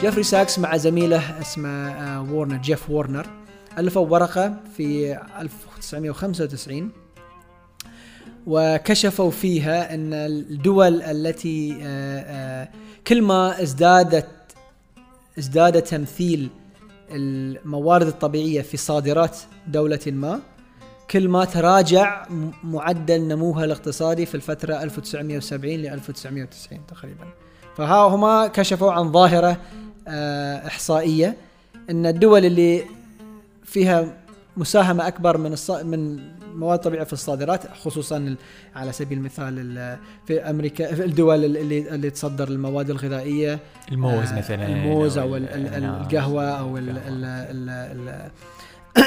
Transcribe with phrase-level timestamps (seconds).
[0.00, 3.26] جيفري ساكس مع زميله اسمه آه، وورنر جيف وورنر.
[3.78, 6.90] ألفوا ورقة في 1995
[8.46, 12.68] وكشفوا فيها أن الدول التي آه، آه،
[13.06, 14.28] كل ما ازدادت
[15.38, 16.48] ازداد تمثيل
[17.10, 20.40] الموارد الطبيعية في صادرات دولة ما
[21.10, 22.26] كل ما تراجع
[22.64, 27.24] معدل نموها الاقتصادي في الفترة 1970 ل 1990 تقريبا.
[27.76, 29.56] فها هما كشفوا عن ظاهرة
[30.08, 31.36] آه، إحصائية
[31.90, 32.84] أن الدول اللي
[33.64, 34.16] فيها
[34.56, 35.70] مساهمة أكبر من الص...
[35.70, 36.18] من
[36.54, 38.36] مواد طبيعية في الصادرات خصوصا
[38.76, 43.58] على سبيل المثال في أمريكا في الدول اللي اللي تصدر المواد الغذائية
[43.92, 48.30] الموز آه، مثلا الموز أو, أو القهوة أو ال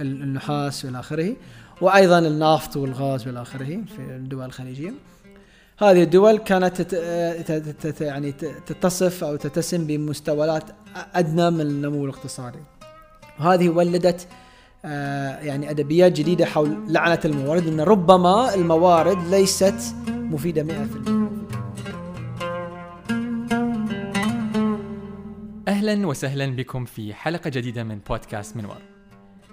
[0.00, 1.36] النحاس والى آخره
[1.80, 4.92] وأيضا النفط والغاز والى آخره في الدول الخليجية.
[5.78, 8.32] هذه الدول كانت تت يعني
[8.66, 10.64] تتصف أو تتسم بمستويات
[11.14, 12.58] أدنى من النمو الاقتصادي.
[13.40, 14.26] وهذه ولدت
[14.84, 21.19] آه، يعني أدبيات جديدة حول لعنة الموارد ان ربما الموارد ليست مفيدة 100%
[25.70, 28.76] أهلا وسهلا بكم في حلقة جديدة من بودكاست منور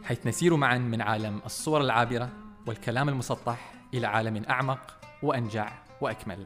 [0.04, 2.30] حيث نسير معا من عالم الصور العابرة
[2.68, 6.46] والكلام المسطح إلى عالم أعمق وأنجع وأكمل.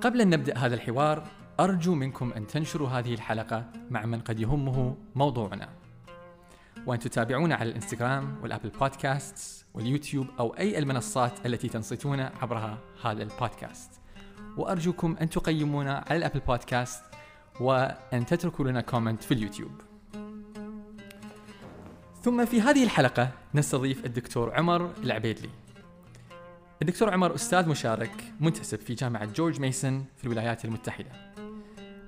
[0.00, 1.24] قبل أن نبدأ هذا الحوار
[1.60, 5.68] أرجو منكم أن تنشروا هذه الحلقة مع من قد يهمه موضوعنا.
[6.86, 13.22] وأن تتابعونا على الإنستغرام وال Apple Podcast واليوتيوب أو أي المنصات التي تنصتون عبرها هذا
[13.22, 13.90] البودكاست.
[14.56, 17.13] وأرجوكم أن تقيمونا على ال Apple Podcast
[17.60, 19.80] وأن تتركوا لنا comment في اليوتيوب.
[22.22, 25.50] ثم في هذه الحلقة نستضيف الدكتور عمر العبيدلي.
[26.82, 31.10] الدكتور عمر أستاذ مشارك منتسب في جامعة جورج ميسون في الولايات المتحدة.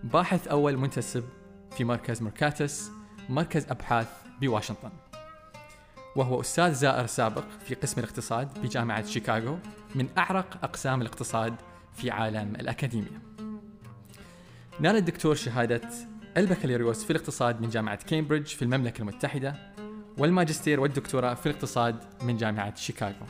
[0.05, 1.25] باحث أول منتسب
[1.77, 2.91] في مركز مركاتس
[3.29, 4.09] مركز أبحاث
[4.41, 4.91] بواشنطن.
[6.17, 9.59] وهو أستاذ زائر سابق في قسم الاقتصاد بجامعة شيكاغو
[9.95, 11.55] من أعرق أقسام الاقتصاد
[11.95, 13.36] في عالم الأكاديمية.
[14.81, 15.81] نال الدكتور شهادة
[16.37, 19.55] البكالوريوس في الاقتصاد من جامعة كامبريدج في المملكة المتحدة
[20.19, 23.27] والماجستير والدكتوراه في الاقتصاد من جامعة شيكاغو.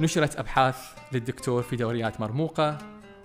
[0.00, 0.76] نشرت أبحاث
[1.12, 2.78] للدكتور في دوريات مرموقة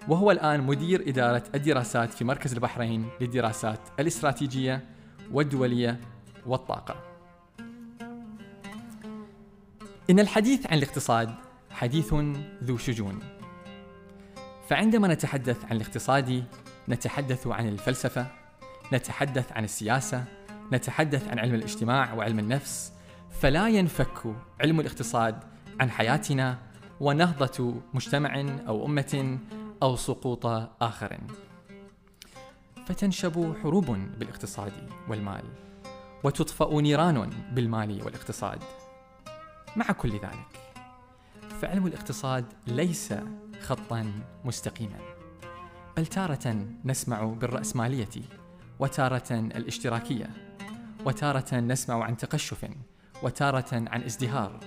[0.07, 4.85] وهو الآن مدير إدارة الدراسات في مركز البحرين للدراسات الاستراتيجية
[5.31, 6.00] والدولية
[6.45, 6.95] والطاقة.
[10.09, 11.35] إن الحديث عن الاقتصاد
[11.69, 12.13] حديث
[12.63, 13.34] ذو شجون.
[14.69, 16.43] فعندما نتحدث عن الاقتصاد
[16.89, 18.27] نتحدث عن الفلسفة
[18.93, 20.23] نتحدث عن السياسة
[20.73, 22.93] نتحدث عن علم الاجتماع وعلم النفس
[23.41, 25.43] فلا ينفك علم الاقتصاد
[25.79, 26.57] عن حياتنا
[26.99, 29.39] ونهضة مجتمع أو أمة
[29.83, 30.45] أو سقوط
[30.81, 31.17] آخر.
[32.85, 33.85] فتنشب حروب
[34.19, 34.71] بالاقتصاد
[35.09, 35.43] والمال
[36.23, 38.63] وتطفأ نيران بالمال والاقتصاد.
[39.75, 40.65] مع كل ذلك
[41.61, 43.13] فعلم الاقتصاد ليس
[43.65, 44.11] خطا
[44.45, 44.99] مستقيما.
[45.97, 48.21] بل تارة نسمع بالرأسمالية
[48.79, 50.29] وتارة الاشتراكية
[51.05, 52.69] وتارة نسمع عن تقشف
[53.23, 54.59] وتارة عن ازدهار.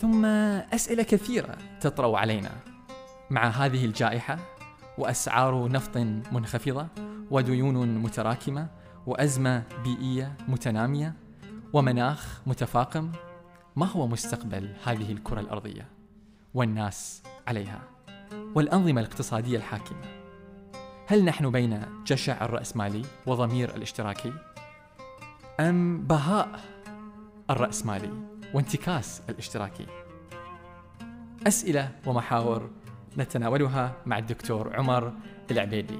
[0.00, 2.50] ثم أسئلة كثيرة تطرأ علينا.
[3.30, 4.38] مع هذه الجائحة
[4.98, 5.96] وأسعار نفط
[6.32, 6.88] منخفضة
[7.30, 8.68] وديون متراكمة
[9.06, 11.14] وأزمة بيئية متنامية
[11.72, 13.12] ومناخ متفاقم
[13.76, 15.88] ما هو مستقبل هذه الكرة الأرضية؟
[16.54, 17.82] والناس عليها
[18.54, 20.24] والأنظمة الاقتصادية الحاكمة.
[21.06, 24.32] هل نحن بين جشع الرأسمالي وضمير الاشتراكي؟
[25.60, 26.60] أم بهاء
[27.50, 28.10] الرأسمالي
[28.54, 29.86] وانتكاس الاشتراكي؟
[31.46, 32.70] أسئلة ومحاور
[33.18, 35.12] نتناولها مع الدكتور عمر
[35.50, 35.98] العبيدي.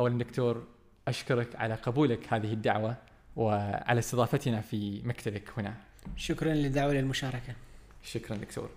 [0.00, 0.64] أولا دكتور
[1.08, 2.96] أشكرك على قبولك هذه الدعوة
[3.36, 5.74] وعلى استضافتنا في مكتبك هنا.
[6.16, 7.54] شكرا للدعوة للمشاركة.
[8.02, 8.70] شكرا دكتور.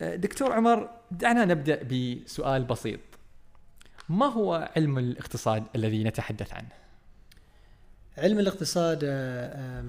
[0.00, 3.00] دكتور عمر دعنا نبدأ بسؤال بسيط.
[4.08, 6.68] ما هو علم الاقتصاد الذي نتحدث عنه؟
[8.18, 9.84] علم الاقتصاد أه،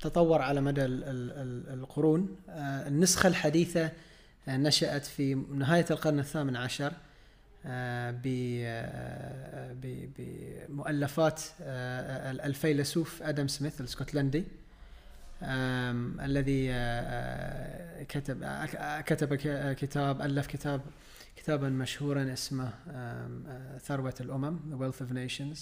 [0.00, 2.36] تطور على مدى القرون.
[2.48, 3.90] أه، النسخة الحديثة
[4.48, 6.92] نشأت في نهاية القرن الثامن عشر
[10.68, 11.42] بمؤلفات
[12.44, 14.44] الفيلسوف آدم سميث الاسكتلندي
[15.42, 16.68] الذي
[18.04, 18.44] كتب
[19.06, 19.34] كتب
[19.74, 20.80] كتاب ألف كتاب
[21.36, 22.70] كتابا مشهورا اسمه
[23.78, 25.58] ثروة الأمم The Wealth of Nations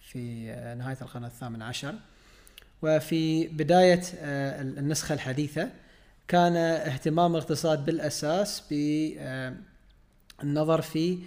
[0.00, 0.46] في
[0.78, 1.94] نهاية القرن الثامن عشر.
[2.82, 5.70] وفي بداية آه، النسخة الحديثة
[6.28, 8.62] كان اهتمام الاقتصاد بالأساس
[10.42, 11.18] بالنظر في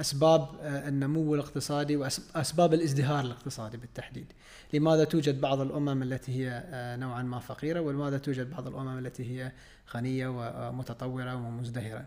[0.00, 4.32] أسباب النمو الاقتصادي وأسباب الازدهار الاقتصادي بالتحديد.
[4.72, 6.64] لماذا توجد بعض الأمم التي هي
[7.00, 9.52] نوعا ما فقيرة ولماذا توجد بعض الأمم التي هي
[9.94, 12.04] غنية ومتطورة ومزدهرة؟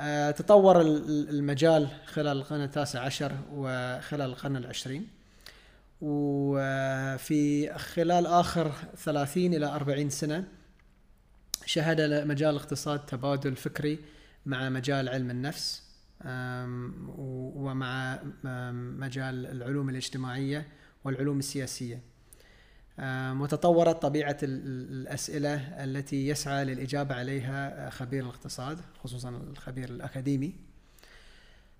[0.00, 5.08] آه، تطور المجال خلال القرن التاسع عشر وخلال القرن العشرين.
[6.00, 10.44] وفي خلال آخر ثلاثين إلى أربعين سنة
[11.66, 13.98] شهد مجال الاقتصاد تبادل فكري
[14.46, 15.82] مع مجال علم النفس
[17.56, 18.18] ومع
[18.98, 20.68] مجال العلوم الاجتماعية
[21.04, 22.00] والعلوم السياسية.
[23.40, 30.54] وتطورت طبيعة الأسئلة التي يسعى للإجابة عليها خبير الاقتصاد خصوصا الخبير الأكاديمي.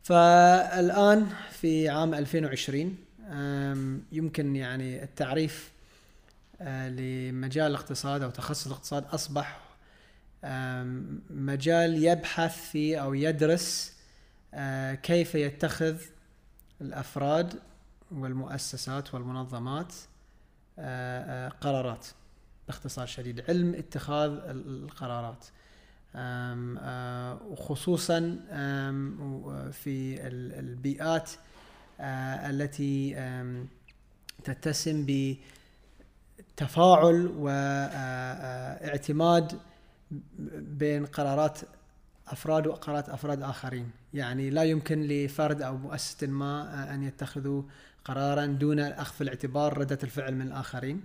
[0.03, 2.97] فالآن في عام 2020
[4.13, 5.75] يمكن يعني التعريف
[6.61, 9.61] آه، لمجال الاقتصاد أو تخصص الاقتصاد أصبح
[11.31, 13.95] مجال يبحث في أو يدرس
[15.03, 15.97] كيف يتخذ
[16.81, 17.61] الأفراد
[18.11, 19.95] والمؤسسات والمنظمات
[21.61, 22.07] قرارات
[22.67, 23.41] باختصار شديد.
[23.51, 25.45] علم اتخاذ القرارات.
[27.51, 28.21] وخصوصا
[29.73, 30.19] في
[30.61, 31.31] البيئات
[32.01, 33.17] التي
[34.45, 35.07] تتسم
[36.57, 37.27] بتفاعل
[38.67, 39.59] واعتماد
[40.59, 41.59] بين قرارات
[42.29, 47.63] أفراد وقرارات أفراد آخرين، يعني لا يمكن لفرد أو مؤسسه ما أن يتخذوا
[48.05, 51.03] قرارا دون أخذ في الاعتبار ردة الفعل من الآخرين.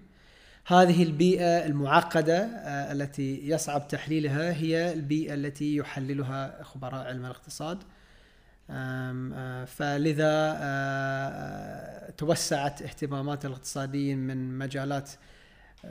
[0.65, 7.83] هذه البيئة المعقدة آه، التي يصعب تحليلها هي البيئة التي يحللها خبراء علم الاقتصاد.
[8.69, 15.09] آه، فلذا آه، توسعت اهتمامات الاقتصاديين من مجالات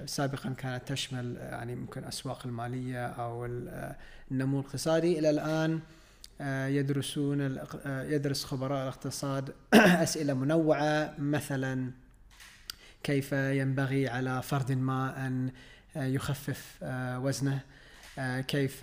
[0.07, 3.47] سابقا كانت تشمل يعني ممكن أسواق المالية أو
[4.31, 5.19] النمو الاقتصادي.
[5.19, 5.81] إلى الآن
[6.41, 11.91] آه، يدرسون آه، يدرس خبراء الاقتصاد أسئلة منوعة مثلا
[13.03, 15.51] كيف ينبغي على فرد ما أن
[15.97, 16.79] آه، يخفف
[17.23, 17.61] وزنه؟
[18.49, 18.83] كيف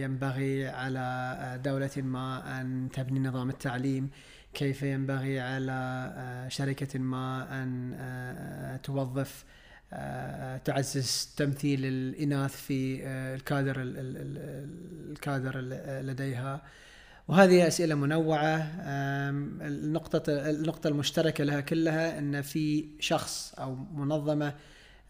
[0.00, 4.10] ينبغي على دولة ما أن تبني نظام التعليم؟
[4.54, 9.44] كيف ينبغي على شركة ما أن توظف
[10.64, 13.76] تعزز تمثيل الإناث في آه، الكادر
[15.10, 15.60] الكادر
[16.00, 16.62] لديها
[17.28, 18.56] وهذه أسئلة منوعة
[19.60, 24.54] النقطة النقطة المشتركة لها كلها أن في شخص أو منظمة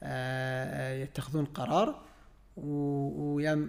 [0.03, 2.03] آه، يتخذون قرار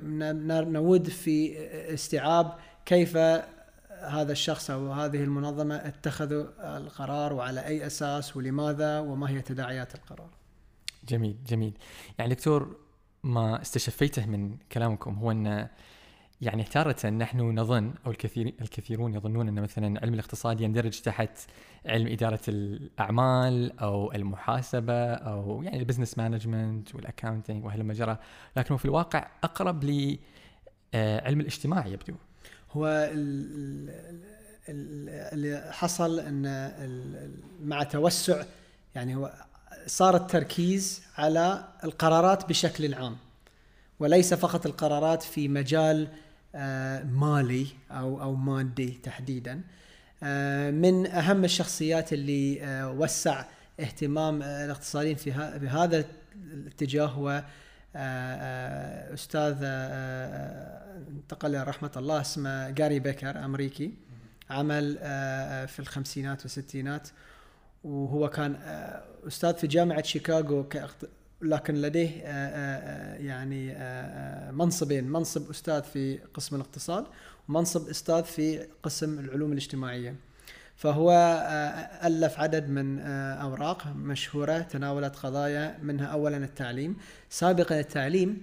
[0.07, 1.57] ونود في
[1.93, 2.53] استيعاب
[2.85, 3.17] كيف
[4.01, 10.37] هذا الشخص أو هذه المنظمة اتخذوا القرار وعلى أي أساس ولماذا وما هي تداعيات القرار.
[11.09, 11.74] جميل جميل.
[12.19, 12.75] يعني دكتور
[13.24, 15.68] ما استشفيته من كلامكم هو أن
[16.42, 21.39] يعني تارة نحن نظن أو الكثير الكثيرون يظنون أن مثلا علم الاقتصاد يندرج تحت
[21.86, 28.18] علم إدارة الأعمال أو المحاسبة أو يعني ال business management وال accounting وهلم جرا.
[28.57, 30.19] لكنه في الواقع أقرب لعلم
[30.94, 32.13] آه، الاجتماع يبدو.
[32.71, 33.10] هو
[34.69, 37.31] اللي حصل أن
[37.63, 38.44] مع توسع
[38.95, 39.33] يعني هو
[39.88, 43.17] صار التركيز على القرارات بشكل عام
[44.00, 46.08] وليس فقط القرارات في مجال
[46.56, 49.62] آه، مالي أو أو مادي تحديدا.
[50.24, 53.46] آه، من أهم الشخصيات اللي آه، وسع
[53.79, 55.32] اهتمام الاقتصاديين في
[55.70, 56.06] هذا
[56.53, 57.44] الاتجاه هو
[59.13, 59.58] أستاذ
[61.10, 63.94] انتقل رحمة الله اسمه جاري بيكر أمريكي.
[64.50, 64.98] عمل
[65.67, 67.08] في الخمسينات والستينات.
[67.84, 70.65] وهو كان آه، أستاذ في جامعة شيكاغو
[71.41, 73.75] لكن لديه آه، آه، يعني
[74.51, 75.03] منصبين.
[75.03, 77.05] منصب أستاذ في قسم الاقتصاد
[77.50, 80.15] ومنصب أستاذ في قسم العلوم الاجتماعية.
[80.75, 81.12] فهو
[82.03, 86.98] ألف عدد من أوراق مشهورة تناولت قضايا منها اولا التعليم
[87.29, 88.41] سابقا التعليم.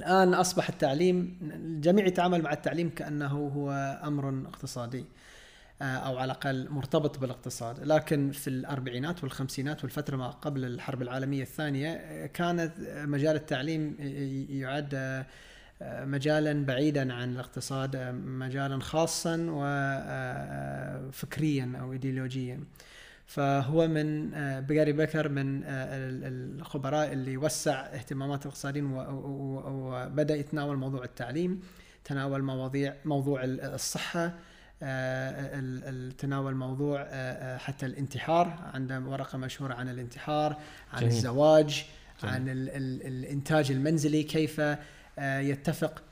[0.00, 3.70] الآن أصبح التعليم الجميع يتعامل مع التعليم كأنه هو
[4.04, 5.04] أمر اقتصادي.
[5.82, 11.92] أو على الأقل مرتبط بالاقتصاد، لكن في الأربعينات والخمسينات والفترة ما قبل الحرب العالمية الثانية
[11.92, 13.96] آه، كانت مجال التعليم
[14.50, 15.26] يعد آه،
[16.04, 19.46] مجالا بعيدا عن الاقتصاد مجالا خاصا
[21.08, 22.60] وفكريا أو ايديولوجيا.
[23.26, 31.60] فهو من بيجاري بكر من الخبراء اللي وسع اهتمامات الاقتصاديين وبدأ يتناول موضوع التعليم
[32.04, 34.34] تناول مواضيع موضوع الصحة
[36.18, 37.04] تناول موضوع
[37.56, 40.56] حتى الانتحار عنده ورقة مشهورة عن الانتحار
[40.92, 41.12] عن جميل.
[41.12, 41.84] الزواج
[42.22, 42.34] جميل.
[42.34, 44.60] عن ال ال الإنتاج المنزلي كيف
[45.18, 46.02] يتفق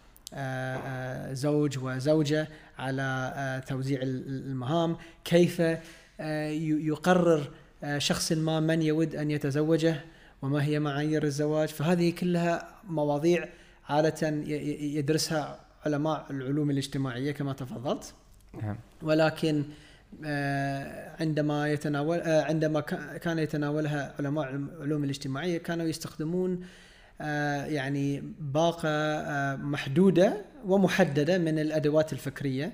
[1.33, 2.49] زوج وزوجة
[2.79, 5.63] على توزيع المهام كيف
[6.21, 7.51] يقرر
[7.99, 10.01] شخص ما من يود أن يتزوجه
[10.43, 13.49] وما هي معايير الزواج فهذه كلها مواضيع
[13.89, 14.29] عادة
[14.97, 18.15] يدرسها علماء العلوم الاجتماعية كما تفضلت
[18.63, 18.77] نعم.
[19.03, 19.65] ولكن
[21.21, 22.81] عندما يتناول عندما
[23.21, 26.65] كان يتناولها علماء العلوم الاجتماعية كانوا يستخدمون
[27.67, 28.89] يعني باقة
[29.57, 32.73] محدودة ومحددة من الأدوات الفكرية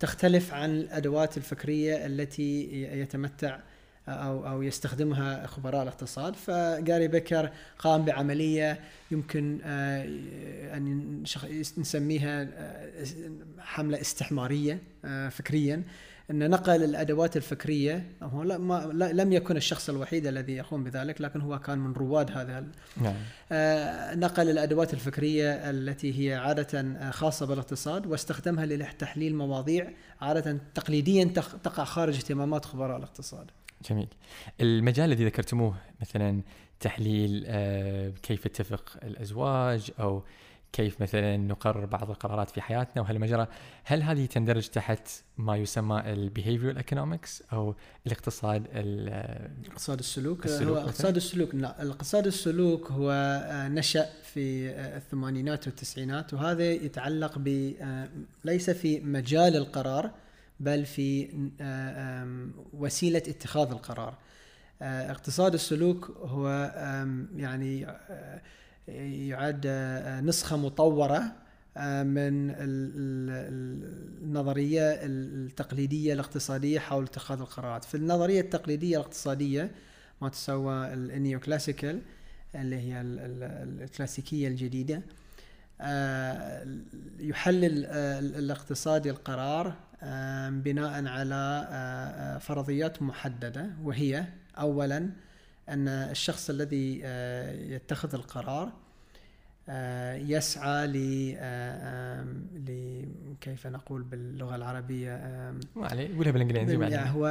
[0.00, 3.60] تختلف عن الأدوات الفكرية التي يتمتع
[4.14, 11.22] أو أو يستخدمها خبراء الاقتصاد فجاري بيكر قام بعملية يمكن أن
[11.78, 12.48] نسميها
[13.58, 14.78] حملة استحمارية
[15.30, 15.82] فكريا
[16.30, 21.20] أن نقل الأدوات الفكرية هو لا ما لا لم يكن الشخص الوحيد الذي يقوم بذلك
[21.20, 22.64] لكن هو كان من رواد هذا
[22.96, 23.14] نعم.
[24.20, 29.90] نقل الأدوات الفكرية التي هي عادة خاصة بالاقتصاد واستخدمها لتحليل مواضيع
[30.20, 31.24] عادة تقليديا
[31.64, 33.50] تقع خارج اهتمامات خبراء الاقتصاد.
[33.88, 34.08] جميل.
[34.60, 36.42] المجال الذي ذكرتموه مثلا
[36.80, 37.46] تحليل
[38.22, 40.22] كيف يتفق الأزواج أو
[40.72, 43.46] كيف مثلا نقرر بعض القرارات في حياتنا وهلم جرا
[43.84, 45.08] هل هذه تندرج تحت
[45.38, 47.74] ما يسمى ال behavioral economics أو
[48.06, 48.66] الاقتصاد
[49.66, 53.12] اقتصاد السلوك, السلوك هو اقتصاد السلوك لا الاقتصاد السلوك هو
[53.70, 57.72] نشأ في الثمانينات والتسعينات وهذا يتعلق ب
[58.44, 60.10] ليس في مجال القرار
[60.60, 61.28] بل في
[62.72, 64.18] وسيلة اتخاذ القرار.
[64.82, 66.48] اقتصاد السلوك هو
[67.36, 67.86] يعني
[69.28, 69.66] يعد
[70.24, 71.18] نسخة مطورة
[72.02, 72.50] من
[74.20, 77.84] النظرية التقليدية الاقتصادية حول اتخاذ القرارات.
[77.84, 79.70] في النظرية التقليدية الاقتصادية
[80.22, 82.02] ما تسوى النيو كلاسيكال
[82.54, 85.02] اللي هي الكلاسيكية الجديدة
[87.20, 87.86] يحلل
[88.36, 89.76] الاقتصادي القرار
[90.50, 94.24] بناء على فرضيات محددة وهي
[94.58, 95.10] أولاً
[95.68, 97.00] أن الشخص الذي
[97.74, 98.72] يتخذ القرار
[100.14, 100.96] يسعى ل
[103.40, 105.10] كيف نقول باللغة العربية؟
[105.76, 107.26] ما عليه قولها بالإنجليزي يعني هو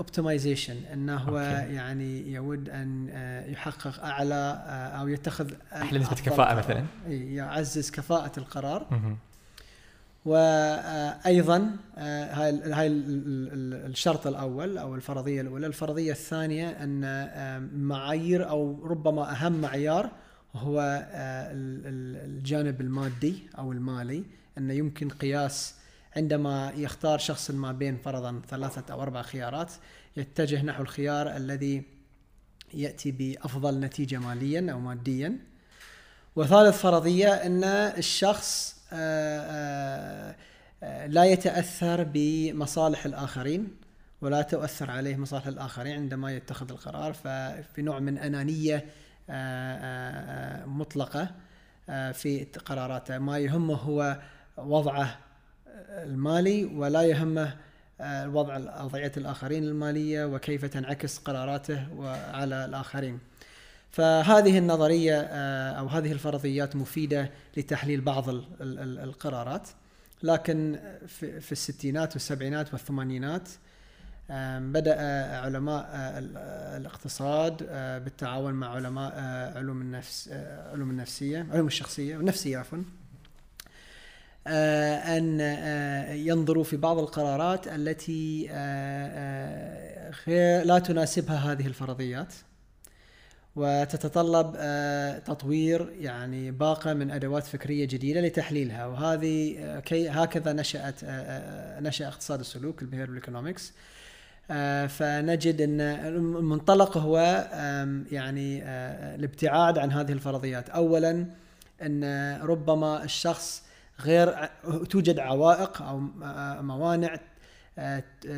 [0.00, 1.74] optimization انه هو okay.
[1.74, 3.08] يعني يود أن
[3.48, 4.64] يحقق أعلى
[4.98, 6.84] أو يتخذ أعلى نسبة كفاءة مثلا.
[7.08, 8.86] يعزز كفاءة القرار.
[10.24, 19.60] وأيضا هاي هاي الشرط الأول أو الفرضية الأولى، الفرضية الثانية أن معايير أو ربما أهم
[19.60, 20.10] معيار
[20.54, 21.08] هو
[22.24, 24.24] الجانب المادي أو المالي
[24.58, 25.74] انه يمكن قياس
[26.16, 29.72] عندما يختار شخص ما بين فرضا ثلاثة أو أربع خيارات
[30.16, 31.82] يتجه نحو الخيار الذي
[32.74, 35.38] يأتي بأفضل نتيجة ماليا أو ماديا.
[36.36, 38.81] وثالث فرضية أن الشخص
[41.06, 43.68] لا يتأثر بمصالح الآخرين
[44.20, 48.84] ولا تؤثر عليه مصالح الآخرين عندما يتخذ القرار ففي نوع من أنانية
[50.66, 51.30] مطلقة
[52.12, 54.18] في قراراته ما يهمه هو
[54.56, 55.18] وضعه
[55.88, 57.56] المالي ولا يهمه
[58.26, 61.86] وضع وضعيه الآخرين المالية وكيف تنعكس قراراته
[62.34, 63.18] على الآخرين.
[63.92, 65.20] فهذه النظرية
[65.70, 68.24] أو هذه الفرضيات مفيدة لتحليل بعض
[68.60, 69.68] القرارات.
[70.22, 70.78] لكن
[71.40, 73.48] في الستينات والسبعينات والثمانينات
[74.58, 74.96] بدأ
[75.36, 75.86] علماء
[76.76, 77.56] الاقتصاد
[78.04, 79.12] بالتعاون مع علماء
[79.56, 80.30] علوم النفس
[80.72, 82.78] علوم النفسية علوم الشخصية والنفسية عفوا
[85.16, 85.40] أن
[86.10, 88.46] ينظروا في بعض القرارات التي
[90.64, 92.34] لا تناسبها هذه الفرضيات.
[93.56, 94.52] وتتطلب
[95.24, 98.86] تطوير يعني باقة من أدوات فكرية جديدة لتحليلها.
[98.86, 100.94] وهذه كي هكذا نشأت
[101.82, 103.72] نشأ اقتصاد السلوك ال behavioral economics
[104.88, 107.18] فنجد إن المنطلق هو
[108.12, 108.62] يعني
[109.14, 110.70] الابتعاد عن هذه الفرضيات.
[110.70, 111.26] اولا
[111.82, 112.04] إن
[112.42, 113.62] ربما الشخص
[114.00, 114.48] غير
[114.90, 115.98] توجد عوائق أو
[116.62, 117.16] موانع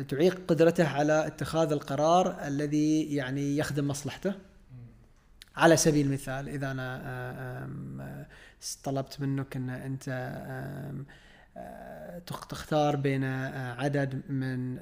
[0.09, 4.33] تعيق قدرته على اتخاذ القرار الذي يعني يخدم مصلحته.
[5.55, 7.67] على سبيل المثال إذا أنا
[8.83, 10.09] طلبت منك إن أنت
[12.27, 14.77] تختار بين عدد من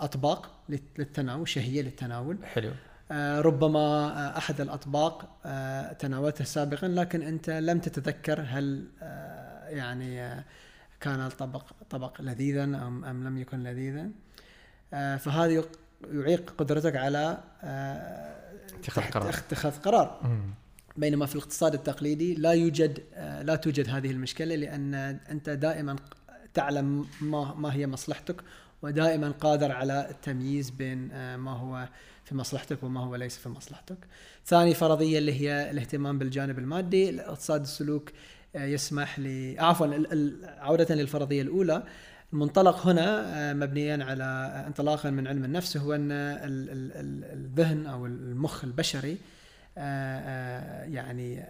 [0.00, 0.50] أطباق
[0.98, 2.38] للتناول شهية للتناول.
[2.44, 2.70] حلو.
[3.40, 5.28] ربما أحد الأطباق
[5.98, 8.84] تناولته سابقا لكن أنت لم تتذكر هل
[9.68, 10.44] يعني
[11.00, 14.08] كان الطبق طبق لذيذا أم أم لم يكن لذيذا.
[14.94, 15.78] آه، فهذا يق-
[16.12, 18.39] يعيق قدرتك على آه،
[18.74, 19.28] اتخاذ قرار.
[19.28, 20.20] اتخاذ قرار.
[20.96, 24.94] بينما في الاقتصاد التقليدي لا يوجد آه، لا توجد هذه المشكلة لأن
[25.30, 25.96] أنت دائما
[26.54, 28.36] تعلم ما ما هي مصلحتك
[28.82, 31.88] ودائما قادر على التمييز بين آه، ما هو
[32.24, 33.98] في مصلحتك وما هو ليس في مصلحتك.
[34.46, 38.10] ثاني فرضية اللي هي الاهتمام بالجانب المادي، الاقتصاد السلوك
[38.56, 39.86] آه، يسمح ل عفوا
[40.58, 41.82] عودة للفرضية الأولى
[42.32, 47.24] المنطلق هنا آه، مبنيا على آه، انطلاقا من علم النفس هو أن ال- ال- ال-
[47.32, 49.18] الذهن أو المخ البشري
[49.78, 51.44] آه، يعني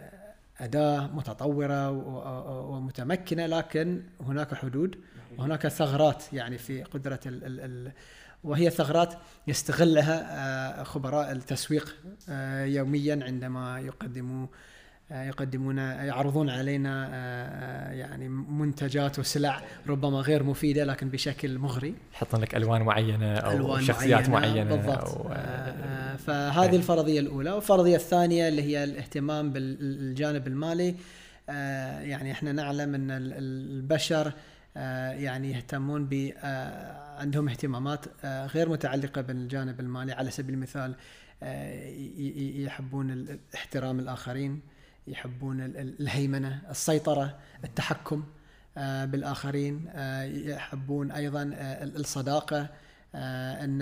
[0.59, 4.95] أداة متطورة و- و- ومتمكنة لكن هناك حدود
[5.37, 7.91] وهناك ثغرات يعني في قدرة ال ال ال
[8.43, 9.13] وهي ثغرات
[9.47, 11.95] يستغلها خبراء التسويق
[12.65, 14.47] يوميا عندما يقدموا
[15.11, 21.95] يقدمون يعرضون علينا آه، آه، يعني منتجات وسلع ربما غير مفيدة لكن بشكل مغري.
[22.13, 25.09] يحطون لك ألوان معينة أو ألوان شخصيات معينة, بالضبط.
[25.09, 27.51] أو آه، آه، فهذه الفرضية الأولى.
[27.51, 30.95] والفرضية الثانية اللي هي الاهتمام بالجانب المالي.
[31.49, 34.33] آه، يعني إحنا نعلم إن ال- ال- البشر
[34.77, 40.11] آه، يعني يهتمون ب آه، عندهم اهتمامات آه، غير متعلقة بالجانب المالي.
[40.13, 40.95] على سبيل المثال
[41.43, 41.89] آه،
[42.65, 44.59] يحبون احترام الآخرين.
[45.07, 48.23] يحبون ال- ال- الهيمنة السيطرة التحكم
[48.77, 52.67] آه، بالآخرين آه، يحبون أيضا آه، ال- الصداقة
[53.15, 53.81] أن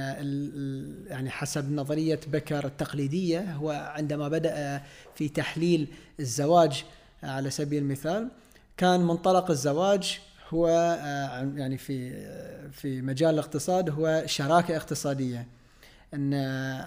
[1.10, 4.82] يعني حسب نظرية بكر التقليدية هو عندما بدأ
[5.16, 5.88] في تحليل
[6.20, 6.84] الزواج
[7.24, 8.30] على سبيل المثال
[8.78, 10.68] كان منطلق الزواج هو
[11.34, 12.12] عن- يعني في
[12.72, 15.48] في مجال الاقتصاد هو شراكة اقتصادية
[16.14, 16.34] أن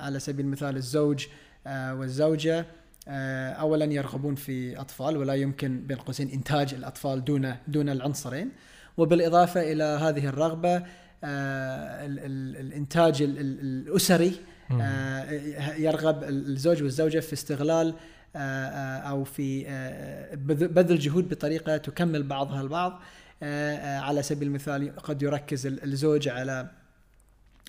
[0.01, 1.27] على سبيل المثال الزوج
[1.69, 2.67] والزوجة
[3.09, 8.51] اولا يرغبون في أطفال ولا يمكن بين قوسين إنتاج الأطفال دون دون العنصرين.
[8.97, 14.41] وبالإضافة إلى هذه الرغبة آه، ال- ال- الإنتاج ال- ال- الأسري
[14.81, 15.31] آه،
[15.75, 17.95] يرغب الزوج والزوجة في استغلال
[18.37, 23.01] آه، آه، أو في آه، بذ- بذل جهود بطريقة تكمل بعضها البعض.
[23.43, 26.71] آه، آه، على سبيل المثال قد يركز ال- الزوج على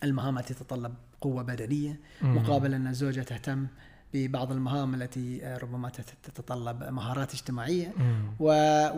[0.03, 1.99] المهام التي تتطلب قوة بدنية.
[2.21, 3.67] مقابل أن الزوجة تهتم
[4.13, 7.93] ببعض المهام التي آه، ربما تت- تتطلب مهارات اجتماعية.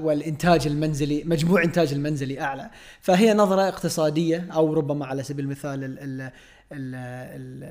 [0.01, 2.69] والإنتاج المنزلي مجموع إنتاج المنزلي أعلى.
[3.01, 6.32] فهي نظرة اقتصادية أو ربما على سبيل المثال ال ال
[6.71, 7.63] ال ال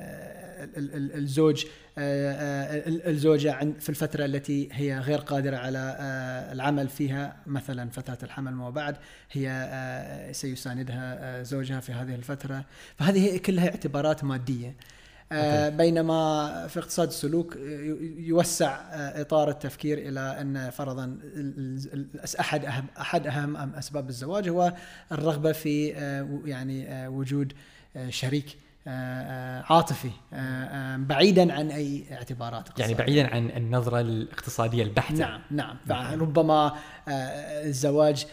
[0.77, 1.65] ال ال الزوج
[1.99, 5.97] آه، آه، ال- الزوجة عند- في الفترة التي هي غير قادرة على
[6.53, 8.97] العمل فيها مثلا فتره الحمل وما بعد
[9.33, 12.65] هي سيساندها زوجها في هذه الفترة.
[12.99, 14.69] فهذه كلها اعتبارات مادية.
[14.69, 14.75] آه،
[15.71, 21.19] بينما في اقتصاد السلوك ي- يوسع آه، إطار التفكير إلى أن فرضا
[22.41, 24.73] أحد اهم أحد أهم أسباب الزواج هو
[25.13, 27.53] الرغبة في آه، يعني آه، وجود
[27.97, 28.47] آه، شريك
[28.87, 32.95] آه، آه، عاطفي آه، آه، بعيدا عن أي اعتبارات يعني اقتصادية.
[33.23, 35.15] بعيدا عن النظرة الاقتصادية البحتة.
[35.19, 35.77] نعم نعم.
[35.89, 36.67] فربما
[37.09, 37.11] آه،
[37.67, 38.29] الزواج آه،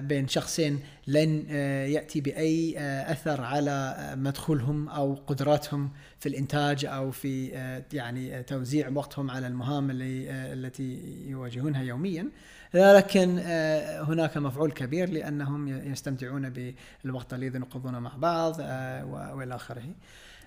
[0.00, 6.84] بين شخصين لن آه، يأتي بأي آه، أثر على آه، مدخولهم أو قدراتهم في الإنتاج
[6.84, 12.28] أو في آه، يعني آه، توزيع وقتهم على المهام اللي آه، التي يواجهونها يوميا.
[12.74, 19.04] لكن آه، هناك مفعول كبير لأنهم يستمتعون بالوقت الذي يقضونه مع بعض آه،
[19.34, 19.82] وإلى آخره.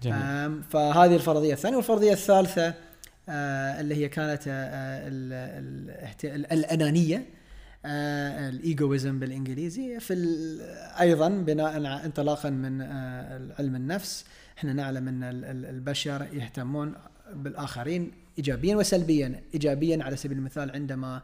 [0.04, 0.64] جميل.
[0.64, 1.76] فهذه الفرضية الثانية.
[1.78, 2.74] والفرضية الثالثة
[3.30, 5.08] آه، اللي هي كانت آه،
[6.54, 7.18] الأنانية.
[7.18, 7.39] آه،
[7.86, 10.14] الإيجويزم بالإنجليزي في
[11.00, 14.26] أيضا بناء انطلاقا من آه، علم النفس.
[14.58, 16.94] إحنا نعلم أن ال- ال- البشر يهتمون
[17.36, 21.22] بالآخرين ايجابيا وسلبيا ايجابيا على سبيل المثال عندما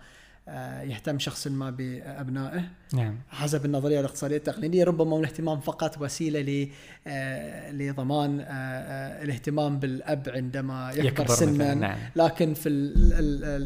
[0.47, 2.63] آه، يهتم شخص ما بأبنائه.
[2.93, 3.19] نعم.
[3.29, 6.69] حسب النظرية الاقتصادية التقليدية ربما الاهتمام فقط وسيلة ل
[7.07, 11.73] آه، لضمان آه، آه، الاهتمام بالأب عندما يكبر, يكبر سنا.
[11.73, 11.97] نعم.
[12.15, 12.69] لكن في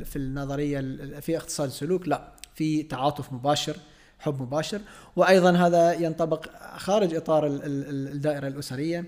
[0.06, 2.32] في النظرية ال- في اقتصاد السلوك لا.
[2.60, 3.76] في تعاطف مباشر
[4.19, 4.82] حب مباشر
[5.15, 6.45] وأيضا هذا ينطبق
[6.78, 9.06] خارج إطار ال- ال- الدائرة الأسرية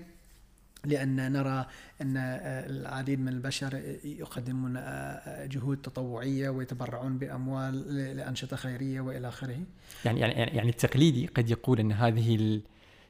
[0.84, 1.66] لأن نرى
[2.02, 9.58] أن آه، العديد من البشر يقدمون آه، جهود تطوعية ويتبرعون بأموال لأنشطة خيرية وإلى آخره.
[10.04, 12.60] يعني يعني يعني التقليدي قد يقول أن هذه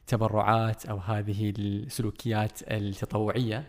[0.01, 3.65] التبرعات أو هذه السلوكيات التطوعية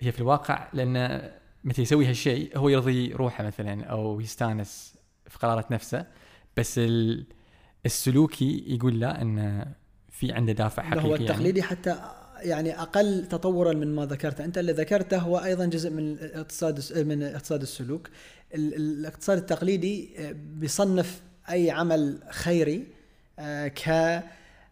[0.00, 1.30] هي في الواقع لأن
[1.64, 4.99] متى يسوي هالشيء هو يرضي روحه مثلا أو يستانس
[5.30, 6.06] في قرارة نفسه
[6.56, 7.24] بس ال-
[7.86, 9.66] السلوكي يقول لا إن
[10.10, 11.24] في عنده دافع حقيقي هو يعني.
[11.30, 11.96] التقليدي حتى
[12.40, 14.44] يعني أقل تطورا من ما ذكرته.
[14.44, 18.08] أنت اللي ذكرته هو أيضا جزء من الاقتصاد من اقتصاد السلوك.
[18.54, 22.86] ال- ال- الاقتصاد التقليدي بيصنف أي عمل خيري
[23.38, 23.88] آه، ك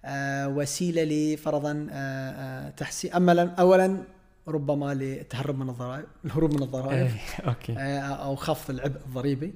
[0.04, 3.12] آه، وسيلة لفرضا آه، تحسين.
[3.12, 4.04] اولا اولا
[4.48, 7.10] ربما للتهرب من الضرائب الهروب من الضرائب إيه،
[7.48, 9.54] أوكي آه، أو خفض العبء الضريبي.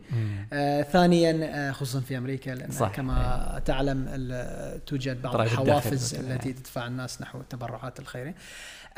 [0.53, 2.89] آه، ثانيا آه، خصوصا في أمريكا لأن صح.
[2.95, 6.15] كما تعلم ال- توجد بعض الحوافز.
[6.15, 8.35] التي تدفع الناس نحو التبرعات الخيرية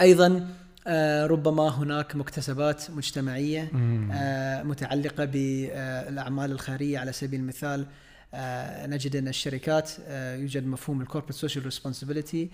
[0.00, 0.48] أيضا
[0.87, 3.70] آه، ربما هناك مكتسبات مجتمعية.
[4.12, 7.87] آه، متعلقة بالأعمال الخيرية على سبيل المثال
[8.35, 12.50] آه، نجد أن الشركات يوجد مفهوم ال corporate social responsibility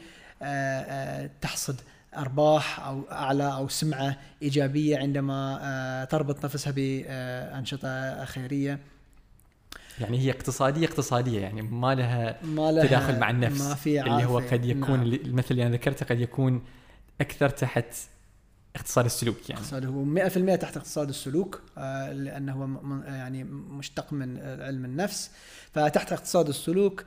[1.40, 1.80] تحصد
[2.16, 8.78] أرباح أو أعلى أو سمعة إيجابية عندما آه، تربط نفسها بأنشطة خيرية
[10.00, 14.24] يعني هي اقتصادية اقتصادية يعني ما لها ما لها تداخل مع النفس ما في اللي
[14.24, 14.38] هو.
[14.38, 15.12] قد يكون نعم.
[15.12, 16.62] المثل اللي أنا ذكرته قد يكون
[17.20, 17.94] أكثر تحت
[18.76, 22.68] اقتصاد السلوك يعني اقتصاد هو 100% تحت اقتصاد السلوك آه، لأنه هو
[23.06, 25.30] يعني مشتق من آه، علم النفس
[25.72, 27.04] فتحت اقتصاد السلوك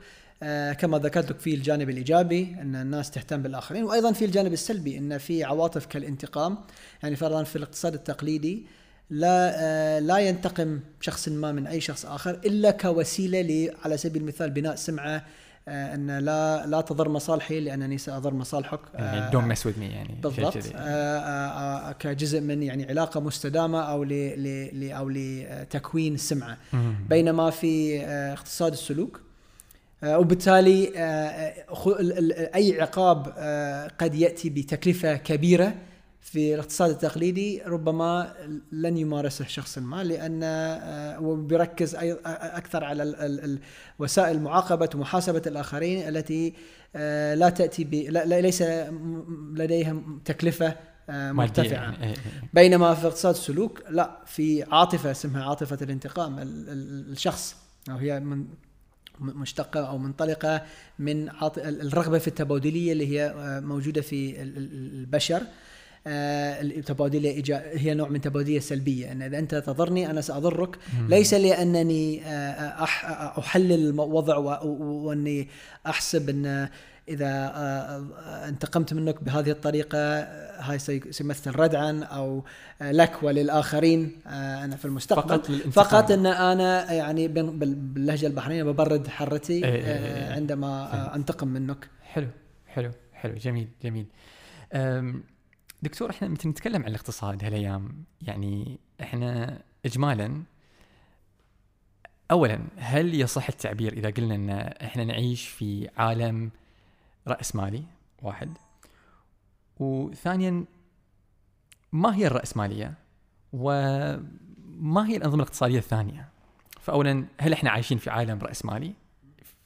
[0.78, 5.18] كما ذكرت لك في الجانب الإيجابي أن الناس تهتم بالآخرين وأيضا في الجانب السلبي أن
[5.18, 6.58] في عواطف كالانتقام
[7.02, 8.66] يعني فرضا في الاقتصاد التقليدي
[9.10, 14.50] لا آه، لا ينتقم شخص ما من أي شخص آخر إلا كوسيلة على سبيل المثال
[14.50, 15.24] بناء سمعة
[15.68, 19.86] آه، أن لا لا تضر مصالحي لأنني سأضر مصالحك يعني آه، دون مس وذ مي
[19.86, 20.56] يعني بالضبط.
[20.56, 26.58] آه، آه، آه، كجزء من يعني علاقة مستدامة أو ل أو لتكوين سمعة.
[27.08, 29.23] بينما في آه، اقتصاد السلوك آه،
[30.02, 35.74] وبالتالي آه، خ- ال- ال- أي عقاب آه، قد يأتي بتكلفة كبيرة
[36.20, 38.32] في الاقتصاد التقليدي ربما
[38.72, 41.94] لن يمارسه شخص ما لأن آه، وبيركز
[42.26, 43.58] أكثر على
[43.98, 46.54] وسائل معاقبة ومحاسبة الآخرين التي
[46.96, 47.94] آه، لا تأتي ب
[48.26, 48.62] ليس
[49.54, 50.76] لديها تكلفة
[51.10, 51.96] آه، مرتفعة يعني.
[52.04, 52.14] إيه، إيه.
[52.54, 57.56] بينما في اقتصاد السلوك لا في عاطفة اسمها عاطفة الانتقام ال- ال- الشخص
[57.90, 58.44] أو هي من
[59.20, 60.62] م- مشتقة أو منطلقة
[60.98, 65.42] من عاط- ال- الرغبة في التبادلية اللي هي آه، موجودة في ال- ال- البشر.
[66.06, 69.12] آه، التبادلية إيجا- هي نوع من تبادلية سلبية.
[69.12, 70.76] ان إذا أنت تضرني أنا سأضرك.
[71.00, 71.08] مم.
[71.08, 73.04] ليس لانني آه، أح
[73.38, 75.48] أحلل الوضع و- و- وأني
[75.86, 76.68] أحسب أن
[77.08, 82.44] إذا آه، آه، انتقمت منك بهذه الطريقة آه، هاي سي- سيمثل ردعا أو
[82.80, 85.70] لك وللاخرين آه، أنا في المستقبل فقط للانتقام.
[85.84, 90.32] فقط إن أنا يعني بال- بال- باللهجة البحرينية ببرد حرتي إيه إيه إيه.
[90.34, 91.14] عندما.
[91.14, 92.28] أنتقم منك حلو
[92.66, 94.06] حلو حلو جميل جميل
[95.82, 100.42] دكتور إحنا متى نتكلم عن الاقتصاد هالأيام يعني إحنا اجمالا
[102.30, 104.50] اولا هل يصح التعبير إذا قلنا إن
[104.86, 106.50] إحنا نعيش في عالم
[107.28, 107.84] راسمالي
[108.22, 108.58] واحد.
[109.80, 110.64] وثانيا
[111.92, 112.94] ما هي الراسماليه
[113.52, 116.28] وما هي الأنظمة الاقتصادية الثانية؟
[116.80, 118.94] فاولا هل إحنا عايشين في عالم راسمالي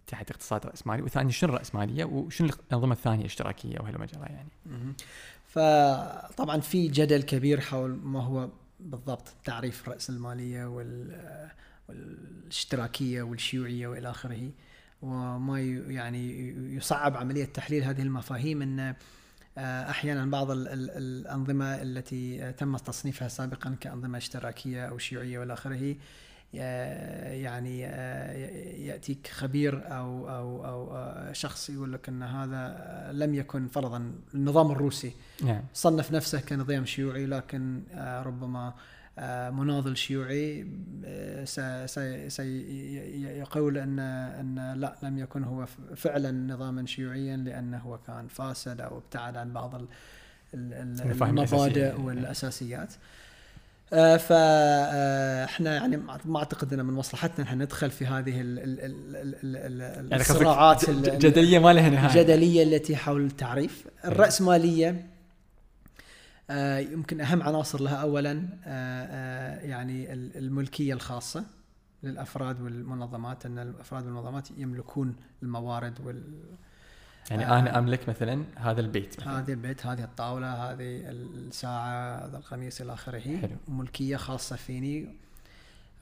[0.07, 4.49] تحت اقتصاد راسمالي وثانيا شنو الراسماليه وشنو الأنظمة الثانية اشتراكيه وهالمجرى يعني؟
[5.47, 8.49] فطبعا في جدل كبير حول ما هو
[8.81, 11.49] بالضبط تعريف الرأسمالية وال
[11.89, 14.51] والاشتراكية والشيوعية وإلى آخره.
[15.03, 18.95] وما يعني يصعب عملية تحليل هذه المفاهيم أن
[19.59, 25.39] آه، أحيانا بعض ال- ال- الأنظمة التي آه، تم تصنيفها سابقا كأنظمة اشتراكية أو شيوعية
[25.39, 25.95] وإلى آخره
[26.55, 27.81] آه، يعني
[28.87, 34.71] يأتيك خبير أو أو أو آه، شخص يقول لك أن هذا لم يكن فرضا النظام
[34.71, 35.13] الروسي.
[35.45, 35.63] نعم.
[35.75, 37.83] صنف نفسه كنظام شيوعي لكن
[38.27, 38.75] ربما
[39.51, 40.67] مناضل شيوعي
[41.05, 41.45] آه،
[42.29, 48.99] سيقول ان أن لا لم يكن هو فعلا نظاما شيوعيا لأنه هو كان فاسد أو
[48.99, 49.83] ابتعد عن بعض
[50.55, 51.95] المبادئ.
[52.01, 52.95] والأساسيات.
[53.93, 59.35] آه، فاحنا يعني ما أعتقد ان من مصلحتنا إحنا ندخل في هذه ال- ال- ال-
[59.45, 62.21] ال- ال- يعني الصراعات ج- ال- ج- جدلية ما لها نهاية.
[62.21, 63.85] الجدلية التي حول التعريف.
[64.05, 65.18] الرأسمالية آه،
[66.93, 71.45] يمكن أهم عناصر لها أولا آه، آه، يعني ال- الملكية الخاصة
[72.03, 76.23] للأفراد والمنظمات أن الأفراد والمنظمات يملكون الموارد وال
[77.31, 77.59] يعني آه.
[77.59, 82.93] أنا أملك مثلا هذا البيت مثلا هذه البيت هذه الطاولة هذه الساعة هذا القميص إلى
[82.93, 83.57] آخره حلو.
[83.69, 85.17] ملكية خاصة فيني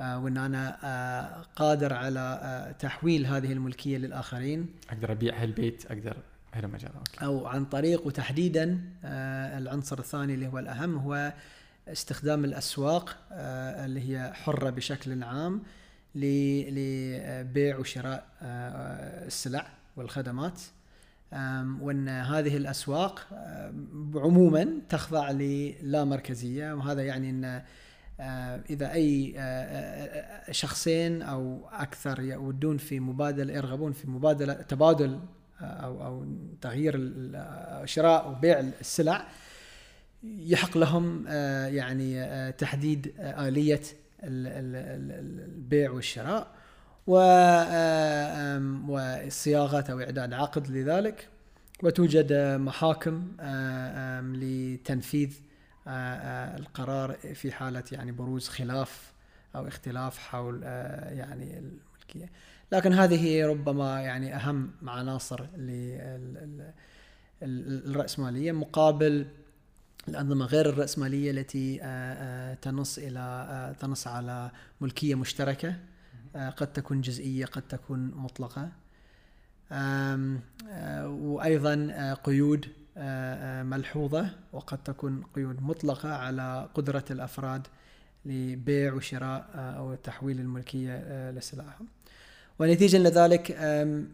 [0.00, 6.16] آه، أنا آه، قادر على آه، تحويل هذه الملكية للآخرين أقدر أبيع هالبيت أقدر
[6.58, 7.24] هالمجال أوكي.
[7.24, 11.32] أو عن طريق وتحديدا آه، العنصر الثاني اللي هو الأهم هو
[11.88, 15.62] استخدام الأسواق آه، اللي هي حرة بشكل عام
[16.14, 19.66] لبيع وشراء آه، السلع
[19.96, 20.60] والخدمات.
[21.80, 23.26] وأن هذه الأسواق
[24.14, 26.72] عموما تخضع للا مركزية.
[26.72, 27.62] وهذا يعني أن
[28.70, 29.34] إذا أي
[30.50, 35.20] شخصين أو أكثر يودون في مبادلة يرغبون في مبادلة تبادل
[35.60, 36.26] أو أو
[36.60, 37.12] تغيير
[37.84, 39.26] شراء وبيع السلع
[40.24, 41.26] يحق لهم
[41.68, 43.82] يعني تحديد آلية
[44.22, 46.46] ال- ال- ال- البيع والشراء
[48.88, 51.28] وصياغة أو إعداد عقد لذلك.
[51.82, 53.28] وتوجد محاكم
[54.34, 55.32] لتنفيذ
[55.88, 59.12] آه، آه، القرار في حالة يعني بروز خلاف
[59.56, 62.30] أو اختلاف حول آه، يعني الملكية.
[62.72, 66.72] لكن هذه ربما يعني أهم عناصر لل- ال-
[67.42, 69.26] ال- الرأسمالية مقابل
[70.08, 73.18] الأنظمة غير الرأسمالية التي آه، آه، تنص إلى
[73.50, 74.50] آه، تنص على
[74.80, 75.76] ملكية مشتركة
[76.56, 78.68] قد تكون جزئية قد تكون مطلقة.
[81.06, 82.66] وأيضا قيود
[83.64, 87.66] ملحوظة وقد تكون قيود مطلقة على قدرة الأفراد
[88.24, 91.86] لبيع وشراء أو تحويل الملكية لسلعهم
[92.58, 93.50] ونتيجة لذلك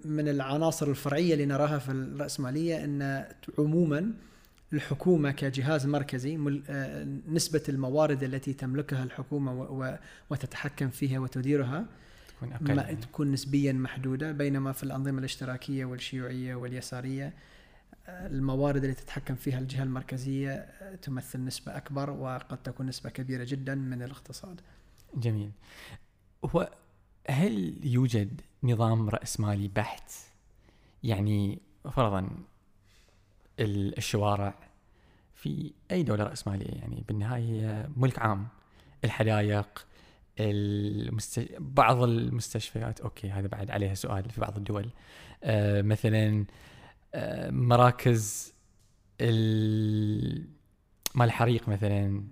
[0.04, 3.26] من العناصر الفرعية اللي نراها في الرأسمالية أن
[3.58, 4.12] عموما
[4.72, 9.98] الحكومة كجهاز مركزي آه، نسبة الموارد التي تملكها الحكومة
[10.30, 11.86] وتتحكم فيها وتديرها
[12.28, 12.96] تكون أقل ما يعني.
[12.96, 17.32] تكون نسبيا محدودة بينما في الأنظمة الاشتراكية والشيوعية واليسارية
[18.06, 23.44] آه، الموارد اللي تتحكم فيها الجهة المركزية آه، تمثل نسبة أكبر وقد تكون نسبة كبيرة
[23.44, 24.60] جدا من الاقتصاد
[25.14, 25.50] جميل
[26.44, 26.70] هو
[27.30, 30.12] هل يوجد نظام رأسمالي بحت؟
[31.02, 31.58] يعني
[31.90, 32.28] فرضا
[33.60, 34.54] ال- الشوارع
[35.34, 38.48] في أي دولة رأسمالية يعني بالنهاية هي ملك عام.
[39.04, 39.86] الحدائق
[40.40, 41.48] المست...
[41.58, 44.90] بعض المستشفيات أوكي هذا بعد عليها سؤال في بعض الدول.
[45.44, 46.44] آه مثلا
[47.14, 48.54] آه مراكز
[49.20, 50.46] ال...
[51.14, 52.24] مال الحريق مثلا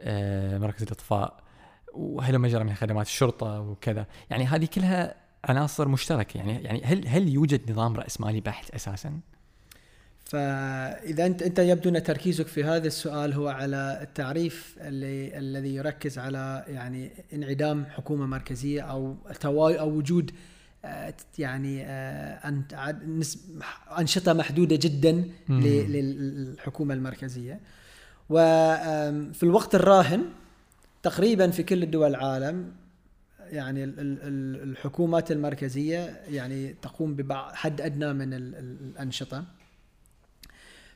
[0.00, 1.41] آه مراكز الإطفاء.
[1.94, 7.28] وهل مجرى من خدمات الشرطة وكذا يعني هذه كلها عناصر مشتركة يعني يعني هل هل
[7.28, 9.20] يوجد نظام راسمالي بحت أساسا؟
[10.24, 16.18] فإذا أنت أنت يبدو أن تركيزك في هذا السؤال هو على التعريف اللي الذي يركز
[16.18, 20.30] على يعني انعدام حكومة مركزية أو توا أو وجود
[20.84, 22.54] آه، يعني آه،
[23.98, 25.12] أنشطة محدودة جدا
[25.48, 25.60] مم.
[25.60, 27.60] ل- للحكومة المركزية
[28.30, 30.24] وفي الوقت الراهن
[31.02, 32.72] تقريبا في كل دول العالم
[33.40, 39.44] يعني ال- ال- ال- الحكومات المركزية يعني تقوم ببعض حد أدنى من ال- ال- الأنشطة.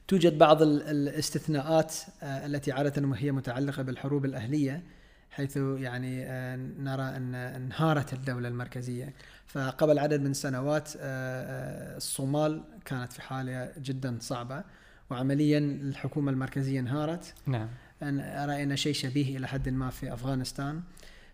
[0.08, 4.82] توجد بعض ال- الاستثناءات آه، التي عادة هي متعلقة بالحروب الأهلية
[5.30, 9.12] حيث يعني آه، نرى أن انهارت الدولة المركزية.
[9.46, 14.64] فقبل عدد من السنوات آه، الصومال كانت في حالة جدا صعبة
[15.10, 17.34] وعمليا الحكومة المركزية انهارت.
[17.46, 17.68] نعم.
[18.02, 20.80] أن رأينا شيء شبيه إلى حد ما في أفغانستان.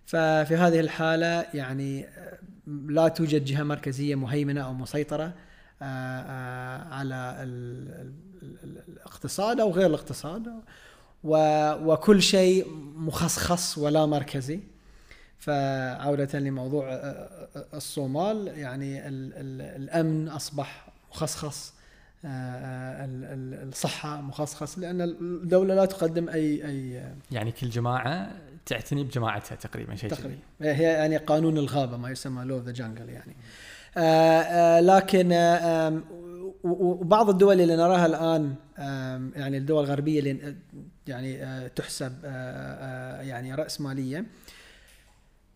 [0.07, 7.37] ففي هذه الحالة يعني آه، لا توجد جهة مركزية مهيمنة أو مسيطرة آه، آه، على
[7.42, 10.53] ال- ال- ال- الاقتصاد أو غير الاقتصاد
[11.25, 14.61] وكل شيء مخصخص ولا مركزي.
[15.38, 16.85] فعودة لموضوع
[17.75, 21.75] الصومال يعني ال- ال- الأمن أصبح مخصخص
[22.25, 28.31] آه، آه، ال- ال- الصحة مخصخص لأن الدولة لا تقدم أي أي يعني كل جماعة
[28.67, 30.39] تعتني بجماعتها تقريبا شيء تقريبا.
[30.61, 33.37] هي يعني قانون الغابة ما يسمى لو ذا جانجل يعني
[33.97, 34.01] آه،
[34.41, 36.01] آه، لكن آه،
[36.65, 40.57] وبعض الدول اللي نراها الآن آم، يعني الدول الغربية اللي
[41.07, 44.25] يعني آه، تحسب آه، آه، يعني رأسمالية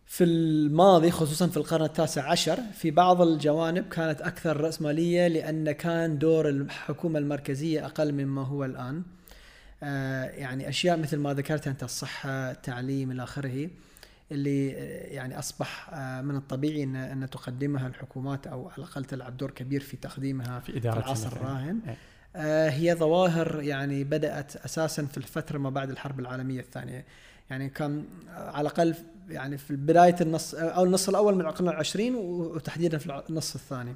[0.06, 6.18] في الماضي خصوصا في القرن التاسع عشر في بعض الجوانب كانت أكثر رأسمالية لأن كان
[6.18, 9.02] دور الحكومة المركزية أقل مما هو الآن
[9.82, 13.70] آه، يعني أشياء مثل ما ذكرت أنت الصحة التعليم إلى آخره
[14.32, 19.36] اللي آه، يعني أصبح آه، من الطبيعي أن, أن تقدمها الحكومات أو على الأقل تلعب
[19.36, 21.32] دور كبير في تقديمها في في اداره العصر.
[21.32, 21.96] الراهن إيه.
[22.68, 27.04] هي ظواهر يعني بدأت أساسا في الفترة ما بعد الحرب العالمية الثانية
[27.50, 28.94] يعني كان على الأقل
[29.28, 33.94] يعني في بداية النص أو النص الأول من القرن العشرين وتحديدا في النص الثاني.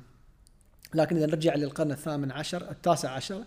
[0.94, 3.44] لكن إذا نرجع للقرن الثامن عشر التاسع عشر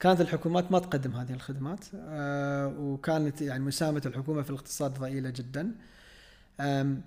[0.00, 5.72] كانت الحكومات ما تقدم هذه الخدمات آه، وكانت يعني مساهمة الحكومة في الاقتصاد ضئيلة جدا.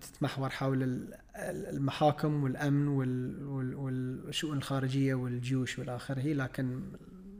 [0.01, 6.81] تتمحور حول ال- ال- المحاكم والأمن وال- وال- والشؤون الخارجية والجيوش والى آخره لكن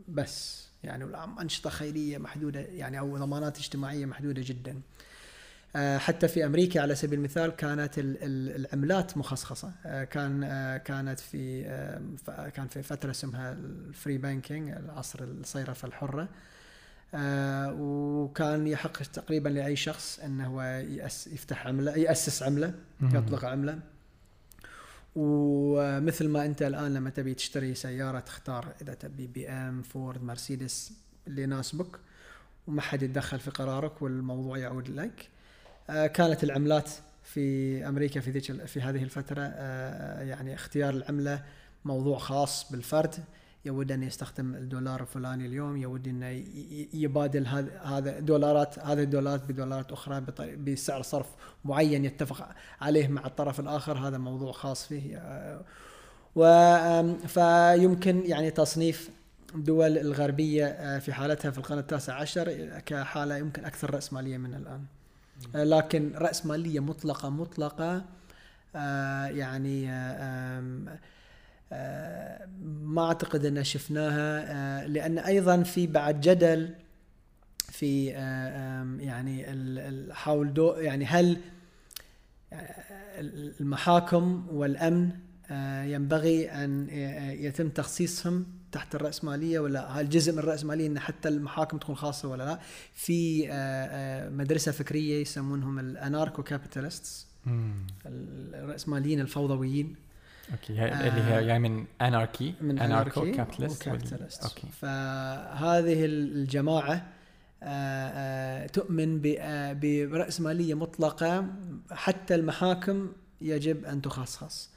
[0.07, 0.67] بس.
[0.83, 1.05] يعني
[1.41, 4.81] أنشطة خيرية محدودة يعني أو ضمانات اجتماعية محدودة جدا.
[5.75, 10.77] آه، حتى في أمريكا على سبيل المثال كانت ال- ال- العملات مخصصه آه، كان آه،
[10.77, 11.63] كانت في
[12.55, 16.27] كان في فترة اسمها ال free banking العصر الصيرفة الحرة.
[17.79, 20.61] وكان يحق تقريبا لأي شخص انه هو
[21.33, 22.73] يفتح عملة يأسس عملة.
[23.01, 23.79] يطلق عملة.
[25.15, 30.91] ومثل ما أنت الآن لما تبي تشتري سيارة تختار إذا تبي بي إم فورد مرسيدس
[31.27, 31.99] اللي يناسبك
[32.67, 35.29] وما حد يتدخل في قرارك والموضوع يعود لك.
[35.89, 36.89] آه، كانت العملات
[37.23, 41.43] في أمريكا في ذيك في هذه الفترة آه، يعني اختيار العملة
[41.85, 43.15] موضوع خاص بالفرد.
[43.65, 46.43] يود أن يستخدم الدولار الفلاني اليوم يود انه
[46.93, 47.47] يبادل
[47.83, 50.21] هذا دولارات هذه الدولارات بدولارات أخرى
[50.55, 51.27] بسعر صرف
[51.65, 52.49] معين يتفق
[52.81, 53.97] عليه مع الطرف الآخر.
[53.97, 55.17] هذا موضوع خاص فيه.
[55.17, 55.61] آه،
[56.35, 56.43] و
[57.27, 59.09] فيمكن يعني تصنيف
[59.55, 64.85] الدول الغربية آه، في حالتها في القرن التاسع عشر كحالة يمكن أكثر رأسمالية من الآن.
[65.55, 68.05] آه، لكن رأسمالية مطلقة مطلقة
[69.29, 69.89] يعني
[72.83, 74.43] ما أعتقد أن شفناها
[74.83, 76.73] آه، لأن أيضا في بعد جدل
[77.71, 81.37] في آه، يعني ال- ال- حول دو يعني هل
[82.53, 82.83] آه،
[83.59, 85.09] المحاكم والأمن
[85.51, 91.29] آه، ينبغي أن ي- يتم تخصيصهم تحت الرأسمالية ولا هل جزء من الرأسمالية أن حتى
[91.29, 92.59] المحاكم تكون خاصة ولا لا
[92.93, 93.47] في
[94.31, 97.27] مدرسة فكرية يسمونهم ال anarcho-capitalists.
[98.05, 99.95] الرأسماليين الفوضويين
[100.51, 104.43] okay هاي اللي هي جاي من anarchy من anarcho-capitalist.
[104.43, 107.05] okay فهذه الجماعة
[107.63, 111.45] آه، آه، تؤمن آه، برأسمالية مطلقة
[111.91, 114.69] حتى المحاكم يجب أن تخصص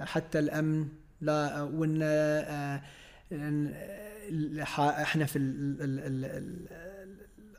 [0.00, 0.88] حتى الأمن
[1.20, 2.78] لا وأن آه،
[3.32, 3.72] إن-
[4.30, 6.66] الح- إحنا في ال- ال- ال- ال-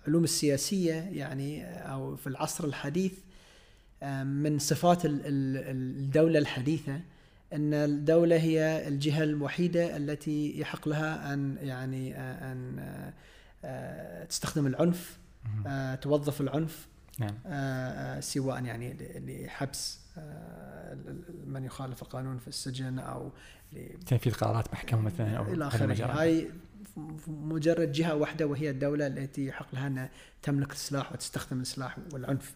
[0.08, 3.14] العلوم السياسية يعني أو في العصر الحديث
[4.04, 7.00] آه، من صفات ال- ال- الدولة الحديثة
[7.54, 12.80] أن الدولة هي الجهة الوحيدة التي يحق لها أن يعني أن
[13.66, 15.18] آه، تستخدم العنف.
[15.68, 16.88] آه، توظف العنف
[17.20, 17.38] نعم.
[17.46, 20.00] آه، سواء يعني لحبس
[21.46, 23.32] من يخالف القانون في السجن أو
[24.06, 26.22] تنفيذ قرارات محكمة مثلا أو إلى آخره.
[26.22, 26.50] هاي
[27.28, 30.10] مجرد جهة واحدة وهي الدولة التي يحق لها أن
[30.42, 32.54] تملك السلاح وتستخدم السلاح والعنف.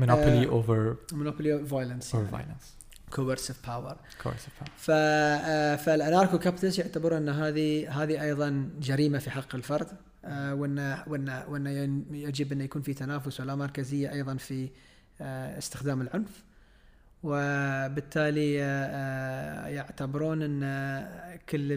[0.00, 2.85] آه، over مونوبولي فايلنس violence.
[3.10, 4.68] كوبرسيف باور coercive power.
[4.76, 9.88] ف آه، فال anarcho-capitalist يعتبرون أن هذه هذه أيضا جريمة في حق الفرد
[10.24, 14.68] آه، وأن وأن وأن يجب أن يكون في تنافس ولا مركزية أيضا في
[15.20, 16.44] آه، استخدام العنف
[17.22, 20.62] وبالتالي آه، يعتبرون أن
[21.48, 21.72] كل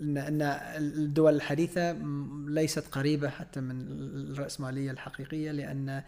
[0.00, 0.42] أن
[0.76, 1.92] الدول الحديثة
[2.46, 3.86] ليست قريبة حتى من
[4.30, 6.02] الرأسمالية الحقيقية لأن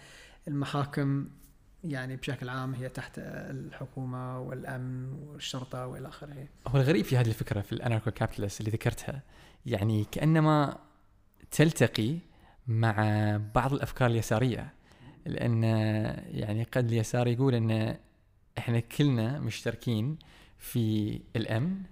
[0.48, 1.28] المحاكم
[1.84, 6.48] يعني بشكل عام هي تحت الحكومة والأمن والشرطة وإلى آخره.
[6.66, 9.22] هو الغريب في هذه الفكرة في الاناركو كابيتالست اللي ذكرتها
[9.66, 10.78] يعني كأنما
[11.50, 12.18] تلتقي
[12.66, 12.94] مع
[13.54, 14.72] بعض الأفكار اليسارية
[15.26, 15.62] لأن
[16.30, 17.96] يعني قد اليسار يقول إن
[18.58, 20.18] إحنا كلنا مشتركين
[20.58, 21.82] في الأمن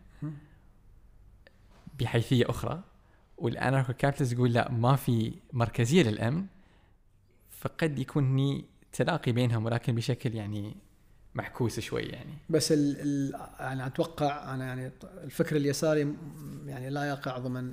[2.01, 2.83] بحيثية أخرى
[3.38, 6.46] والاناركو كابيتالست يقول لا ما في مركزية للأمن
[7.51, 8.64] فقد يكون هني
[8.99, 10.77] تلاقي بينهم ولكن بشكل يعني
[11.35, 12.33] معكوس شوي يعني.
[12.51, 14.93] بس ال ال يعني أتوقع أنا يعني
[15.25, 16.15] الفكر اليساري
[16.67, 17.73] يعني لا يقع ضمن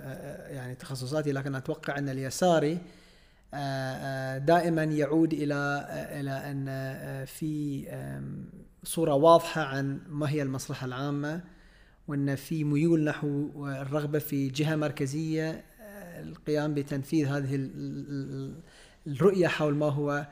[0.49, 2.77] يعني تخصصاتي لكن أتوقع أن اليساري
[4.45, 5.87] دائما يعود إلى
[6.19, 6.65] إلى أن
[7.25, 8.45] في آم،
[8.83, 11.41] صورة واضحة عن ما هي المصلحة العامة
[12.07, 15.63] وأن في ميول نحو الرغبة في جهة مركزية
[16.19, 18.61] القيام بتنفيذ هذه ال- ال- ال-
[19.07, 20.27] الرؤية حول ما هو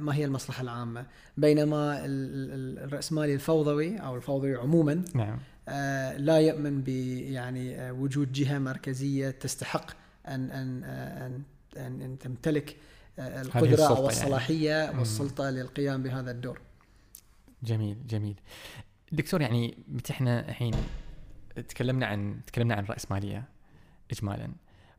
[0.00, 1.06] ما هي المصلحة العامة
[1.36, 7.92] بينما ال- ال- الرأسمالي الفوضوي أو الفوضوي عموما نعم آه، لا يؤمن ب يعني آه،
[7.92, 9.90] وجود جهة مركزية تستحق
[10.28, 11.42] أن أن آه، أن
[11.76, 12.76] أن, أن تمتلك
[13.18, 14.06] آه، القدرة أو يعني.
[14.06, 14.98] الصلاحية.
[14.98, 16.60] والسلطة للقيام بهذا الدور.
[17.62, 18.34] جميل جميل
[19.12, 20.74] دكتور يعني متى إحنا الحين
[21.68, 23.44] تكلمنا عن تكلمنا عن الرأسمالية
[24.10, 24.48] إجمالا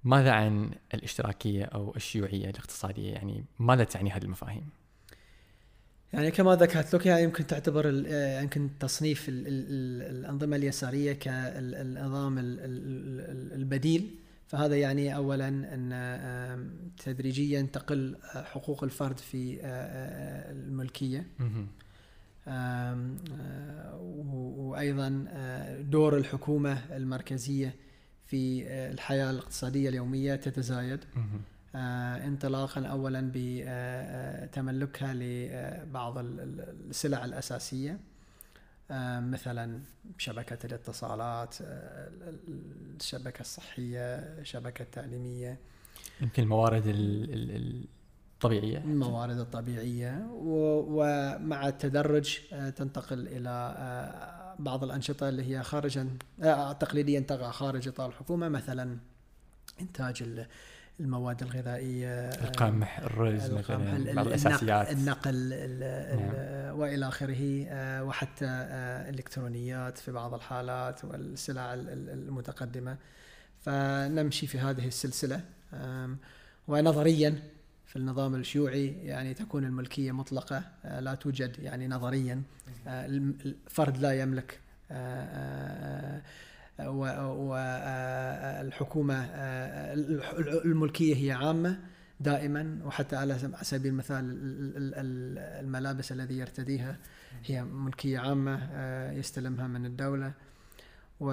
[0.05, 4.69] ماذا عن الاشتراكية أو الشيوعية الاقتصادية؟ يعني ماذا تعني هذه المفاهيم؟
[6.13, 11.13] يعني كما ذكرت لك يعني يمكن تعتبر آه، يمكن تصنيف ال- ال- ال- الأنظمة اليسارية
[11.13, 14.15] كالنظام ال- ال- ال- البديل.
[14.47, 21.27] فهذا يعني اولا أن تدريجيا تقل حقوق الفرد في آه، آه، الملكية.
[24.57, 25.25] وأيضا
[25.81, 27.75] دور الحكومة المركزية
[28.35, 30.99] في آه، الحياة الاقتصادية اليومية تتزايد.
[31.75, 37.99] آه، انطلاقا اولا بتملكها لبعض ال- ال- السلع الأساسية.
[38.91, 39.79] آه، مثلا
[40.17, 45.57] شبكة الاتصالات آه، ال- ال- الشبكة الصحية الشبكه التعليميه
[46.21, 47.83] يمكن الموارد ال- ال-
[48.33, 48.77] الطبيعية.
[48.77, 50.27] الموارد الطبيعية.
[50.31, 56.09] و- ومع التدرج آه، تنتقل إلى آه، بعض الأنشطة اللي هي خارجا
[56.43, 58.97] آه، تقليديا تقع خارج إطار الحكومة مثلا
[59.81, 60.47] إنتاج ال-
[60.99, 64.91] المواد الغذائية آه، القمح الرز القمح، مثلا بعض ال- الأساسيات.
[64.91, 65.53] النقل ال-
[65.83, 68.45] ال- وإلى آخره آه، وحتى
[69.09, 72.97] الالكترونيات في بعض الحالات والسلع ال- ال- المتقدمة.
[73.61, 75.41] فنمشي في هذه السلسلة
[75.73, 76.17] آم،
[76.67, 77.39] ونظريا
[77.85, 82.41] في النظام الشيوعي يعني تكون الملكية مطلقة آه، لا توجد يعني نظريا
[82.87, 84.59] آه، الفرد لا يملك
[84.91, 86.21] آه،
[88.65, 89.25] والحكومة
[90.65, 91.79] الملكية هي عامة
[92.19, 96.97] دائما وحتى على سب- على سبيل المثال ال- ال- ال- الملابس الذي يرتديها
[97.45, 98.59] هي ملكية عامة
[99.11, 100.33] يستلمها من الدولة
[101.19, 101.31] و-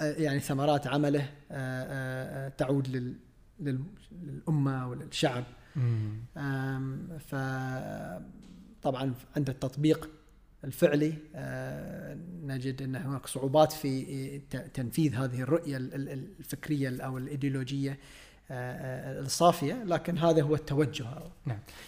[0.00, 3.14] يعني ثمرات عمله آه، آه، تعود لل
[3.60, 3.84] لل-
[4.22, 5.44] للأمة وللشعب.
[5.76, 6.20] مم.
[6.36, 7.34] آم، ف
[8.82, 10.10] طبعا عند التطبيق
[10.64, 14.38] الفعلي آه، نجد أن هناك صعوبات في
[14.74, 21.06] تنفيذ هذه الرؤية ال- ال- الفكرية أو الإيديولوجية آه، آه، الصافية لكن هذا هو التوجه.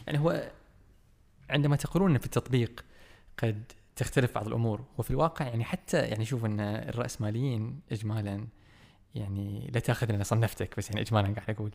[0.06, 0.50] يعني هو
[1.50, 2.84] عندما تقولون في التطبيق
[3.38, 3.62] قد
[3.96, 4.84] تختلف بعض الأمور.
[4.98, 8.46] وفي الواقع يعني حتى يعني شوف إن الرأسماليين اجمالا
[9.14, 11.70] يعني لا تأخذ أنا صنفتك بس يعني اجمالا قاعد أقول.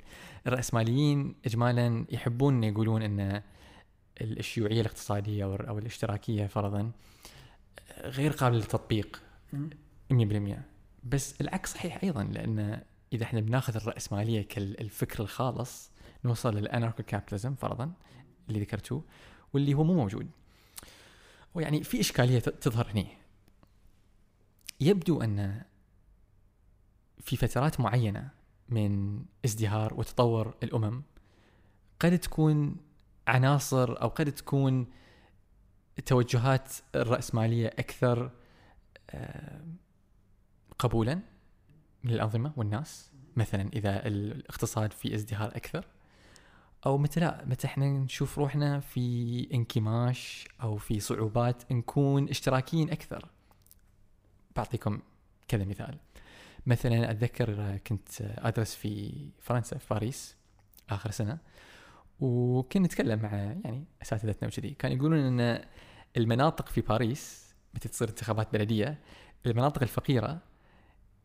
[0.48, 3.42] الرأسماليين اجمالا يحبون يقولون إن
[4.22, 6.92] الشيوعية الاقتصادية أو أو الاشتراكية فرضا
[8.04, 9.22] غير قابلة للتطبيق.
[10.14, 10.58] 100%
[11.04, 12.82] بس العكس صحيح أيضا لأن
[13.14, 15.92] إذا إحنا بناخذ الرأسمالية كالفكر الخالص
[16.26, 17.92] نوصل للأناركو كابيتاليزم فرضا
[18.50, 19.04] اللي ذكرتوه
[19.54, 20.28] واللي هو مو موجود.
[21.58, 23.06] ويعني في إشكالية ت- تظهر هنا
[24.80, 25.62] يبدو أن
[27.20, 28.30] في فترات معينة
[28.70, 31.04] من ازدهار وتطور الأمم
[32.00, 32.76] قد تكون
[33.28, 34.88] عناصر أو قد تكون
[36.06, 38.32] توجهات الرأسمالية أكثر
[39.10, 39.62] آه،
[40.80, 41.20] قبولا
[42.04, 45.86] من الانظمه والناس مثلا إذا الاقتصاد في ازدهار أكثر.
[46.88, 53.30] أو متى لا متى إحنا نشوف روحنا في انكماش أو في صعوبات نكون إشتراكيين أكثر.
[54.56, 55.00] بعطيكم
[55.48, 55.98] كذا مثال.
[56.66, 60.36] مثلا أتذكر كنت أدرس في فرنسا في باريس
[60.90, 61.38] آخر سنة
[62.20, 64.70] وكنا نتكلم مع يعني أساتذتنا وكذي.
[64.70, 65.66] كانوا يقولون إن
[66.18, 69.00] المناطق في باريس متى تصير انتخابات بلدية
[69.46, 70.40] المناطق الفقيرة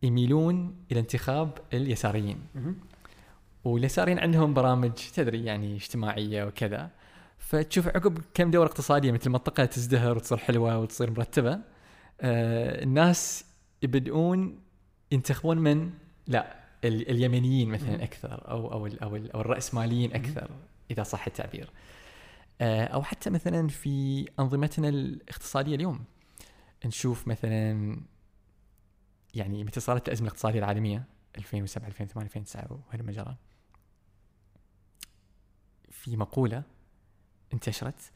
[0.03, 2.47] يميلون إلى انتخاب اليساريين.
[3.65, 6.91] واليساريين عندهم برامج تدري يعني اجتماعية وكذا.
[7.39, 11.53] فتشوف عقب كم دورة اقتصادية مثل المنطقة تزدهر وتصير حلوة وتصير مرتبة
[12.21, 13.45] آه الناس
[13.83, 14.61] يبدؤون
[15.13, 15.91] ينتخبون من؟
[16.27, 20.51] لا ال- اليمنيين مثلا أكثر أو أو ال أو, ال أو الرأسماليين أكثر
[20.91, 21.71] إذا صح التعبير.
[22.61, 26.05] آه أو حتى مثلا في أنظمتنا الاقتصادية اليوم.
[26.85, 27.97] نشوف مثلا
[29.35, 31.05] يعني متى صارت الأزمة الاقتصادية العالمية؟
[31.39, 33.37] 2007 2008 2009 وهالمجرى
[36.03, 36.63] في مقولة
[37.55, 38.11] انتشرت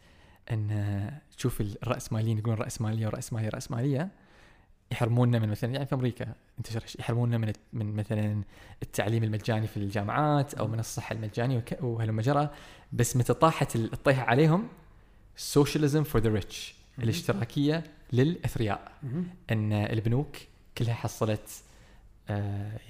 [0.50, 4.08] أن تشوف الراسماليين يقولون راسماليه وراسماليه راسماليه
[4.92, 8.42] يحرمونا من مثلا يعني في أمريكا انتشر شيء، يحرمونا من من مثلا
[8.82, 12.50] التعليم المجاني في الجامعات أو من الصحة المجانية وهلم جرى
[12.92, 14.68] بس متى طاحت الطيحه عليهم
[15.36, 18.92] socialism for the rich الاشتراكية للأثرياء.
[19.50, 20.36] أن البنوك
[20.78, 21.66] كلها حصلت آه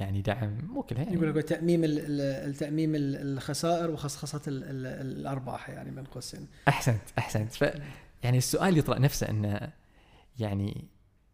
[0.00, 1.14] يعني دعم مو كلها يعني.
[1.16, 2.20] يقول لك تأميم ال- ال-
[2.50, 4.86] التاميم ال- الخسائر وخصخصة ال- ال-
[5.20, 7.52] الأرباح يعني بين قوسين أحسنت أحسنت.
[7.52, 7.62] ف
[8.22, 9.72] يعني السؤال يطرأ نفسه انه
[10.38, 10.84] يعني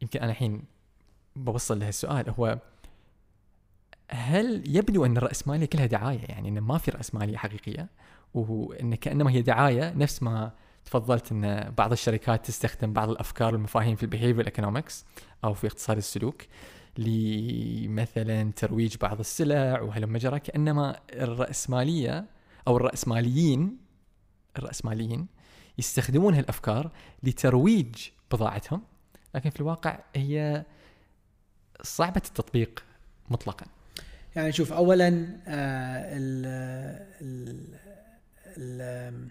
[0.02, 0.64] يمكن أنا الحين
[1.36, 2.58] بوصل لهالسؤال هو
[4.10, 7.88] هل يبدو أن الراسماليه كلها دعاية؟ يعني انه ما في راسماليه حقيقية
[8.34, 10.52] وإن كأنما هي دعاية نفس ما
[10.84, 15.04] تفضلت إن بعض الشركات تستخدم بعض الأفكار والمفاهيم في ال behavioral economics
[15.44, 16.42] أو في اقتصاد السلوك.
[16.98, 22.24] لمثلا ترويج بعض السلع وهلم جرى كانما الرأسمالية
[22.68, 23.78] أو الرأسماليين
[24.58, 25.26] الرأسماليين
[25.78, 26.90] يستخدمون هالأفكار
[27.22, 28.82] لترويج بضاعتهم
[29.34, 30.64] لكن في الواقع هي
[31.82, 32.84] صعبة التطبيق
[33.30, 33.66] مطلقا.
[34.36, 35.08] يعني شوف اولا
[35.46, 36.46] آه ال
[37.20, 37.66] ال
[38.56, 39.28] ال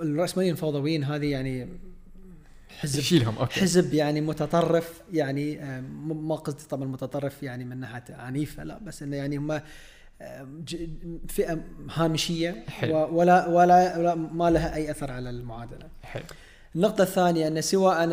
[0.00, 1.68] الرأسماليين الفوضويين هذه يعني
[2.78, 8.04] حزب شيلهم أوكي حزب يعني متطرف يعني آه، ما قصدي طبعا متطرف يعني من ناحية
[8.10, 9.50] عنيفة لا بس إنه يعني هم
[10.22, 10.48] آه،
[11.28, 11.60] فئة
[11.94, 12.96] هامشية حلو.
[13.18, 15.88] ولا ولا ولا ما لها أي أثر على المعادلة.
[16.02, 16.22] حلو
[16.76, 18.06] النقطة الثانية أن سواء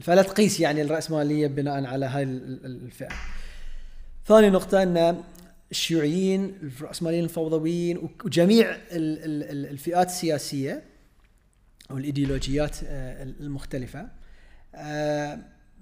[0.00, 3.08] فلا تقيس يعني الرأسمالية بناء على هاي ال- ال- الفئة.
[4.26, 5.22] ثاني نقطة أن
[5.70, 8.78] الشيوعيين الرأسماليين الفوضويين وجميع ال-
[9.24, 10.82] ال- ال- الفئات السياسية
[11.90, 14.08] أو الإيديولوجيات آه، المختلفة.
[14.74, 15.38] آه،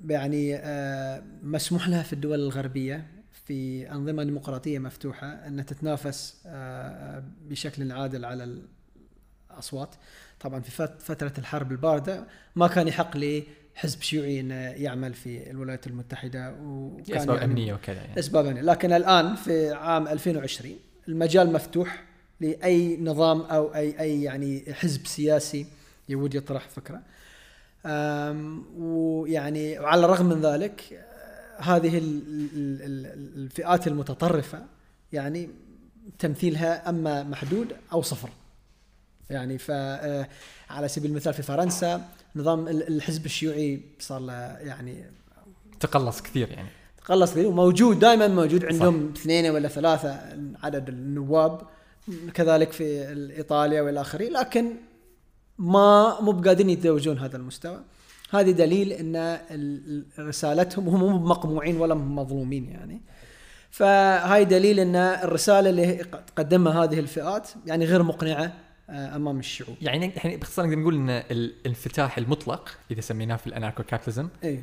[0.09, 3.07] يعني آه، مسموح لها في الدول الغربية
[3.47, 6.47] في أنظمة ديمقراطية مفتوحة أن تتنافس
[7.49, 8.63] بشكل عادل على
[9.51, 9.95] الأصوات.
[10.41, 12.27] طبعا في فت- فترة الحرب الباردة
[12.57, 18.19] ما كان يحق لحزب شيوعي أنه يعمل في الولايات المتحدة وكان اسباب أمنية وكذا يعني.
[18.19, 18.61] اسباب أمنية.
[18.63, 20.77] لكن الآن في عام 2020
[21.09, 22.05] المجال مفتوح
[22.41, 25.67] لأي نظام أو أي أي يعني حزب سياسي
[26.13, 27.01] يود يطرح فكرة.
[28.79, 31.05] ويعني وعلى الرغم من ذلك
[31.59, 32.23] هذه ال-
[32.55, 34.63] ال- ال- الفئات المتطرفة
[35.13, 35.51] يعني
[36.19, 38.29] تمثيلها أما محدود أو صفر.
[39.31, 40.29] يعني ف آه،
[40.71, 45.05] على سبيل المثال في فرنسا نظام ال- الحزب الشيوعي صار له يعني
[45.81, 46.69] تقلص كثير يعني.
[47.01, 50.21] خلص لي وموجود دائما موجود عندهم اثنين ولا ثلاثة
[50.63, 51.61] عدد النواب
[52.35, 54.25] كذلك في إيطاليا والى آخره.
[54.29, 54.73] لكن
[55.59, 57.81] ما مو بقادرين يتزوجون هذا المستوى.
[58.31, 63.01] هذه دليل إن ال- رسالتهم هم مو مقموعين ولا مظلومين يعني.
[63.71, 66.05] فهاي دليل إن الرسالة اللي
[66.37, 68.53] تقدمها هذه الفئات يعني غير مقنعة
[68.91, 69.77] آه، أمام الشعوب.
[69.83, 74.63] يعني يعني باختصار نقدر نقول إن الانفتاح المطلق إذا سميناه في الاناركو كابيتاليزم إي.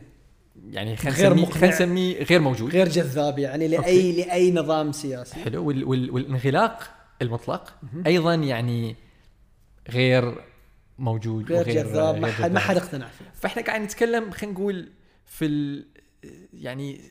[0.69, 1.45] يعني خلينا غير نسميه.
[1.51, 2.71] خلينا نسميه غير موجود.
[2.71, 4.11] غير جذاب يعني لاي okay.
[4.25, 5.35] لأي نظام سياسي.
[5.35, 5.67] حلو.
[5.67, 6.89] وال وال والانغلاق
[7.21, 7.73] المطلق
[8.07, 8.95] أيضا يعني
[9.89, 10.35] غير
[10.99, 12.59] موجود غير وغير جذاب ما حد ما.
[12.59, 14.89] حد اقتنع فيه فاحنا قاعد نتكلم خلينا نقول
[15.25, 15.85] في ال
[16.53, 17.01] يعني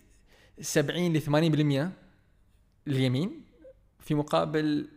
[0.61, 1.21] 70 ل
[1.89, 3.41] 80% اليمين
[4.01, 4.89] في مقابل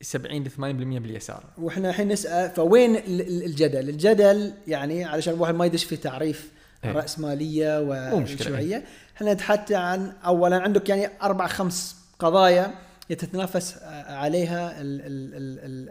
[0.00, 5.54] 70 ل 80% باليسار وإحنا الحين نسأل فوين ال- ال- الجدل؟ الجدل يعني علشان الواحد
[5.54, 6.52] ما يدش في تعريف
[6.84, 6.90] إيه.
[6.90, 8.84] الراسماليه مشكلة، والشيوعيه،
[9.16, 12.74] إحنا نتحدث عن اولا عندك يعني أربع خمس قضايا
[13.10, 15.88] يتتنافس عليها ال ال ال ال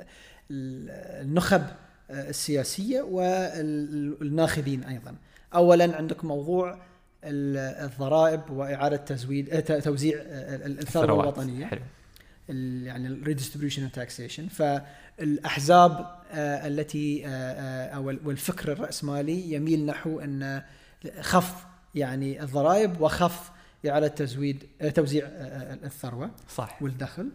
[0.52, 0.90] ال
[1.28, 1.64] النخب
[2.10, 5.16] السياسية والناخبين أيضا.
[5.56, 6.74] اولا عندك موضوع
[7.24, 11.24] ال- الضرائب وإعادة تزويد توزيع ال- ال- الثروة.
[11.24, 11.66] الوطنية.
[11.66, 11.82] حلو
[12.84, 15.92] يعني ال redistribution taxation فالأحزاب
[16.32, 20.62] آه، التي آه، آه، أو ال- والفكر الراسمالي يميل نحو أن
[21.22, 23.52] خف يعني الضرائب وخف
[23.88, 24.64] إعادة تزويد
[24.96, 25.26] توزيع
[25.84, 27.30] الثروة صح والدخل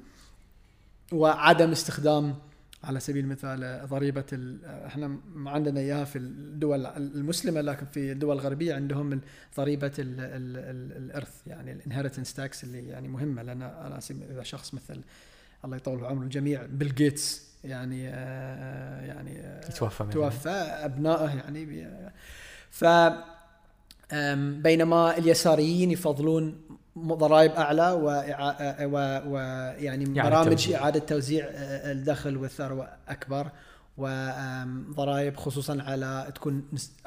[1.13, 2.35] وعدم استخدام
[2.85, 7.87] على سبيل المثال آه، ضريبة ال- آه، إحنا ما عندنا إياها في الدول المسلمة لكن
[7.87, 9.21] في الدول الغربية عندهم
[9.57, 14.31] ضريبة ال ال ال الإرث يعني ال inheritance tax اللي يعني مهمة لأن على سبيل
[14.31, 15.01] إذا شخص مثل
[15.65, 20.15] الله يطول عمره الجميع بيل جيتس يعني آه، يعني آه، يتوفى مثلاً.
[20.15, 20.49] توفى
[20.85, 21.89] أبنائه يعني
[22.71, 22.85] ف
[24.63, 26.61] بينما اليساريين يفضلون
[26.99, 30.81] ضرائب أعلى وإعا- و- ويعني إعادة برامج توزيع.
[30.83, 33.51] إعادة توزيع آه، الدخل والثروة أكبر
[33.99, 36.63] وضرائب خصوصا على تكون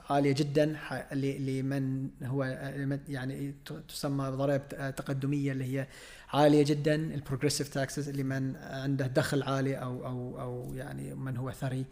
[0.09, 0.77] عالية جدا
[1.13, 3.55] لمن هو آه، يعني
[3.89, 4.61] تسمى ضرائب
[4.95, 5.87] تقدمية اللي هي
[6.33, 11.51] عالية جدا ال progressive taxes لمن عنده دخل عالي أو أو أو يعني من هو
[11.51, 11.85] ثري آه،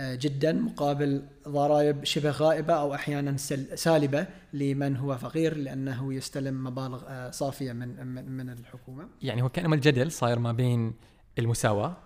[0.00, 7.02] جدا مقابل ضرائب شبه غائبة أو أحيانا سل- سالبة لمن هو فقير لأنه يستلم مبالغ
[7.08, 9.08] آه، صافية من من الحكومة.
[9.22, 10.92] يعني هو كانما الجدل صاير ما بين
[11.38, 11.96] المساواة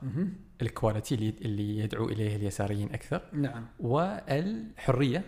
[0.62, 5.22] ال equality اللي اللي يدعو إليه اليساريين أكثر نعم والحرية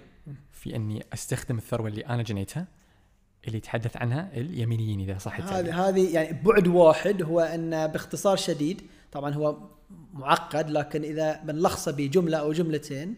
[0.53, 2.67] في أني أستخدم الثروة اللي أنا جنيتها
[3.47, 5.73] اللي يتحدث عنها اليمينيين إذا صح التعبير.
[5.75, 9.57] هذه هذه يعني بعد واحد هو ان باختصار شديد طبعا هو
[10.15, 13.15] معقد لكن إذا بنلخصه بجملة أو جملتين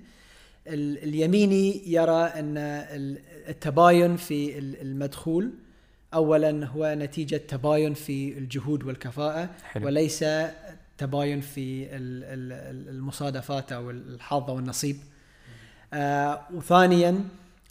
[0.66, 3.18] ال- اليميني يرى أن ال-
[3.48, 5.50] التباين في ال- المدخول
[6.14, 9.86] اولا هو نتيجة تباين في الجهود والكفاءة حلو.
[9.86, 10.24] وليس
[10.98, 14.96] تباين في ال- ال- ال- المصادفات أو الحظ أو النصيب
[15.94, 17.10] آه وثانيا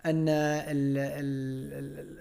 [0.06, 2.18] أن ال ال ال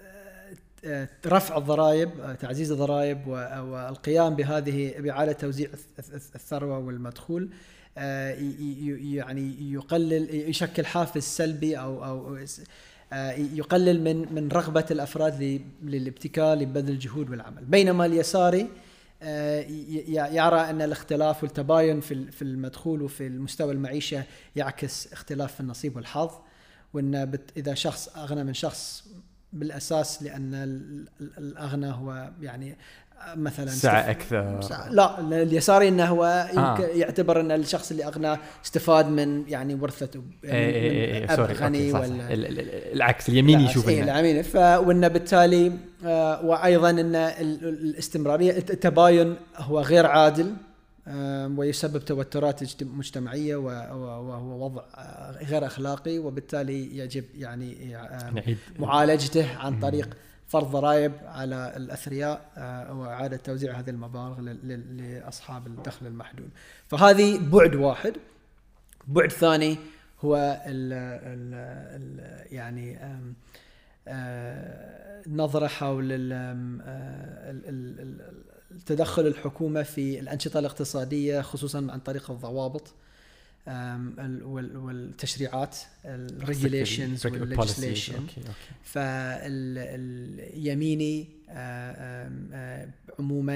[1.25, 3.31] رفع الضرائب آه، تعزيز الضرائب و-
[3.61, 7.49] والقيام بهذه بإعادة توزيع الث- الث- الثروة والمدخول
[7.97, 8.29] آه،
[9.01, 12.37] يعني يقلل يشكل حافز سلبي أو
[13.13, 17.65] آه، يقلل من من رغبة الأفراد ل- للابتكار لبذل الجهود والعمل.
[17.65, 18.67] بينما اليساري
[19.21, 19.61] آه،
[20.09, 24.23] يرى أن الاختلاف والتباين في ال- في المدخول وفي المستوى المعيشة
[24.55, 26.29] يعكس اختلاف في النصيب والحظ
[26.93, 29.03] وأن إذا شخص أغنى من شخص
[29.59, 32.77] بالأساس لأن ال- ال- الأغنى هو يعني
[33.35, 34.59] مثلا استف- أكثر.
[34.91, 36.25] لا اليساري إنه هو
[36.57, 36.79] آه.
[36.79, 41.91] يعتبر إن الشخص اللي أغنى استفاد من يعني ورثته يعني اي اي اي سوري غني.
[41.93, 45.71] ولا ال- ال- ال- العكس اليمين يشوف إيه إنه- العميل ف وإنه بالتالي
[46.05, 50.53] آه، وأيضا إن ال- الإستمرارية التباين هو غير عادل.
[51.57, 57.95] ويسبب توترات مجتمعية وهو وضع آه، غير أخلاقي وبالتالي يجب يعني
[58.33, 66.07] نعيد معالجته عن طريق فرض ضرائب على الأثرياء آه، وإعادة توزيع هذه المبالغ لأصحاب الدخل
[66.07, 66.49] المحدود.
[66.87, 68.13] فهذه بعد واحد.
[69.07, 69.77] بعد ثاني
[70.21, 70.35] هو
[70.65, 71.53] ال ال
[72.01, 72.97] ال يعني
[74.07, 82.31] آه، النظره حول ال- آه، ال- ال- التدخل الحكومة في الأنشطة الاقتصادية خصوصا عن طريق
[82.31, 82.93] الضوابط
[84.43, 85.77] والتشريعات
[88.15, 88.51] okay okay
[89.97, 91.27] فاليميني
[93.19, 93.55] عموما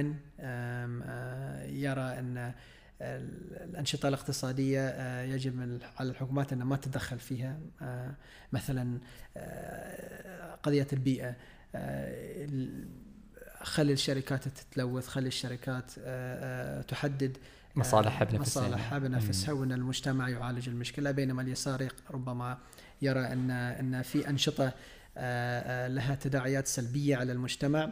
[1.70, 2.54] يرى أن
[3.02, 7.60] ال- الأنشطة الاقتصادية يجب على الحكومات أن ما تتدخل فيها
[8.54, 8.98] مثلا
[10.64, 11.36] قضية البيئة
[11.76, 12.88] ال-
[13.64, 17.38] خلي الشركات تتلوث خلي الشركات آه، آه، تحدد
[17.76, 22.58] مصالحها بنفسها مصالحها بنفسها وان المجتمع يعالج المشكلة بينما اليسار ربما
[23.02, 24.74] يرى أن أن في أنشطة
[25.18, 27.90] آه، لها تداعيات سلبية على المجتمع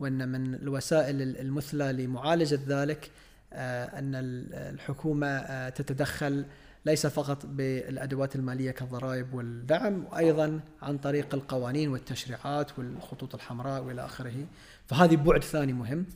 [0.00, 3.10] وأن من الوسائل ال- المثلى لمعالجة ذلك
[3.52, 6.44] أن ال- الحكومة تتدخل
[6.86, 14.46] ليس فقط بالأدوات المالية كالضرائب والدعم وأيضا عن طريق القوانين والتشريعات والخطوط الحمراء وإلى آخره.
[14.86, 16.06] فهذه بعد ثاني مهم.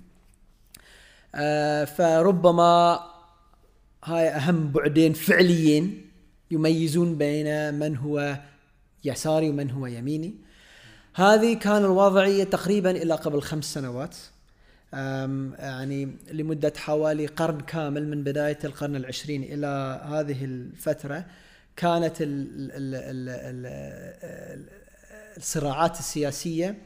[1.34, 3.00] آه، فربما
[4.04, 6.10] هاي أهم بعدين فعليين
[6.50, 8.38] يميزون بين من هو
[9.04, 10.34] يساري ومن هو يميني.
[11.14, 14.16] هذه كان الوضعية تقريبا إلى قبل خمس سنوات.
[14.92, 21.24] يعني لمدة حوالي قرن كامل من بداية القرن العشرين إلى هذه الفترة
[21.76, 23.28] كانت ال ال ال
[23.66, 24.66] ال
[25.36, 26.76] الصراعات السياسية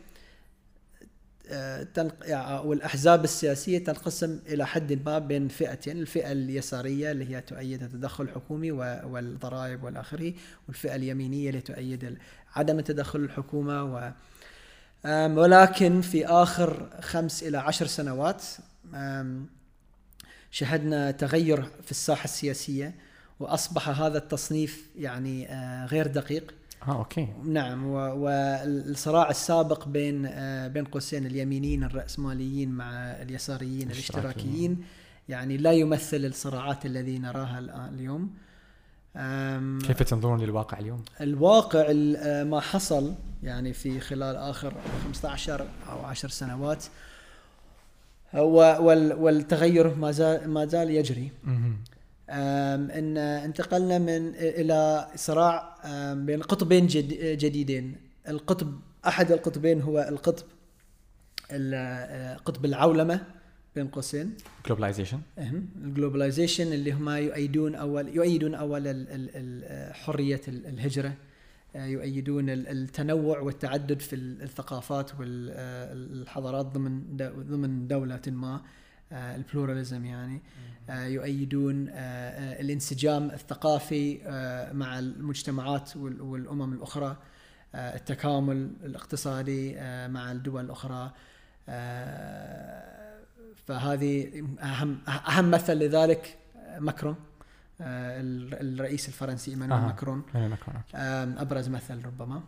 [2.22, 8.24] يعني والأحزاب السياسية تنقسم إلى حد ما بين فئتين الفئة اليسارية اللي هي تؤيد التدخل
[8.24, 10.32] الحكومي والضرائب والآخره
[10.68, 12.18] والفئة اليمينية اللي تؤيد
[12.57, 14.12] عدم التدخل الحكومة
[15.05, 18.42] ولكن في آخر خمس إلى عشر سنوات
[20.51, 22.94] شهدنا تغير في الساحة السياسية
[23.40, 26.55] وأصبح هذا التصنيف يعني آه، غير دقيق.
[26.88, 27.28] آه أوكي.
[27.44, 34.84] نعم والصراع السابق بين آه، بين قوسين اليمينيين الرأسماليين مع اليساريين الإشتراكيين.
[35.28, 38.30] يعني لا يمثل الصراعات الذي نراها الآن اليوم.
[39.86, 45.98] كيف تنظرون للواقع اليوم؟ الواقع ال- آه، ما حصل يعني في خلال آخر 15 أو
[46.04, 46.84] 10 سنوات.
[48.34, 51.30] والتغير ما زال ما زال يجري.
[52.28, 55.76] إن انتقلنا من إلى صراع
[56.14, 57.96] بين قطبين جد- جديدين.
[58.28, 60.44] القطب أحد القطبين هو القطب
[61.50, 63.20] ال- آه، قطب العولمة.
[63.76, 64.34] بين قوسين.
[64.66, 65.20] globalization
[65.84, 68.82] ال globalization اللي هم يؤيدون اول يؤيدون أول
[69.92, 71.14] حرية ال- الهجرة.
[71.76, 78.60] آه، يؤيدون ال- التنوع والتعدد في ال- الثقافات والحضارات ضمن دو- ضمن دولة ما.
[79.12, 80.40] آه، البلوراليزم يعني.
[80.90, 87.16] آه، يؤيدون آه، آه، الانسجام الثقافي آه، مع المجتمعات وال- والأمم الأخرى.
[87.74, 91.12] آه، التكامل الاقتصادي آه، مع الدول الأخرى.
[91.68, 92.99] آه،
[93.66, 96.36] فهذه اهم أهم مثل لذلك
[96.78, 97.14] ماكرون
[97.80, 98.20] آه،
[98.61, 99.86] الرئيس الفرنسي إيمانويل أها.
[99.86, 100.22] ماكرون.
[101.38, 102.40] أبرز مثل ربما.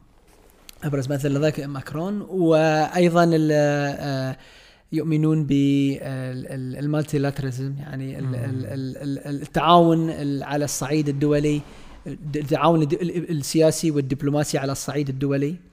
[0.84, 2.20] أبرز مثل لذلك ماكرون.
[2.20, 4.36] وأيضا آه،
[4.92, 11.60] يؤمنون بال multilateralism يعني التعاون ال- على الصعيد الدولي
[12.36, 15.50] التعاون السياسي والدبلوماسي على الصعيد الدولي.
[15.50, 15.71] آه،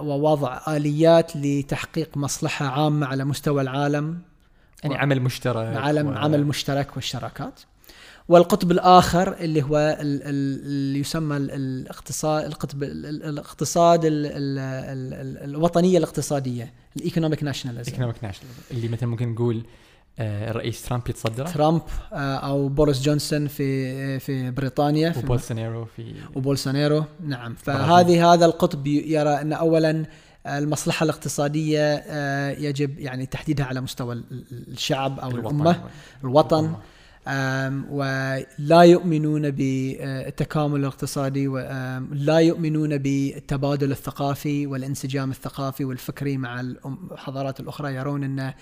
[0.00, 4.18] ووضع آليات لتحقيق مصلحة عامة على مستوى العالم.
[4.84, 7.60] يعني عمل مشترك عالم و- عمل مشترك والشراكات.
[8.28, 14.26] والقطب الآخر اللي هو ال- ال- اللي يسمى ال- الاقتصاد القطب ال- ال- الاقتصاد ال-
[14.26, 19.62] ال- ال- الوطنية الاقتصادية ال economic nationalism economic national اللي مثلا ممكن نقول
[20.20, 27.04] الرئيس ترامب يتصدره ترامب آه، أو بوريس جونسون في في بريطانيا في وبولسونارو في وبولسونيرو
[27.20, 30.04] نعم فهذه هذا القطب يرى أن اولا
[30.46, 35.46] المصلحة الاقتصادية آه، يجب يعني تحديدها على مستوى ال- ال- الشعب أو الوطن.
[35.56, 35.80] الأمة
[36.24, 36.74] الوطن.
[37.28, 47.94] آم، ولا يؤمنون بالتكامل الاقتصادي ولا يؤمنون بالتبادل الثقافي والانسجام الثقافي والفكري مع الحضارات الأخرى
[47.94, 48.54] يرون أن آه،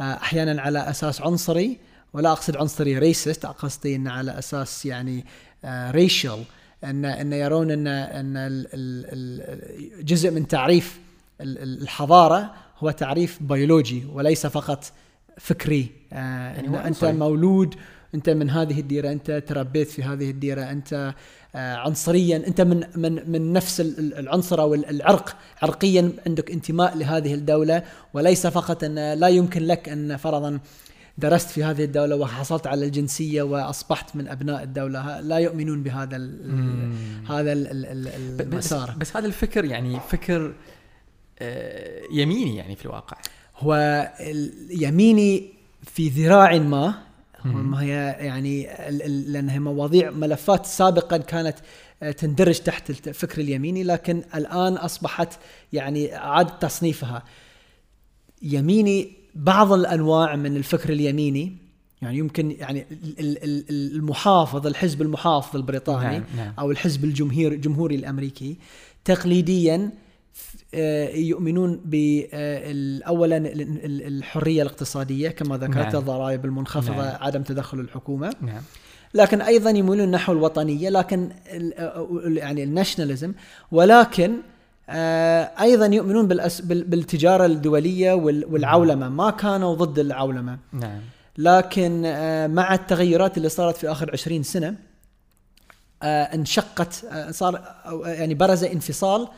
[0.00, 1.78] أحيانا على أساس عنصري
[2.12, 5.24] ولا أقصد عنصري racist قصدي إن على أساس يعني
[5.90, 6.42] racial
[6.84, 8.64] ان إن يرون ان إن
[10.02, 11.00] جزء من تعريف
[11.40, 14.84] ال- ال- الحضارة هو تعريف بيولوجي وليس فقط
[15.38, 16.16] فكري آه
[16.54, 17.04] يعني أنت.
[17.18, 17.74] مولود
[18.14, 21.14] أنت من هذه الديرة أنت تربيت في هذه الديرة أنت
[21.54, 26.50] آه عنصريا أنت من من من نفس ال- ال- العنصر أو ال- العرق عرقيا عندك
[26.50, 27.82] انتماء لهذه الدولة
[28.14, 30.58] وليس فقط أن لا يمكن لك أن فرضا
[31.18, 36.52] درست في هذه الدولة وحصلت على الجنسية وأصبحت من أبناء الدولة لا يؤمنون بهذا ال
[36.52, 36.92] مم.
[37.28, 38.42] هذا ال ال ال ب- بس,
[38.72, 40.52] المسار بس هذا الفكر يعني فكر
[41.38, 43.16] آه، يميني يعني في الواقع
[43.58, 43.74] هو
[44.20, 45.52] اليميني
[45.82, 46.94] في ذراع ما.
[47.44, 48.68] ما هي يعني
[49.08, 51.56] لأنها مواضيع ملفات سابقا كانت
[52.02, 55.38] آه، تندرج تحت الفكر اليميني لكن الآن أصبحت
[55.72, 57.22] يعني عاد تصنيفها.
[58.42, 61.52] يميني بعض الأنواع من الفكر اليميني
[62.02, 66.52] يعني يمكن يعني ال- ال- ال- المحافظ الحزب المحافظ البريطاني نعم نعم.
[66.58, 68.56] أو الحزب الجمهوري الجمهوري الأمريكي
[69.04, 69.90] تقليديا
[71.14, 75.96] يؤمنون ب آه، اولا ال- ال- الحرية الاقتصادية كما ذكرت نعم.
[75.96, 77.16] الضرائب المنخفضة نعم.
[77.20, 78.34] عدم تدخل الحكومة.
[78.40, 78.62] نعم.
[79.14, 81.30] لكن أيضا يميلون نحو الوطنية لكن
[82.26, 83.32] يعني الناشوناليزم
[83.72, 84.32] ولكن
[84.88, 89.08] آه، أيضا يؤمنون بالأس- بال- بالتجارة الدولية وال- والعولمة.
[89.08, 90.58] ما كانوا ضد العولمة.
[90.72, 91.00] نعم.
[91.38, 94.74] لكن آه، مع التغيرات اللي صارت في آخر 20 سنة
[96.02, 97.60] آه، انشقت آه، صار
[98.04, 99.28] يعني برز انفصال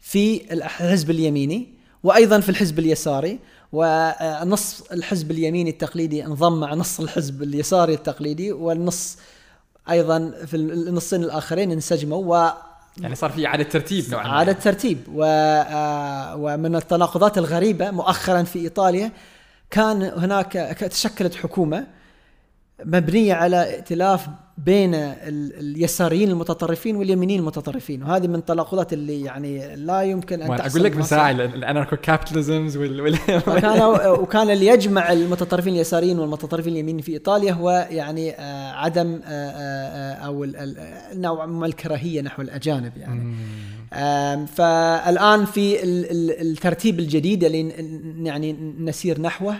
[0.00, 3.38] في الحزب اليميني وأيضا في الحزب اليساري
[3.72, 9.18] ونص الحزب اليميني التقليدي انضم مع نص الحزب اليساري التقليدي والنص
[9.90, 12.50] أيضا في النصين الآخرين انسجموا
[13.00, 14.30] يعني صار في إعادة ترتيب نوعا ما.
[14.30, 14.98] إعادة ترتيب.
[15.14, 15.24] و...
[15.24, 19.12] آه، ومن التناقضات الغريبة مؤخرا في إيطاليا
[19.70, 20.52] كان هناك
[20.90, 21.86] تشكلت حكومة
[22.84, 24.26] مبنية على ائتلاف
[24.58, 30.78] بين ال- اليساريين المتطرفين واليمينيين المتطرفين وهذه من التناقضات اللي يعني لا يمكن وأنا تحصل
[30.78, 31.02] أقول لك من.
[31.02, 33.00] ساعه الاناركو كابيتاليزمز وال
[33.46, 33.82] وكان
[34.22, 40.12] وكان اللي يجمع المتطرفين اليساريين والمتطرفين اليمينيين في إيطاليا هو يعني آه، عدم آه، آه،
[40.14, 40.46] أو
[41.14, 44.46] نوع من الكراهية نحو الأجانب يعني مم.
[44.46, 47.68] فالآن في ال- ال- الترتيب الجديد اللي
[48.22, 49.56] يعني نسير نحوه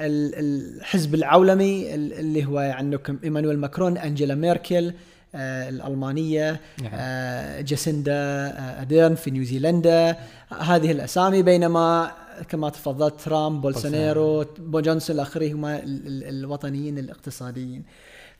[0.00, 4.92] الحزب العولمي ال- اللي هو عندكم إيمانويل ماكرون أنجيلا ميركل
[5.36, 6.92] آه، الألمانية نعم.
[6.94, 10.16] آه، جاسيندا آه، أديرن في نيوزيلندا.
[10.60, 12.12] هذه الأسامي بينما
[12.48, 17.82] كما تفضلت ترامب بولسونيرو بوريس جونسون الاخرين هم ال- ال- الوطنيين الاقتصاديين.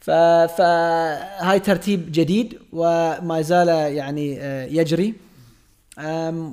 [0.00, 4.36] فهاي ترتيب جديد وما زال يعني
[4.76, 5.14] يجري.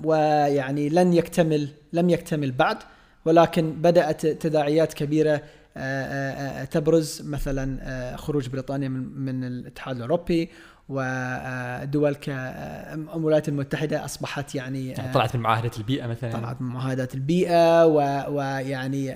[0.03, 2.77] ويعني لن يكتمل لم يكتمل بعد.
[3.26, 5.41] ولكن بدأت تداعيات كبيرة آه،
[5.78, 10.49] آه، آه، تبرز مثلا خروج بريطانيا من الاتحاد الأوروبي
[10.89, 16.32] ودول كالولايات المتحدة أصبحت يعني يعني طلعت من معاهدة البيئة مثلا.
[16.32, 19.11] طلعت من معاهدات البيئة و- ويعني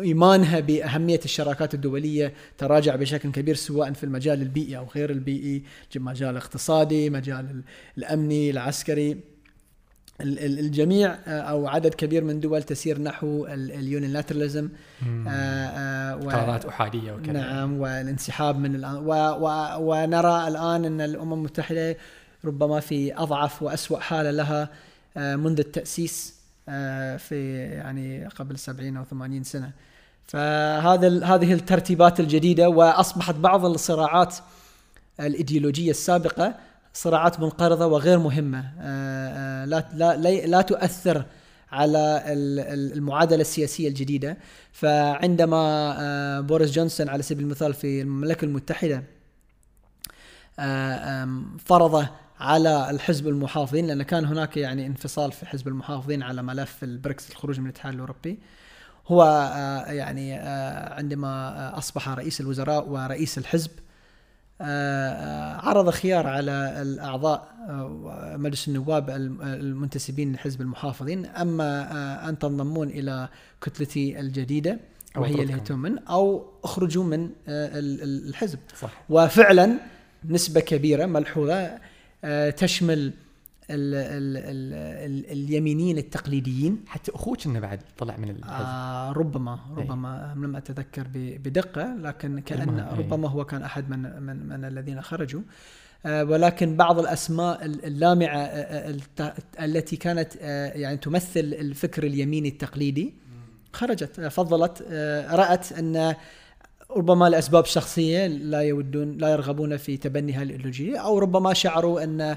[0.00, 5.62] إيمانها بأهمية الشراكات الدولية تراجع بشكل كبير سواء في المجال البيئي أو غير البيئي
[5.96, 7.62] مجال الاقتصادي مجال ال-
[7.98, 9.10] الأمني العسكري.
[9.12, 9.31] ال- ال-
[10.22, 14.68] الجميع آه، أو عدد كبير من دول تسير نحو اليونيلاتراليزم.
[15.06, 15.24] مم.
[15.28, 17.32] آه، قرارات أحادية وكذا.
[17.32, 18.96] نعم والانسحاب من الآن.
[18.96, 21.96] و و ونرى الآن أن الأمم المتحدة
[22.44, 24.68] ربما في أضعف وأسوأ حالة لها
[25.16, 26.34] آه، منذ التأسيس
[26.68, 29.70] آه، في يعني قبل 70 أو 80 سنة.
[30.26, 34.36] فهذا هذه الترتيبات الجديدة وأصبحت بعض الصراعات
[35.20, 36.54] الإيديولوجية السابقة
[36.94, 38.58] صراعات منقرضة وغير مهمة.
[38.58, 41.24] آه، آه، لا لا لا- تؤثر
[41.72, 44.36] على ال- ال- المعادلة السياسية الجديدة.
[44.72, 48.04] فعندما آه، بوريس جونسون على سبيل المثال في
[50.58, 52.06] آه، آم، فرض
[52.40, 57.60] على الحزب المحافظين لأن كان هناك يعني انفصال في حزب المحافظين على ملف البريكس الخروج
[57.60, 58.38] من الاتحاد الأوروبي.
[59.08, 59.24] هو
[59.88, 60.32] يعني
[60.96, 63.70] عندما أصبح رئيس الوزراء ورئيس الحزب
[65.60, 71.26] عرض خيار على الأعضاء آه، مجلس النواب الم- المنتسبين لحزب المحافظين.
[71.26, 73.28] أما آه، أن تنضمون إلى
[73.60, 74.78] كتلتي الجديدة
[75.16, 75.60] وهي.
[75.60, 78.58] تؤمن أو اخرجوا من آه، ال- ال- الحزب.
[78.80, 79.02] صح.
[79.10, 79.74] وفعلا
[80.24, 81.70] نسبة كبيرة ملحوظة
[82.24, 83.12] آه، تشمل
[83.72, 84.74] ال ال ال
[85.28, 89.82] ال اليمينيين التقليديين حتى أخوك انه بعد طلع من الحزب آه ربما إيه.
[89.84, 92.94] ربما لم أتذكر بدقة لكن كأن إيه.
[92.98, 95.40] ربما هو كان أحد من من من الذين خرجوا
[96.06, 102.04] آه ولكن بعض الأسماء ال- اللامعة آه، آه، الت- التي كانت آه، يعني تمثل الفكر
[102.04, 103.14] اليميني التقليدي
[103.72, 106.14] خرجت فضلت آه، رأت أن
[106.96, 112.36] ربما لاسباب شخصيه لا يودون لا يرغبون في تبني هذه الإيديولوجية أو ربما شعروا أن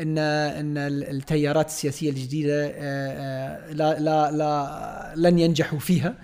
[0.00, 6.14] ان إن التيارات السياسية الجديدة آه، آه، لا لا لا لن ينجحوا فيها.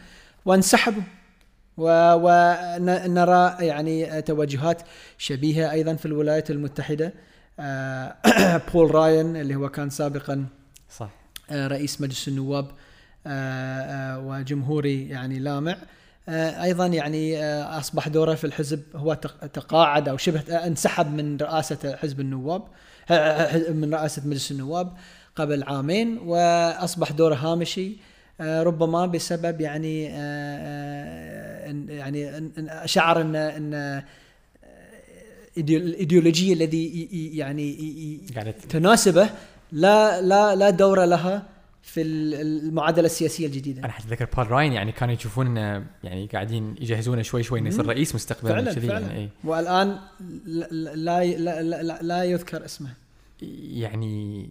[0.45, 1.03] وانسحبوا.
[1.77, 4.83] ونرى يعني توجهات
[5.18, 7.12] شبيهة أيضا في الولايات المتحدة.
[7.61, 8.16] آه،
[8.72, 10.47] بول راين اللي هو كان سابقا
[10.91, 11.11] صح.
[11.53, 12.66] رئيس مجلس النواب
[14.27, 15.77] وجمهوري يعني لامع.
[16.29, 18.83] أيضا يعني أصبح دوره في الحزب.
[18.95, 19.14] هو
[19.53, 22.62] تقاعد أو شبه انسحب من رئاسة حزب النواب.
[23.70, 24.92] من رئاسة مجلس النواب
[25.36, 27.96] قبل عامين وأصبح دوره هامشي
[28.40, 30.16] آه، ربما بسبب يعني آه،
[31.66, 32.50] آه، يعني
[32.84, 34.02] شعر ان إن
[35.59, 38.20] الإيديولوجية الذي يعني
[38.68, 39.30] تناسبه
[39.72, 41.42] لا لا لا دور لها
[41.85, 43.85] في المعادلة السياسية الجديدة.
[43.85, 47.87] أنا حتى أتذكر بول راين يعني كانوا يشوفون يعني قاعدين يجهزونه شوي شوي إنه يصير
[47.87, 49.28] رئيس مستقبلا فعلا فعلا يعني اي.
[49.45, 49.99] والآن
[50.45, 52.95] لا لا, لا لا يذكر اسمه.
[53.43, 54.49] يعني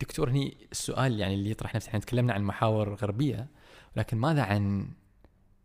[0.00, 3.46] دكتور هني السؤال يعني اللي يطرح نفسه إحنا تكلمنا عن محاور غربية
[3.96, 4.88] ولكن ماذا عن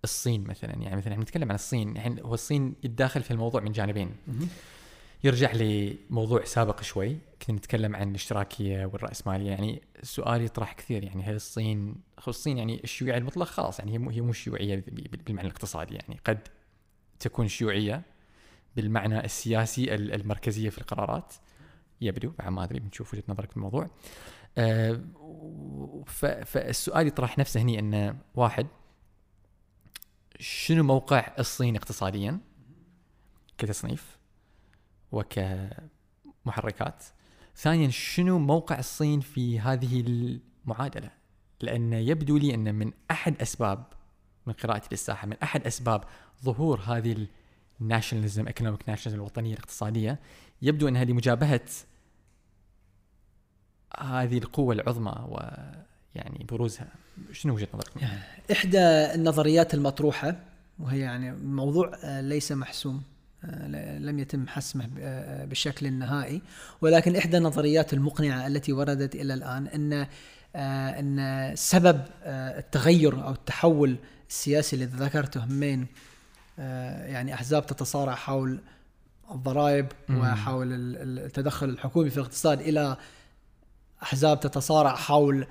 [0.04, 3.72] الصين مثلا يعني مثلا إحنا نتكلم عن الصين يعني هو الصين يتداخل في الموضوع من
[3.72, 4.10] جانبين.
[5.24, 7.18] يرجع لموضوع سابق شوي.
[7.42, 9.50] كنا نتكلم عن الاشتراكية والرأسمالية.
[9.50, 11.04] يعني السؤال يطرح كثير.
[11.04, 11.96] يعني هل الصين
[12.28, 13.80] الصين يعني الشيوعية المطلق خلاص.
[13.80, 15.96] يعني هي مو هي مو شيوعية بالمعنى الاقتصادي.
[15.96, 16.40] يعني قد
[17.20, 18.02] تكون شيوعية
[18.76, 21.34] بالمعنى السياسي المركزية في القرارات.
[22.02, 23.90] يبدو ما أدري بنشوف وجهة نظرك في الموضوع.
[24.58, 25.02] أه
[26.46, 28.68] فالسؤال يطرح نفسه هني ان واحد
[30.40, 32.40] شنو موقع الصين اقتصاديا
[33.58, 34.19] كتصنيف؟
[35.12, 37.04] وكمحركات.
[37.56, 41.12] ثانيا شنو موقع الصين في هذه المعادلة؟
[41.62, 43.84] لأن يبدو لي أن من أحد أسباب
[44.46, 46.04] من قراءتي للساحة من أحد أسباب
[46.44, 47.28] ظهور هذه
[47.82, 50.20] الناشوناليزم ايكونوميك ناشوناليزم الوطنية الاقتصادية
[50.62, 51.66] يبدو أنها لمجابهة
[54.00, 56.88] هذه القوة العظمى ويعني بروزها.
[57.32, 58.00] شنو وجهة نظركم؟
[58.52, 58.80] إحدى
[59.16, 60.36] النظريات المطروحة
[60.80, 63.04] وهي يعني موضوع ليس محسوم.
[64.00, 64.90] لم يتم حسمه
[65.46, 66.42] بالشكل النهائي
[66.82, 70.08] ولكن إحدى النظريات المقنعة التي وردت إلى الآن أن
[70.56, 73.98] أن سبب التغير أو التحول
[74.30, 75.86] السياسي الذي ذكرته من
[76.58, 78.60] يعني أحزاب تتصارع حول
[79.32, 82.98] الضرائب وحول التدخل الحكومي في الاقتصاد إلى
[84.04, 85.48] أحزاب تتصارع حول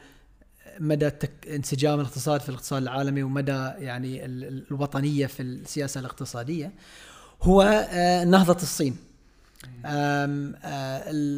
[0.81, 1.11] مدى
[1.51, 6.73] انسجام الاقتصاد في الاقتصاد العالمي ومدى يعني الوطنية في السياسة الاقتصادية.
[7.43, 8.97] هو آه، نهضة الصين.
[9.85, 10.27] آه،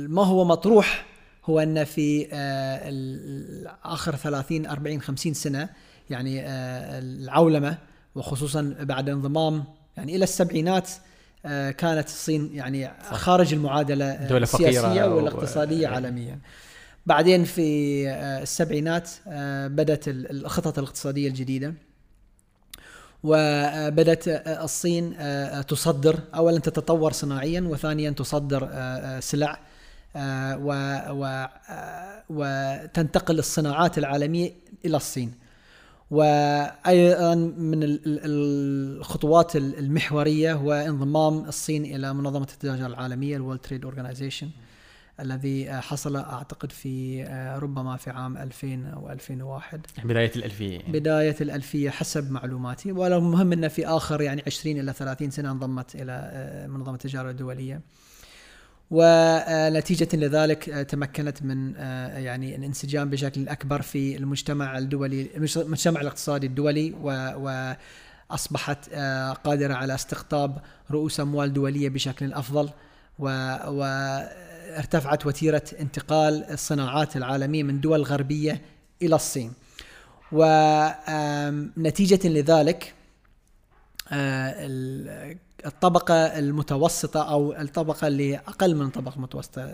[0.09, 1.07] ما هو مطروح؟
[1.45, 5.69] هو أن في آه، آخر 30 40 50 سنة
[6.11, 6.43] يعني
[6.99, 7.79] العولمة
[8.15, 9.65] وخصوصا بعد انضمام
[9.97, 10.91] يعني إلى السبعينات
[11.79, 16.39] كانت الصين يعني خارج المعادلة دولة السياسية والاقتصادية عالميا
[17.07, 18.09] بعدين في
[18.43, 19.11] السبعينات
[19.67, 21.75] بدأت الخطط الاقتصادية الجديدة.
[23.25, 25.17] وبدات الصين
[25.67, 26.19] تصدر.
[26.35, 28.69] اولا تتطور صناعيا وثانيا تصدر
[29.21, 29.59] سلع.
[32.31, 34.53] وتنتقل الصناعات العالمية
[34.85, 35.35] إلى الصين.
[36.11, 44.49] وأيضا من الخطوات المحورية هو انضمام الصين إلى منظمة التجارة العالمية الورلد تريد اورجانيزيشن
[45.21, 47.25] الذي حصل أعتقد في
[47.63, 53.87] ربما في عام 2000 أو 2001 بداية الألفية بداية الألفية حسب معلوماتي والمهم انه في
[53.87, 57.81] آخر يعني 20 إلى 30 سنة انضمت إلى منظمة التجارة الدولية.
[58.91, 61.75] ونتيجة لذلك تمكنت من
[62.25, 66.93] يعني الانسجام بشكل أكبر في المجتمع الدولي المجتمع الاقتصادي الدولي
[68.31, 68.95] وأصبحت
[69.45, 72.71] قادرة على استقطاب رؤوس أموال دولية بشكل أفضل.
[73.19, 73.29] و
[74.79, 78.63] ارتفعت وتيرة انتقال الصناعات العالمية من دول غربية
[79.03, 79.53] إلى الصين.
[80.33, 82.95] ونتيجة لذلك
[85.67, 89.73] الطبقة المتوسطة أو الطبقة اللي أقل من الطبقة المتوسطة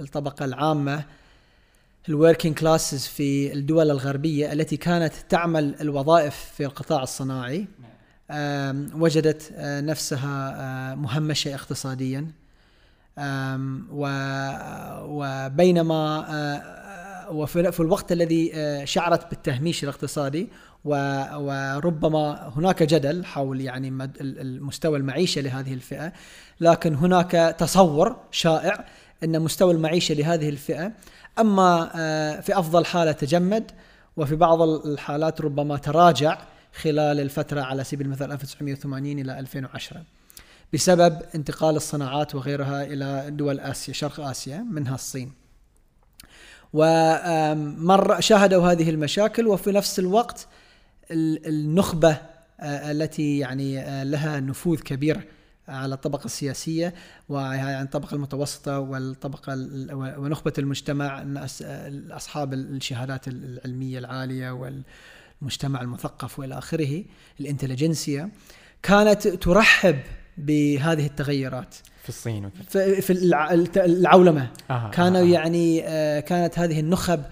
[0.00, 1.04] الطبقة العامة
[2.08, 7.66] ال working classes في الدول الغربية التي كانت تعمل الوظائف في القطاع الصناعي
[8.94, 12.41] وجدت نفسها مهمشة اقتصاديا.
[15.06, 16.26] وبينما
[17.30, 18.52] وفي الوقت الذي
[18.86, 20.48] شعرت بالتهميش الاقتصادي
[20.84, 26.12] وربما هناك جدل حول يعني المستوى المعيشة لهذه الفئة
[26.60, 28.84] لكن هناك تصور شائع
[29.24, 30.92] إن مستوى المعيشة لهذه الفئة
[31.38, 31.90] أما
[32.40, 33.70] في أفضل حالة تجمد
[34.16, 36.38] وفي بعض الحالات ربما تراجع
[36.74, 40.02] خلال الفترة على سبيل المثال 1980 إلى 2010
[40.72, 45.32] بسبب انتقال الصناعات وغيرها إلى دول آسيا شرق آسيا منها الصين.
[46.72, 50.46] ومر شاهدوا هذه المشاكل وفي نفس الوقت
[51.10, 52.16] النخبة
[52.62, 55.20] التي يعني لها نفوذ كبير
[55.68, 56.94] على الطبقة السياسية
[57.28, 59.52] وعن الطبقة المتوسطة والطبقة
[59.92, 61.24] ونخبة المجتمع
[62.10, 64.50] أصحاب الشهادات العلمية العالية
[65.42, 67.04] والمجتمع المثقف وإلى آخره
[67.40, 68.30] ال intelligentsia
[68.82, 69.98] كانت ترحب
[70.38, 71.74] بهذه التغيرات.
[72.02, 73.12] في الصين في, في
[73.76, 74.48] العولمة.
[74.70, 75.24] آه كانوا آه.
[75.24, 77.22] يعني آه كانت هذه النخب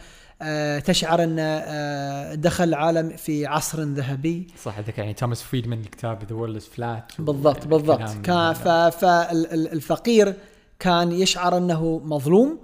[0.43, 4.47] آه تشعر أن آه دخل العالم في عصر ذهبي.
[4.63, 8.13] صح ذكر يعني توماس فريدمان الكتاب The World Is Flat بالضبط بالضبط.
[8.25, 8.53] كان
[8.91, 10.35] فالفقير
[10.79, 12.59] كان يشعر أنه مظلوم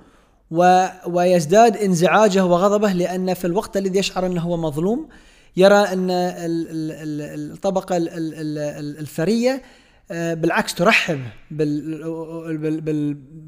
[0.50, 5.08] و ويزداد انزعاجه وغضبه لأن في الوقت الذي يشعر أنه هو مظلوم
[5.56, 6.06] يرى أن
[7.50, 7.96] الطبقة
[9.00, 9.60] الثريه آه،
[10.10, 11.20] بالعكس ترحب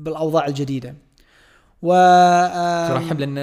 [0.02, 0.94] بالأوضاع الجديدة.
[1.82, 1.92] و
[2.88, 3.38] ترحب لأن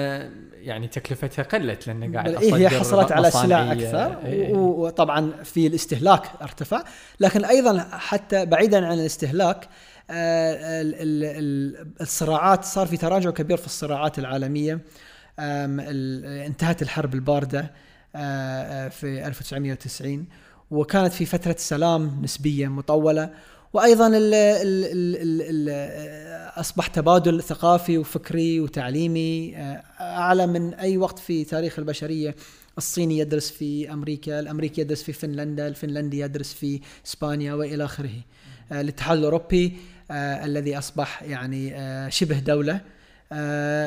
[0.52, 4.52] يعني تكلفتها قلت لأن قاعد إيه هي حصلت على سلع أكثر إيه.
[4.52, 6.84] وطبعا في الاستهلاك ارتفع.
[7.20, 9.68] لكن أيضا حتى بعيدا عن الاستهلاك
[10.10, 10.82] آه،
[12.00, 14.80] الصراعات صار في تراجع كبير في الصراعات العالمية.
[15.38, 17.72] انتهت الحرب الباردة
[18.16, 20.26] آه، في 1990
[20.70, 23.30] وكانت في فترة سلام نسبيا مطولة
[23.72, 24.84] وأيضا ال ال
[25.16, 25.68] ال ال
[26.60, 32.34] أصبح تبادل ثقافي وفكري وتعليمي آه، أعلى من أي وقت في تاريخ البشرية
[32.78, 38.10] الصيني يدرس في أمريكا، الأمريكي يدرس في فنلندا، الفنلندي يدرس في إسبانيا وإلى آخره.
[38.72, 39.76] آه، الاتحاد الأوروبي
[40.10, 41.76] آه، الذي أصبح يعني
[42.10, 42.80] شبه دولة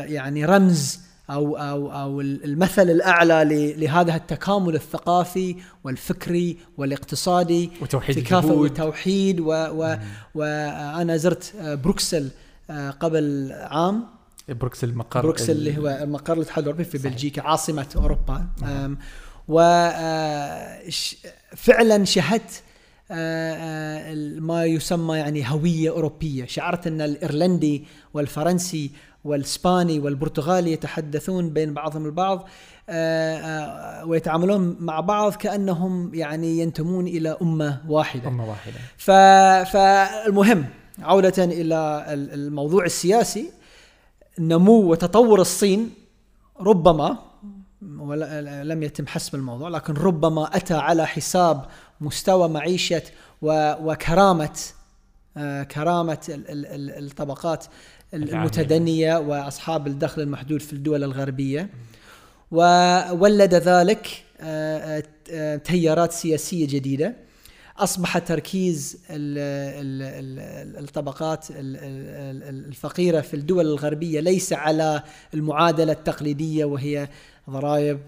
[0.05, 0.99] يعني رمز
[1.29, 8.71] أو أو أو المثل الأعلى لهذا التكامل الثقافي والفكري والاقتصادي وتوحيد الجهود.
[8.71, 9.97] وتوحيد و و
[10.35, 11.53] وأنا زرت
[11.83, 12.29] بروكسل
[12.69, 14.03] آه، قبل عام.
[14.49, 18.45] بروكسل مقر بروكسل اللي هو مقر الاتحاد الأوروبي في بلجيكا عاصمة أوروبا.
[19.47, 19.95] وفعلا
[21.95, 22.63] آه، شهدت
[23.11, 26.45] آه، ما يسمى يعني هوية أوروبية.
[26.45, 28.91] شعرت أن الإيرلندي والفرنسي
[29.23, 32.47] والإسباني والبرتغالي يتحدثون بين بعضهم البعض
[32.89, 38.27] آه، آه، ويتعاملون مع بعض كأنهم يعني ينتمون إلى أمة واحدة.
[38.27, 38.77] أمة واحدة.
[39.65, 40.65] فالمهم
[40.99, 43.51] عودة إلى الموضوع السياسي
[44.39, 45.89] نمو وتطور الصين
[46.59, 47.17] ربما
[48.63, 51.65] لم يتم حسم الموضوع لكن ربما أتى على حساب
[52.01, 53.01] مستوى معيشة
[53.41, 54.59] وكرامة
[55.37, 56.17] آه، كرامة
[56.99, 57.65] الطبقات
[58.13, 61.69] المتدنية وأصحاب الدخل المحدود في الدول الغربية.
[62.51, 67.15] وولد ذلك آه، آه، تيارات سياسية جديدة.
[67.77, 68.97] أصبح تركيز
[70.79, 75.03] الطبقات الفقيرة في الدول الغربية ليس على
[75.33, 77.09] المعادلة التقليدية وهي
[77.49, 77.99] ضرائب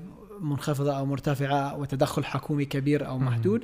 [0.41, 3.64] منخفضة أو مرتفعة وتدخل حكومي كبير أو محدود.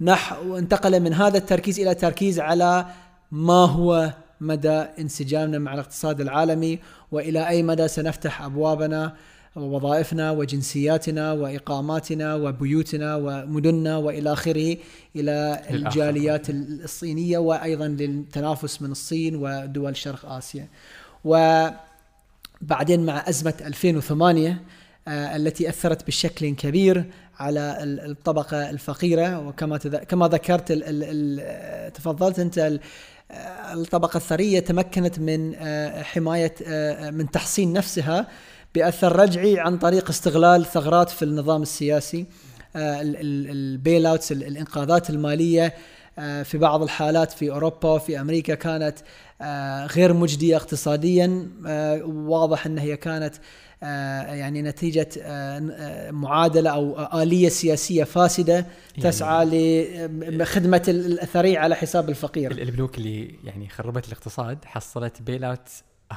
[0.00, 2.86] نحو انتقل من هذا التركيز إلى تركيز على
[3.30, 6.78] ما هو مدى انسجامنا مع الاقتصاد العالمي
[7.12, 9.16] وإلى أي مدى سنفتح أبوابنا
[9.56, 14.76] ووظائفنا وجنسياتنا وإقاماتنا وبيوتنا ومدننا وإلى آخره
[15.16, 20.68] إلى الجاليات الصينية وأيضا للتنافس من الصين ودول شرق آسيا.
[21.24, 24.60] وبعدين مع أزمة 2008
[25.08, 27.04] آه، التي أثرت بشكل كبير
[27.38, 30.72] على الطبقة الفقيرة وكما كما ذكرت
[31.94, 32.80] تفضلت أنت
[33.72, 38.26] الطبقة الثرية تمكنت من آه، حماية آه، من تحصين نفسها
[38.74, 42.26] بأثر رجعي عن طريق استغلال ثغرات في النظام السياسي.
[42.76, 45.74] آه، ال bail outs الانقاذات المالية
[46.44, 48.98] في بعض الحالات في أوروبا وفي أمريكا كانت
[49.86, 51.48] غير مجدية اقتصاديا.
[52.04, 53.40] واضح إن هي كانت آه،
[54.34, 59.46] يعني نتيجة آه، آه، معادلة أو آلية سياسية فاسدة يعني تسعى
[60.08, 65.68] لخدمة الثري على حساب الفقير البنوك اللي يعني خربت الاقتصاد حصلت bail out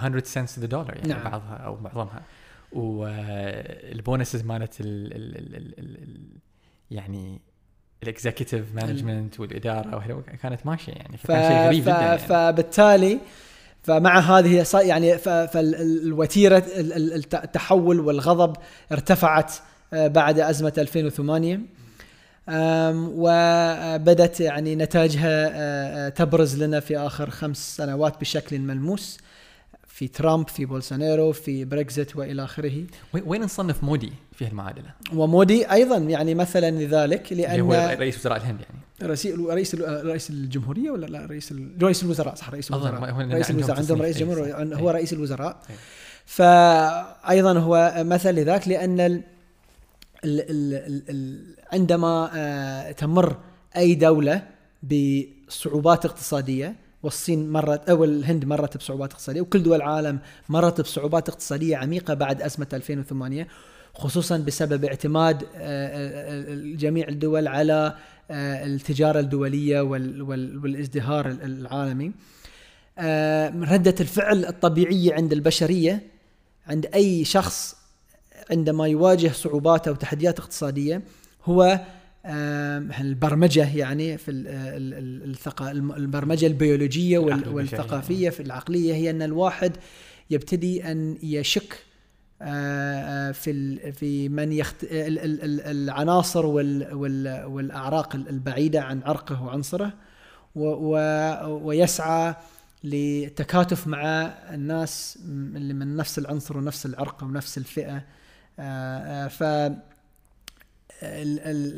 [0.03, 1.23] 100 cents the dollar يعني نعم.
[1.23, 2.23] بعضها أو معظمها
[2.71, 6.19] وال bonuses مالت ال ال ال ال ال
[6.91, 7.41] يعني
[8.03, 12.17] ال executive management والإدارة كانت ماشية يعني فكان شيء غريب جدا يعني.
[12.17, 13.19] فبالتالي
[13.87, 16.63] فمع هذه يعني فالوتيرة
[17.33, 18.55] التحول والغضب
[18.91, 19.53] ارتفعت
[19.93, 21.59] آه، بعد أزمة 2008
[23.17, 29.17] وبدت يعني نتائجها آه، آه، تبرز لنا في آخر خمس سنوات بشكل ملموس.
[29.87, 32.83] في ترامب في بولسونارو في بريكزيت وإلى آخره.
[33.25, 38.59] وين نصنف مودي في المعادله؟ ومودي أيضا يعني مثلا لذلك لأن هو رئيس وزراء الهند
[38.59, 38.86] يعني.
[39.03, 43.19] رئيس رئيس رئيس الجمهورية ولا لا رئيس ال- رئيس الوزراء صح رئيس الوزراء ما- هو
[43.33, 44.79] رئيس الوزراء عندهم رئيس صح.
[44.79, 44.89] هو.
[44.89, 45.61] رئيس الوزراء.
[46.25, 49.21] فايضا هو مثل لذاك لأن ال
[50.25, 50.41] ال
[50.73, 51.41] ال ال
[51.73, 53.35] عندما آه، تمر
[53.77, 54.43] أي دولة
[54.83, 60.19] بصعوبات اقتصادية والصين مرت أو الهند مرت بصعوبات اقتصادية وكل دول العالم
[60.49, 63.47] مرت بصعوبات اقتصادية عميقة بعد أزمة 2008
[63.93, 67.95] خصوصا بسبب اعتماد آه، آه، جميع الدول على
[68.31, 72.11] التجارة الدولية وال- وال- والازدهار العالمي.
[72.99, 76.01] آه، ردة الفعل الطبيعية عند البشرية
[76.67, 77.75] عند أي شخص
[78.51, 81.01] عندما يواجه صعوبات أو تحديات اقتصادية
[81.45, 81.79] هو
[82.25, 84.31] آم، البرمجة يعني في
[85.97, 87.17] البرمجة البيولوجية.
[87.19, 89.77] والثقافية في العقلية هي أن الواحد
[90.29, 91.86] يبتدي أن يشك آه، آه،
[93.33, 94.83] في في من يخت...
[94.83, 96.93] ال- ال- ال- العناصر وال...
[96.93, 97.45] وال...
[97.45, 99.93] والأعراق البعيدة عن عرقه وعنصره
[100.55, 100.65] و...
[100.65, 100.97] و...
[101.67, 102.35] ويسعى
[102.83, 104.03] لتكاتف مع
[104.53, 108.03] الناس اللي من نفس العنصر ونفس العرق ونفس الفئة.
[108.59, 109.43] آه، ف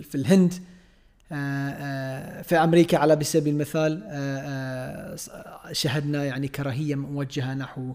[0.01, 0.53] في الهند
[1.32, 4.03] آه، آه، في أمريكا على سبيل المثال
[5.72, 7.93] شهدنا يعني كراهية موجهة نحو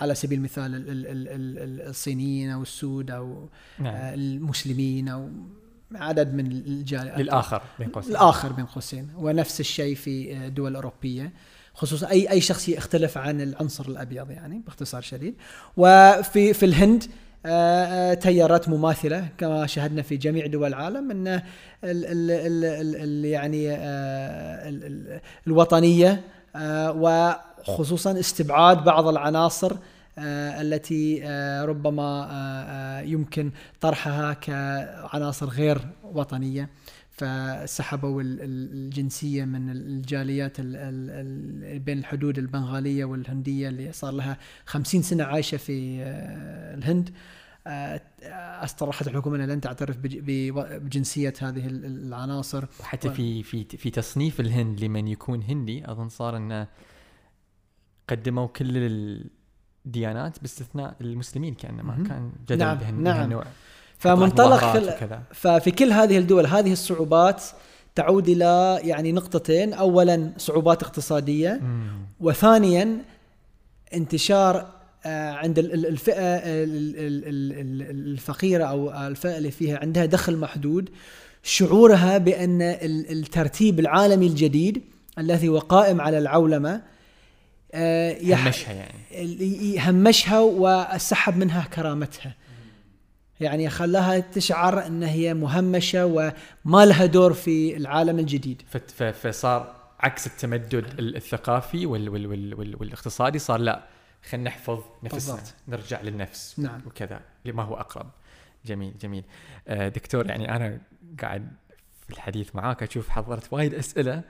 [0.00, 1.28] على سبيل المثال ال- ال- ال-
[1.58, 3.94] ال- الصينيين أو السود أو نعم.
[3.94, 5.28] آه، المسلمين أو
[5.94, 8.10] عدد من الجاليات للآخر بين قوسين.
[8.10, 9.08] الآخر بين قوسين.
[9.18, 11.32] ونفس الشيء في آه، دول أوروبية.
[11.74, 15.34] خصوصا أي أي شخص يختلف عن العنصر الأبيض يعني باختصار شديد.
[15.76, 17.04] وفي في الهند
[17.46, 21.42] آه، آه، تيارات مماثلة كما شاهدنا في جميع دول العالم أن ال
[21.84, 26.20] ال ال يعني آه، ال ال الوطنية
[26.56, 26.92] آه،
[27.68, 29.76] وخصوصا استبعاد بعض العناصر
[30.18, 33.50] آه، التي آه، ربما آه، آه، يمكن
[33.80, 36.68] طرحها كعناصر غير وطنية
[37.10, 41.10] فسحبوا ال- ال- الجنسية من الجاليات ال- ال-
[41.74, 44.36] ال- بين الحدود البنغالية والهندية اللي صار لها
[44.66, 47.10] خمسين سنة عايشة في آه، الهند.
[47.66, 48.00] آه،
[48.64, 52.64] اصرحت الحكومة انها لن تعترف بجنسية هذه ال- العناصر.
[52.80, 56.66] وحتى في في في تصنيف الهند لمن يكون هندي أظن صار إنه
[58.10, 58.66] قدموا كل
[59.86, 61.94] الديانات باستثناء المسلمين كانه ما.
[62.08, 63.16] كان جدل نعم، بهن نعم.
[63.18, 63.44] بهالنوع.
[63.98, 67.42] فمنطلق وكذا ففي كل هذه الدول هذه الصعوبات
[67.94, 71.82] تعود إلى يعني نقطتين اولا صعوبات اقتصادية مم.
[72.20, 72.98] وثانيا
[73.94, 74.66] انتشار
[75.06, 80.04] آه، عند ال- ال- الفئه ال- ال- ال- ال- الفقيرة أو الفئة اللي فيها عندها
[80.06, 80.88] دخل محدود
[81.42, 84.82] شعورها بأن ال- الترتيب العالمي الجديد
[85.18, 86.82] الذي هو قائم على العولمة آه،
[87.74, 89.78] يح- همشها يعني.
[89.80, 92.34] همشها وسحب منها كرامتها.
[93.40, 98.62] يعني خلاها تشعر إن هي مهمشة وما لها دور في العالم الجديد.
[99.22, 103.84] فصار عكس التمدد ال- الثقافي وال وال وال وال والاقتصادي صار لا
[104.30, 105.54] خلينا نحفظ نفسنا بالضبط.
[105.68, 106.80] نرجع للنفس نعم.
[106.86, 108.10] وكذا لما هو أقرب.
[108.66, 109.24] جميل جميل.
[109.68, 110.78] آه دكتور يعني أنا
[111.20, 111.48] قاعد
[112.06, 114.22] في الحديث معاك أشوف حضرت وايد أسئلة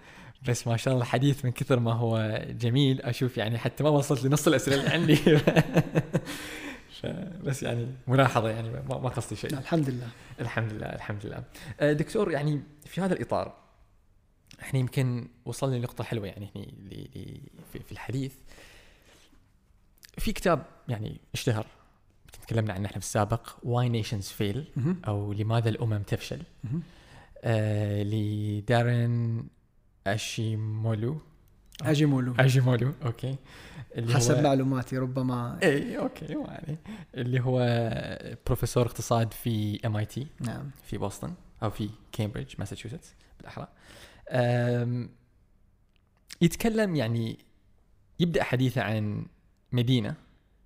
[0.48, 3.00] بس ما شاء الله الحديث من كثر ما هو جميل.
[3.02, 5.18] أشوف يعني حتى ما وصلت لنص الأسئلة اللي عندي.
[7.44, 9.50] بس يعني ملاحظة يعني ما قصدي شيء.
[9.58, 10.08] الحمد لله.
[10.40, 11.44] الحمد لله الحمد لله.
[11.80, 13.54] آه، دكتور يعني في هذا الإطار
[14.62, 17.40] إحنا يمكن وصلنا لنقطة حلوة يعني هني
[17.72, 18.32] في- الحديث.
[20.18, 21.66] في كتاب يعني اشتهر
[22.46, 24.64] تكلمنا عنه إحنا في السابق Why Nations Fail.
[25.08, 26.42] أو لماذا الأمم تفشل.
[27.44, 29.44] آه لدارين
[30.06, 31.18] اشيمولو
[31.82, 33.36] اجيمولو اشيمولو okay
[33.96, 36.78] اللي حسب هو معلوماتي ربما اي okay ما عليه
[37.14, 37.58] اللي هو
[38.46, 40.70] بروفيسور اقتصاد في MIT نعم.
[40.84, 43.68] في بوسطن أو في كامبريدج ماساتشوستس بالأحرى.
[44.30, 45.10] أم،
[46.40, 47.38] يتكلم يعني
[48.20, 49.26] يبدأ حديثه عن
[49.72, 50.14] مدينة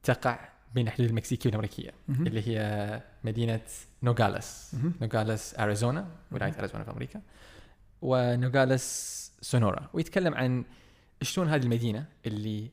[0.03, 2.27] تقع بين الحدود المكسيكية والأمريكية مهم.
[2.27, 3.61] اللي هي مدينة
[4.03, 4.93] نوغاليس مهم.
[5.03, 7.21] نوغاليس اريزونا ولاية اريزونا في أمريكا.
[8.03, 10.65] ونوغاليس سونورا ويتكلم عن
[11.23, 12.71] شلون هذه المدينة اللي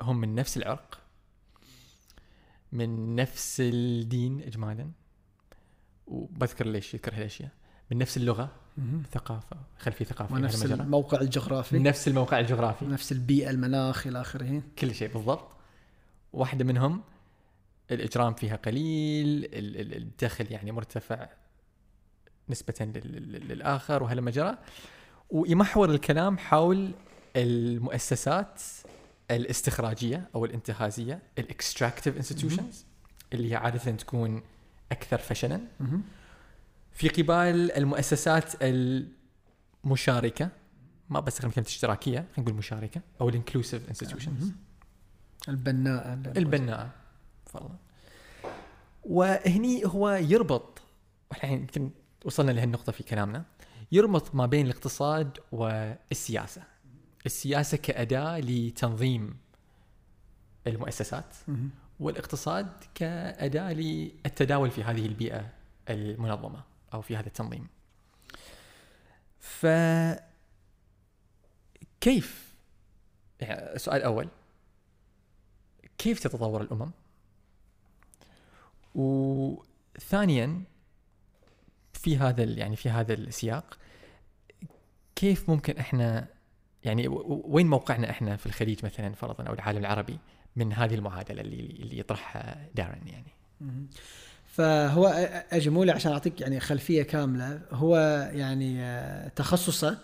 [0.00, 0.98] هم من نفس العرق
[2.72, 4.90] من نفس الدين اجمالا
[6.06, 7.50] وبذكر ليش يذكر هالاشياء
[7.90, 8.50] من نفس اللغة.
[9.12, 10.64] ثقافة خلفية ثقافيه ونفس.
[10.64, 15.48] الموقع الجغرافي نفس الموقع الجغرافي نفس البيئة المناخ إلى آخره كل شيء بالضبط
[16.32, 17.02] واحدة منهم
[17.90, 21.28] الإجرام فيها قليل ال- ال- الدخل يعني مرتفع
[22.48, 24.58] نسبة لل- لل- للآخر وهلما جرى
[25.30, 26.90] ويمحور الكلام حول
[27.36, 28.62] المؤسسات
[29.30, 32.84] الاستخراجية أو الانتهازية ال extractive institutions
[33.32, 34.42] اللي هي عادة تكون
[34.92, 35.60] أكثر فشلا.
[36.92, 38.52] في قبال المؤسسات
[39.84, 40.48] مشاركه
[41.10, 44.52] ما بستخدم كلمة اشتراكية خلينا نقول مشاركة أو ال inclusive institutions
[45.48, 46.90] البناء البناء
[47.46, 47.74] تفضل
[49.04, 50.82] وهني هو يربط
[51.32, 51.90] إحنا يمكن
[52.24, 53.44] وصلنا لهالنقطة في كلامنا.
[53.92, 56.62] يربط ما بين الاقتصاد والسياسة
[57.26, 59.36] السياسة كأداة لتنظيم
[60.66, 61.36] المؤسسات.
[62.00, 65.52] والاقتصاد كأداة للتداول في هذه البيئة
[65.88, 66.62] المنظمة
[66.94, 67.66] أو في هذا التنظيم.
[69.40, 69.66] ف
[72.00, 72.54] كيف
[73.40, 74.28] يعني السؤال الأول
[75.98, 76.90] كيف تتطور الأمم؟
[78.94, 80.62] وثانيا
[82.02, 83.78] في هذا يعني في هذا السياق
[85.16, 86.26] كيف ممكن إحنا
[86.84, 90.18] يعني وين موقعنا إحنا في الخليج مثلا فرضا أو العالم العربي
[90.56, 93.32] من هذه المعادلة اللي اللي يطرحها دارن يعني.
[94.46, 95.06] فهو
[95.52, 97.60] اجمولي عشان أعطيك يعني خلفية كاملة.
[97.72, 97.96] هو
[98.32, 99.98] يعني آه، تخصصه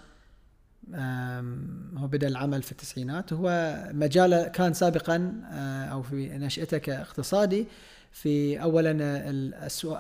[1.97, 3.33] هو بدأ العمل في التسعينات.
[3.33, 7.67] هو مجاله كان سابقا آه، أو في نشأته كاقتصادي.
[8.15, 8.97] في اولا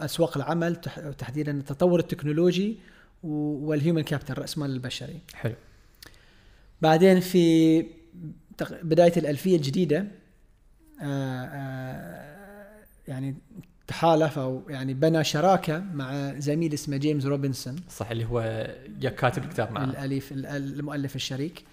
[0.05, 2.77] أسواق العمل تح- تحديدا التطور التكنولوجي
[3.23, 5.20] وال human capital راس المال البشري.
[5.35, 5.55] حلو.
[6.82, 7.86] بعدين في
[8.82, 9.99] بداية الألفية الجديدة
[11.03, 12.65] آه، آه،
[13.09, 13.35] يعني
[13.86, 17.77] تحالف أو يعني بنى شراكة مع زميل اسمه جيمس روبنسون.
[17.91, 18.41] صح اللي هو
[19.01, 19.85] يا كاتب الكتاب معه.
[19.85, 21.65] الأليف ال- المؤلف الشريك.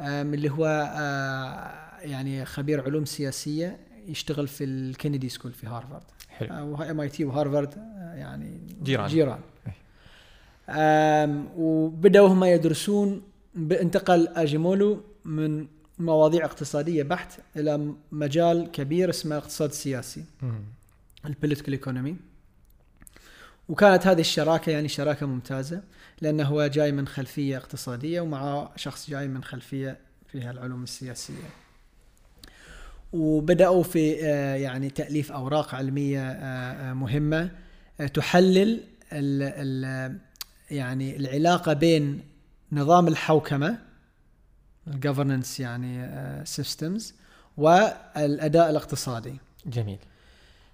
[0.00, 0.66] آم، اللي هو
[0.98, 3.76] آه، يعني خبير علوم سياسية
[4.08, 9.08] يشتغل في ال Kennedy School في هارفارد حلو MIT وهارفارد آه، يعني جيران.
[9.08, 9.74] جيران إيه.
[11.56, 13.22] وبدأوا هم يدرسون
[13.56, 15.66] انتقل أجيمولو من
[15.98, 20.24] مواضيع اقتصادية بحت إلى مجال كبير اسمه الاقتصاد السياسي.
[21.26, 22.16] ال political economy
[23.68, 25.82] وكانت هذه الشراكة يعني شراكة ممتازة
[26.20, 31.48] لأنه هو جاي من خلفية اقتصادية ومعه شخص جاي من خلفية فيها العلوم السياسية
[33.12, 37.50] وبدأوا في آه، يعني تأليف أوراق علمية آه، آه، مهمة
[38.14, 38.80] تحلل
[39.12, 40.18] ال ال
[40.70, 42.20] يعني العلاقة بين
[42.72, 43.78] نظام الحوكمة
[44.86, 46.10] الجفرنس يعني
[46.46, 47.14] سيستمز
[47.56, 49.36] والأداء الاقتصادي.
[49.66, 49.98] جميل.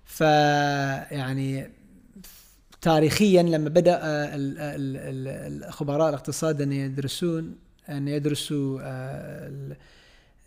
[0.05, 1.71] فيعني
[2.83, 3.97] تاريخيا لما بدأ
[4.35, 7.57] ال- ال- ال- الخبراء الاقتصاد أن يدرسون
[7.89, 8.81] أن يدرسوا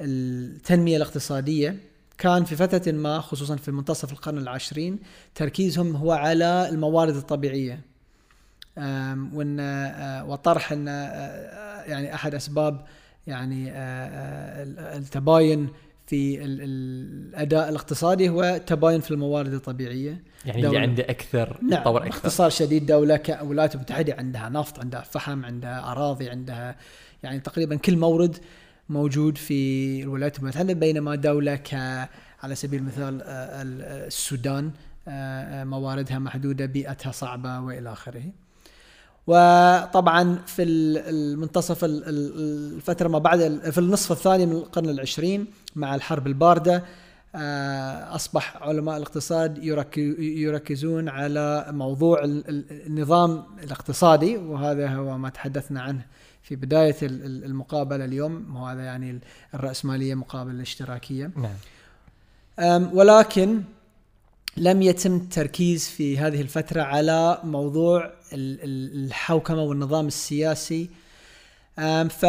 [0.01, 1.75] آه، ال- التنمية الاقتصادية.
[2.17, 4.99] كان في فترة ما خصوصا في منتصف القرن العشرين
[5.35, 7.79] تركيزهم هو على الموارد الطبيعية.
[8.77, 12.85] آم، وإن آه، وطرح إن آه، يعني أحد أسباب
[13.27, 15.69] يعني آه، آه، التباين
[16.07, 20.23] في ال- ال- الأداء الاقتصادي هو تباين في الموارد الطبيعية.
[20.45, 20.67] يعني دولة.
[20.75, 22.09] اللي عنده أكثر نعم يتطور أكثر.
[22.09, 26.75] باختصار شديد دولة كالولايات المتحده عندها نفط عندها فحم عندها أراضي عندها
[27.23, 28.37] يعني تقريبا كل مورد
[28.89, 31.73] موجود في الولايات المتحدة بينما دولة ك
[32.43, 34.71] على سبيل المثال آه، آه، السودان
[35.07, 38.23] آه، مواردها محدودة بيئتها صعبة وإلى آخره.
[39.27, 45.45] وطبعا في ال- المنتصف ال- ال- الفترة ما بعد في النصف الثاني من القرن العشرين
[45.75, 46.83] مع الحرب الباردة
[47.35, 55.29] آه، أصبح علماء الاقتصاد يرك- يركزون على موضوع ال- ال- النظام الاقتصادي وهذا هو ما
[55.29, 56.05] تحدثنا عنه
[56.47, 59.19] في بداية ال- ال- المقابلة اليوم وهذا يعني
[59.53, 61.31] الرأسمالية مقابل الاشتراكية.
[61.35, 62.89] نعم.
[62.93, 63.61] ولكن
[64.57, 68.11] لم يتم التركيز في هذه الفترة على موضوع ال-
[68.63, 70.89] ال- الحوكمة والنظام السياسي.
[72.09, 72.25] ف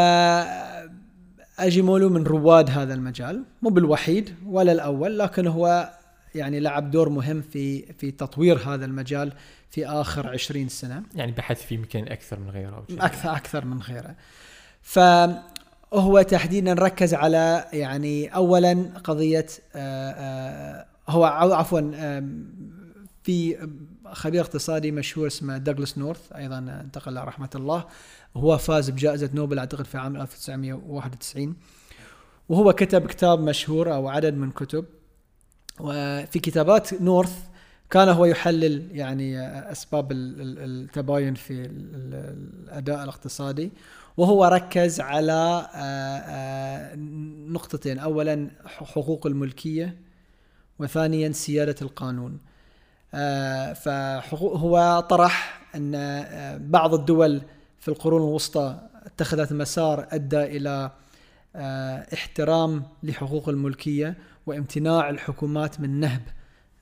[1.59, 5.91] أجيمولو من رواد هذا المجال مو بالوحيد ولا الأول لكن هو
[6.39, 9.33] يعني لعب دور مهم في في تطوير هذا المجال
[9.71, 11.03] في آخر عشرين سنة.
[11.15, 13.05] يعني بحث فيه يمكن أكثر من غيره أو شيء.
[13.05, 14.15] أكثر أكثر من غيره.
[14.83, 21.81] فهو تحديدا ركز على يعني اولا قضية آه، آه، هو عفوا
[23.23, 23.69] في
[24.13, 27.85] خبير اقتصادي مشهور اسمه دوغلاس نورث أيضا انتقل رحمة الله.
[28.37, 31.57] هو فاز بجائزة نوبل أعتقد في عام 1991
[32.49, 34.85] وهو كتب كتاب مشهور أو عدد من كتب
[35.81, 37.39] وفي كتابات نورث
[37.91, 39.41] كان هو يحلل يعني
[39.73, 43.73] أسباب ال- ال- التباين في ال- ال- الأداء الاقتصادي
[44.17, 46.95] وهو ركز على آه، آه،
[47.49, 47.99] نقطتين.
[47.99, 49.97] اولا حقوق الملكية
[50.79, 52.39] وثانيا سيادة القانون.
[53.15, 55.93] آه، فحقوق هو طرح أن
[56.71, 57.43] بعض الدول
[57.81, 60.91] في القرون الوسطى اتخذت مسار أدى إلى
[62.15, 64.17] احترام لحقوق الملكية
[64.49, 66.23] وامتناع الحكومات من نهب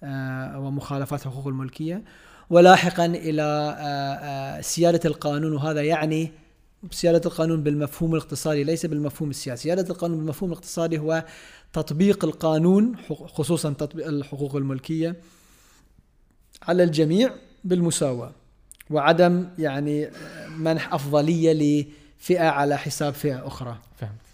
[0.02, 2.02] آه، ومخالفات حقوق الملكية.
[2.50, 6.30] ولاحقا إلى آه، آه، سيادة القانون وهذا يعني
[6.90, 9.62] سيادة القانون بالمفهوم الاقتصادي ليس بالمفهوم السياسي.
[9.62, 11.24] سيادة القانون بالمفهوم الاقتصادي هو
[11.72, 15.16] تطبيق القانون خصوصا تطبيق الحقوق الملكية
[16.62, 17.30] على الجميع
[17.64, 18.32] بالمساواة.
[18.90, 20.10] وعدم يعني
[20.56, 21.52] منح أفضلية
[22.20, 23.78] لفئة على حساب فئة أخرى.
[23.96, 24.26] فهمت.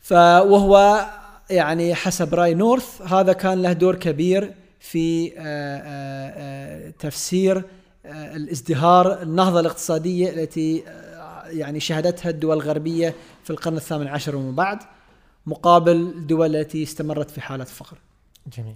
[0.00, 1.04] فوهو
[1.50, 7.64] يعني حسب راي نورث هذا كان له دور كبير في آه، آه، آه، تفسير
[8.06, 10.84] الازدهار النهضة الاقتصادية التي
[11.46, 13.14] يعني شهدتها الدول الغربية
[13.44, 14.78] في القرن الثامن عشر ومن بعد
[15.46, 17.98] مقابل الدول التي استمرت في حالة فقر.
[18.56, 18.74] جميل.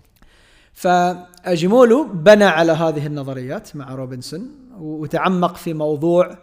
[0.73, 6.39] فأجيمولو بنى على هذه النظريات مع روبنسون وتعمق في موضوع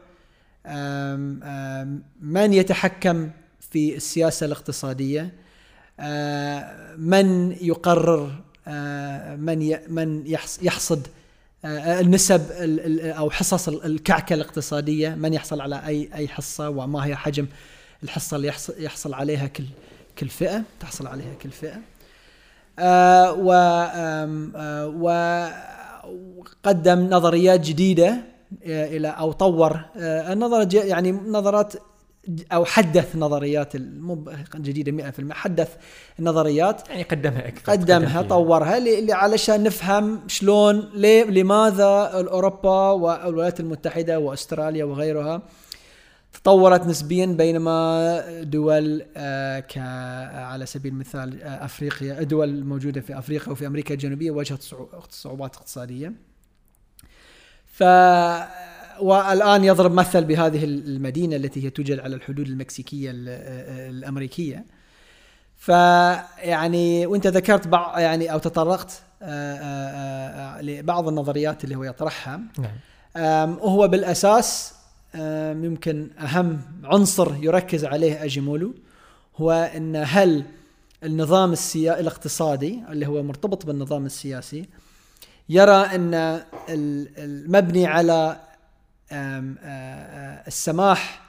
[2.21, 3.29] من يتحكم
[3.59, 5.44] في السياسة الاقتصادية
[6.97, 8.31] من يقرر
[9.37, 10.23] من من
[10.61, 11.07] يحصد
[11.65, 12.51] النسب
[13.01, 17.47] أو حصص الكعكة الاقتصادية من يحصل على اي أي حصة وما هي حجم
[18.03, 18.47] الحصة اللي
[18.79, 19.63] يحصل, عليها كل
[20.17, 21.77] كل فئة تحصل عليها كل فئة.
[22.79, 24.87] آه و آه
[26.05, 28.17] وقدم نظريات جديدة
[28.65, 31.73] إلى أو طور آه النظر يعني نظرات
[32.51, 34.25] أو حدث نظريات مو
[34.55, 35.75] جديدة 100% حدث
[36.19, 44.19] النظريات يعني قدمها أكثر قدمها طورها اللي علشان نفهم شلون ليه لماذا أوروبا والولايات المتحدة
[44.19, 45.41] وأستراليا وغيرها
[46.33, 49.77] تطورت نسبيا بينما دول آه ك
[50.35, 54.63] على سبيل المثال آه أفريقيا دول موجودة في أفريقيا وفي أمريكا الجنوبية واجهت
[55.09, 56.13] صعوبات اقتصادية.
[57.65, 57.83] ف
[58.99, 64.65] والآن يضرب مثل بهذه المدينة التي هي توجد على الحدود المكسيكية الأمريكية
[65.57, 69.01] فيعني وإنت ذكرت بعض يعني أو تطرقت
[70.61, 73.57] لبعض النظريات اللي هو يطرحها نعم.
[73.57, 74.73] وهو بالأساس
[75.63, 78.73] يمكن أهم عنصر يركز عليه أجيمولو
[79.37, 80.43] هو إن هل
[81.03, 81.99] النظام السيا...
[81.99, 84.65] الاقتصادي اللي هو مرتبط بالنظام السياسي
[85.49, 88.37] يرى إن المبني على
[90.47, 91.21] السماح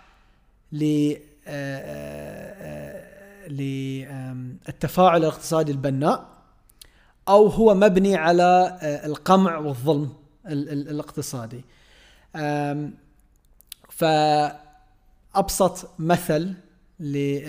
[3.52, 6.28] للتفاعل الاقتصادي البناء
[7.28, 10.12] أو هو مبني على القمع والظلم
[10.46, 11.64] الاقتصادي.
[13.90, 16.54] فأبسط مثل
[17.00, 17.46] اللي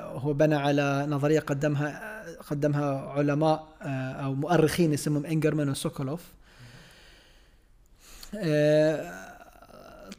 [0.00, 2.12] هو بنى على نظرية قدمها
[2.50, 3.68] قدمها علماء
[4.24, 6.22] أو مؤرخين اسمهم إنجرمان وسوكولوف.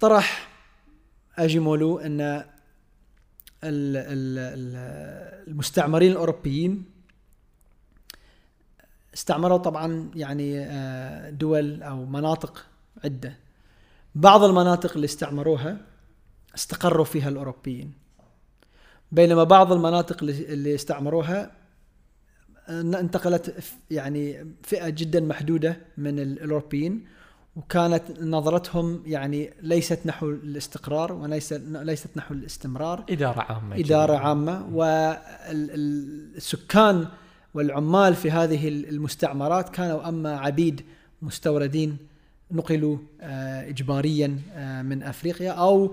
[0.04, 0.50] طرح
[1.38, 2.44] اجيمولو أن
[5.48, 6.86] المستعمرين الأوروبيين
[9.14, 12.66] استعمروا طبعا يعني آه، دول أو مناطق
[13.04, 13.38] عدة.
[14.16, 15.78] بعض المناطق اللي استعمروها
[16.56, 17.94] استقروا فيها الأوروبيين.
[19.12, 21.52] بينما بعض المناطق اللي استعمروها
[22.70, 27.08] انتقلت يعني فئة جدا محدودة من الأوروبيين.
[27.56, 33.06] وكانت نظرتهم يعني ليست نحو الاستقرار وليست ليست نحو الاستمرار.
[33.10, 34.68] إدارة عامة إدارة عامة.
[36.32, 37.08] والسكان
[37.54, 40.82] والعمال في هذه المستعمرات كانوا أما عبيد
[41.22, 41.98] مستوردين
[42.52, 45.86] نقلوا آه، اجباريا آه، من أفريقيا أو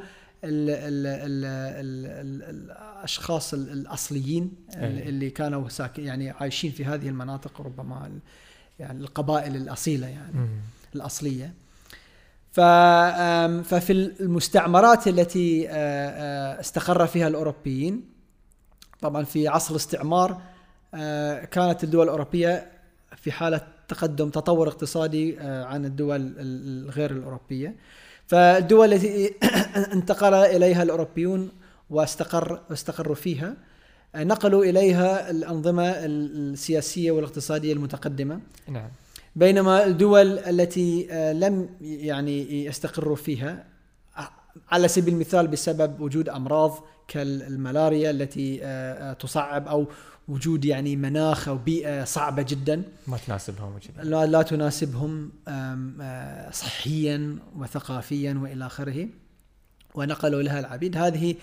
[0.44, 1.44] ال ال ال
[1.80, 5.08] ال الأشخاص الأصليين أيه.
[5.08, 8.10] اللي كانوا ساكن يعني عايشين في هذه المناطق ربما
[8.78, 10.32] يعني القبائل الأصيلة يعني.
[10.38, 10.48] م.
[10.94, 11.54] الأصلية.
[12.52, 15.70] ففي المستعمرات التي
[16.60, 18.04] استقر فيها الأوروبيين
[19.00, 20.42] طبعا في عصر الاستعمار
[21.50, 22.70] كانت الدول الأوروبية
[23.16, 27.76] في حالة تقدم تطور اقتصادي عن الدول الغير الأوروبية.
[28.26, 29.34] فالدول التي
[29.94, 31.50] انتقل إليها الأوروبيون
[31.90, 33.56] واستقر استقروا فيها
[34.16, 38.40] نقلوا إليها الأنظمة السياسية والاقتصادية المتقدمة.
[38.68, 38.90] نعم.
[39.36, 43.66] بينما الدول التي آه، لم يعني يستقروا فيها
[44.70, 49.86] على سبيل المثال بسبب وجود أمراض كالملاريا التي آه، آه، تصعب أو
[50.28, 52.82] وجود يعني مناخ أو بيئة صعبة جدا.
[53.06, 55.32] ما تناسبهم لا, لا تناسبهم
[56.52, 59.08] صحيا وثقافيا وإلى آخره.
[59.94, 60.96] ونقلوا لها العبيد.
[60.96, 61.34] هذه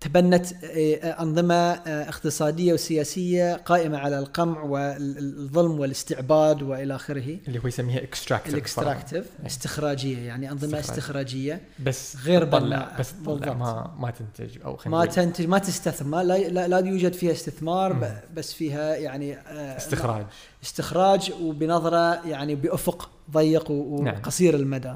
[0.00, 7.66] تبنت آه، أنظمة آه، اقتصادية وسياسية قائمة على القمع والظلم والاستعباد وإلى آخره اللي هو
[7.66, 10.98] يسميها extractive ال extractive استخراجية يعني أنظمة استخراج.
[10.98, 16.38] استخراجية بس غير بناء بس تطلع ما ما تنتج أو ما تنتج ما تستثمر لا,
[16.38, 18.16] لا, لا يوجد فيها استثمار م.
[18.34, 20.26] بس فيها يعني آه، استخراج
[20.64, 24.18] استخراج وبنظرة يعني بأفق ضيق نعم.
[24.18, 24.62] وقصير نعم.
[24.62, 24.94] المدى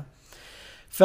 [0.90, 1.02] ف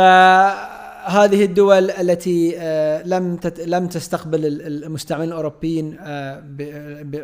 [1.08, 6.44] هذه الدول التي آه، لم لم تستقبل ال- المستعمرين الأوروبيين آه،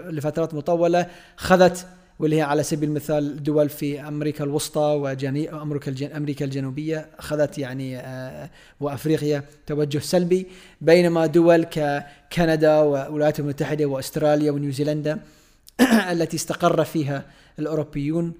[0.10, 1.88] لفترات مطولة خذت
[2.20, 7.98] واللي هي على سبيل المثال دول في أمريكا الوسطى وامريكا الجن أمريكا الجنوبية اخذت يعني
[7.98, 8.50] آه،
[8.80, 10.48] وأفريقيا توجه سلبي
[10.82, 15.20] بينما دول ككندا والولايات المتحدة وأستراليا ونيوزيلندا
[16.12, 17.26] التي استقر فيها
[17.60, 18.34] الأوروبيون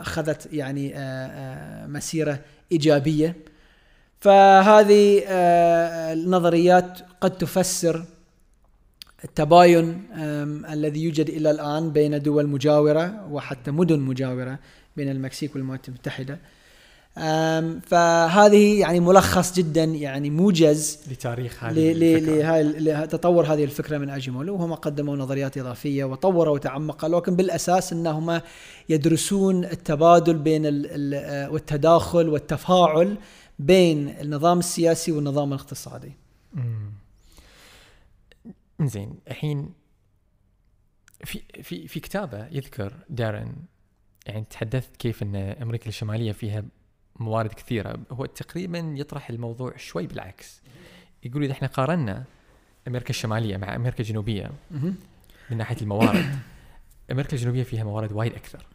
[0.00, 0.94] اخذت يعني
[1.88, 2.40] مسيرة
[2.72, 3.36] إيجابية.
[4.24, 8.04] فهذه آه، النظريات قد تفسر
[9.24, 10.02] التباين
[10.70, 14.58] الذي يوجد إلى الآن بين دول مجاورة وحتى مدن مجاورة
[14.96, 16.38] بين المكسيك والولايات المتحدة.
[17.80, 21.92] فهذه يعني ملخص جدا يعني موجز لتاريخ هذه
[22.78, 28.40] لتطور هذه الفكرة من اجمله وهم قدموا نظريات إضافية وطوروا وتعمقوا لكن بالأساس انهم
[28.88, 33.16] يدرسون التبادل بين ال والتداخل والتفاعل
[33.58, 36.12] بين النظام السياسي والنظام الاقتصادي.
[38.80, 39.72] زين الحين
[41.24, 43.54] في في في كتابة يذكر دارن
[44.26, 46.64] يعني تحدثت كيف إن أمريكا الشمالية فيها
[47.16, 47.98] موارد كثيرة.
[48.10, 50.62] هو تقريبا يطرح الموضوع شوي بالعكس.
[51.24, 52.24] يقول إذا إحنا قارنا
[52.88, 54.50] أمريكا الشمالية مع أمريكا الجنوبية.
[55.50, 56.38] من ناحية الموارد
[57.10, 58.66] أمريكا الجنوبية فيها موارد وايد أكثر.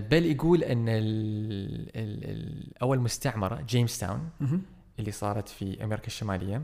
[0.00, 1.02] بل يقول أن ال
[1.96, 4.30] ال ال أول مستعمرة جيمس تاون.
[4.98, 6.62] اللي صارت في أمريكا الشمالية.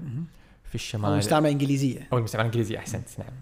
[0.65, 2.09] في الشمال مستعمرة إنجليزية.
[2.13, 3.33] أول مستعمرة إنجليزية أحسنت نعم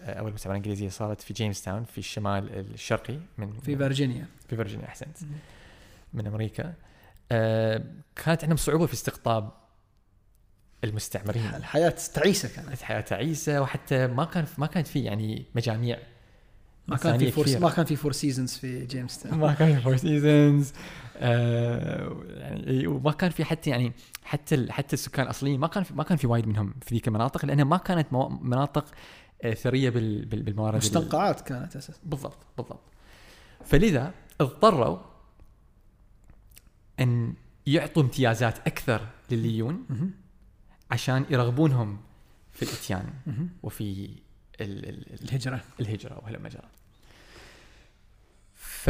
[0.00, 4.26] آه، أول مستعمرة إنجليزية صارت في جيمس تاون في الشمال الشرقي من في فيرجينيا.
[4.48, 5.16] في فيرجينيا أحسنت.
[6.14, 6.74] من أمريكا
[7.32, 7.84] آه،
[8.16, 9.50] كانت عندهم صعوبة في استقطاب
[10.84, 15.98] المستعمرين الحياة تعيسة كانت حياه تعيسة وحتى ما كان ما كانت في يعني مجاميع
[16.88, 17.46] ما كان في four.
[17.60, 19.38] ما كان في four seasons في جيمس تاون.
[19.38, 20.72] ما كان في four seasons
[21.20, 23.92] يعني وما كان في حتى يعني
[24.24, 27.44] حتى حتى السكان الأصليين ما كان في ما كان في وايد منهم في ذيك المناطق
[27.46, 28.84] لأنها ما كانت مناطق
[29.42, 31.98] آه، ثرية بال- بال- بالموارد ال- مستنقعات كانت أساسا.
[32.04, 32.80] بالضبط بالضبط
[33.64, 34.98] فلذا اضطروا
[37.00, 37.34] أن
[37.66, 40.10] يعطوا امتيازات أكثر للي يجون مهم.
[40.90, 41.98] عشان يرغبونهم
[42.52, 43.04] في الإتيان.
[43.62, 44.08] وفي
[44.60, 45.60] ال ال ال الهجرة.
[45.80, 46.68] الهجرة وهلم جرى.
[48.54, 48.88] ف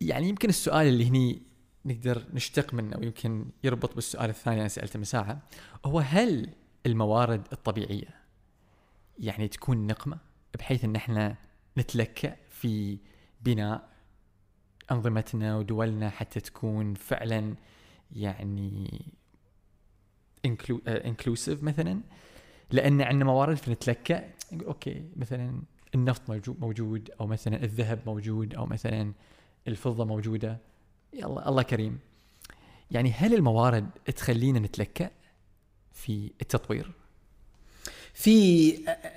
[0.00, 1.42] يعني يمكن السؤال اللي هني
[1.84, 5.42] نقدر نشتق منه ويمكن يربط بالسؤال الثاني أنا سألته من ساعه
[5.84, 6.50] هو هل
[6.86, 8.14] الموارد الطبيعية
[9.18, 10.18] يعني تكون نقمة
[10.58, 11.36] بحيث إن إحنا
[11.78, 12.98] نتلكأ في
[13.40, 13.88] بناء
[14.90, 17.54] أنظمتنا ودولنا حتى تكون فعلا
[18.12, 19.04] يعني
[20.86, 22.00] inclusive مثلا
[22.70, 25.62] لأن عندنا موارد فنتلكأ نقول okay مثلا
[25.94, 29.12] النفط موجود موجود أو مثلا الذهب موجود أو مثلا
[29.68, 30.58] الفضة موجودة.
[31.12, 31.98] يلا الله كريم.
[32.90, 33.86] يعني هل الموارد
[34.16, 35.10] تخلينا نتلكأ
[35.92, 36.90] في التطوير؟
[38.14, 38.70] في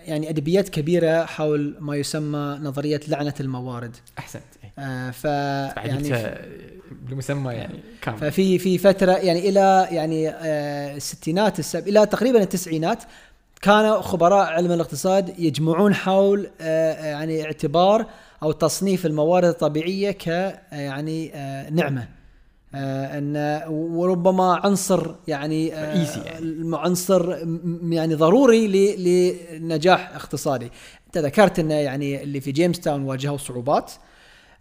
[0.06, 3.95] يعني أدبيات كبيرة حول ما يسمى نظرية لعنة الموارد.
[4.19, 4.44] أحسنت.
[4.64, 4.73] إيه.
[4.84, 6.38] آه ف يعني يعني
[6.91, 8.18] بالمسمى يعني كامل.
[8.18, 11.88] ففي في فترة يعني إلى يعني آه الستينات السب...
[11.88, 13.03] إلى تقريبا التسعينات
[13.61, 18.05] كان خبراء علم الاقتصاد يجمعون حول آه يعني اعتبار
[18.43, 22.07] أو تصنيف الموارد الطبيعية ك آه، يعني آه نعمة.
[22.75, 26.77] آه أن وربما عنصر يعني آه، رئيسي يعني.
[26.77, 27.38] عنصر
[27.83, 28.95] يعني ضروري
[29.57, 30.71] لنجاح اقتصادي.
[31.07, 33.91] أنت ذكرت انه يعني اللي في جيمس تاون واجهوا صعوبات.
[33.91, 34.10] آه،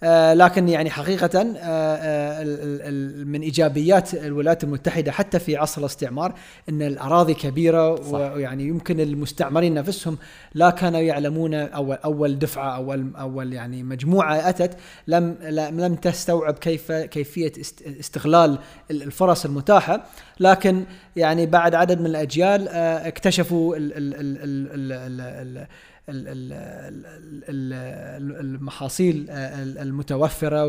[0.03, 2.91] آه، لكن يعني حقيقة آه، آه،
[3.25, 6.35] من إيجابيات الولايات المتحدة حتى في عصر الاستعمار
[6.69, 8.13] أن الأراضي كبيرة صح.
[8.13, 10.19] ويعني يمكن المستعمرين نفسهم
[10.55, 16.93] لا كانوا يعلمون أول أول دفعة أول أول يعني مجموعة أتت لم لم تستوعب كيف
[16.93, 17.53] كيفية
[18.01, 18.59] استغلال
[18.91, 20.05] الفرص المتاحة
[20.41, 20.85] لكن
[21.17, 23.77] يعني بعد عدد من الأجيال اكتشفوا
[28.41, 30.67] المحاصيل المتوفرة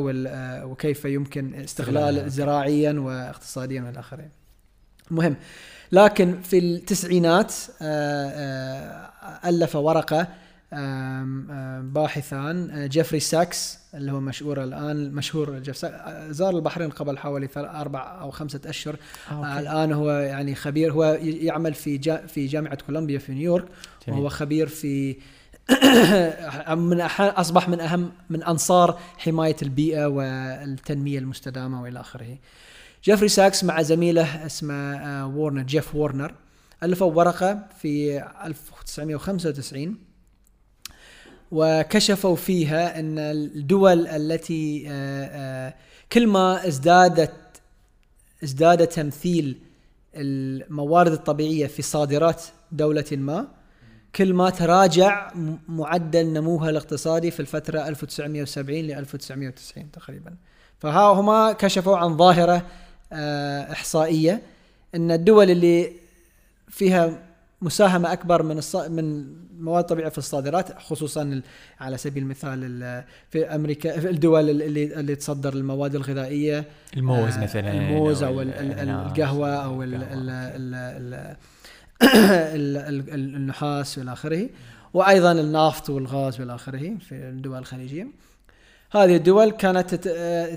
[0.66, 4.30] وكيف يمكن استغلال زراعيا واقتصاديا والآخرين
[5.12, 5.36] مهم.
[5.92, 10.28] لكن في التسعينات آه، آه، ألف ورقة
[11.82, 17.18] باحثان آه، جيفري ساكس اللي هو مشهور الآن مشهور جيف ساكس آه، زار البحرين قبل
[17.18, 18.96] حوالي أربع أو خمسة أشهر
[19.32, 23.66] آه، الآن هو يعني خبير هو يعمل في جا في جامعة كولومبيا في نيويورك
[24.08, 24.20] جميل.
[24.20, 25.18] وهو خبير في
[26.76, 32.38] من أصبح من أهم من أنصار حماية البيئة والتنمية المستدامة وإلى آخره.
[33.04, 36.34] جيفري ساكس مع زميله اسمه وورنر جيف وورنر
[36.84, 40.11] ألفوا ورقة في 1995
[41.52, 45.74] وكشفوا فيها أن الدول التي آه، آه،
[46.12, 47.34] كل ما ازدادت
[48.44, 49.60] ازداد تمثيل
[50.16, 53.48] الموارد الطبيعية في صادرات دولة ما
[54.16, 55.32] كل ما تراجع
[55.68, 60.36] معدل نموها الاقتصادي في الفترة 1970 ل 1990 تقريبا.
[60.80, 62.66] فها هما كشفوا عن ظاهرة
[63.14, 64.42] آه، إحصائية
[64.96, 65.92] أن الدول اللي
[66.70, 67.31] فيها
[67.62, 68.76] مساهمة أكبر من الص...
[68.76, 69.00] من
[69.60, 71.42] المواد الطبيعيه في الصادرات خصوصا
[71.80, 76.66] على سبيل المثال ال- في أمريكا في الدول اللي اللي تصدر المواد الغذائية
[76.98, 79.94] الموز آه، مثلا الموز أو أو الأناناس القهوة أو ال-.
[82.04, 84.50] ال- ال- النحاس والى آخره
[84.94, 88.08] وأيضا النفط والغاز والى آخره في الدول الخليجية
[88.92, 90.08] هذه الدول كانت تت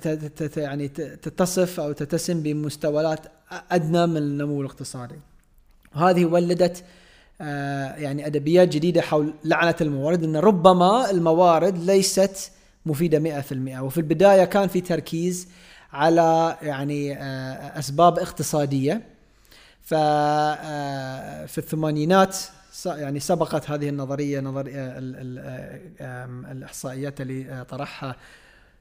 [0.08, 3.20] تت تت يعني تتصف أو تتسم بمستويات
[3.70, 5.14] أدنى من النمو الاقتصادي
[5.96, 6.84] وهذه ولدت
[7.40, 12.50] آه، يعني أدبيات جديدة حول لعنة الموارد إن ربما الموارد ليست
[12.86, 15.48] مفيدة 100% وفي البداية كان في تركيز
[15.92, 19.14] على يعني آه، أسباب اقتصادية.
[19.82, 22.36] ف آه، في الثمانينات
[22.86, 24.94] يعني سبقت هذه النظرية نظريه
[26.52, 28.16] الإحصائيات اللي طرحها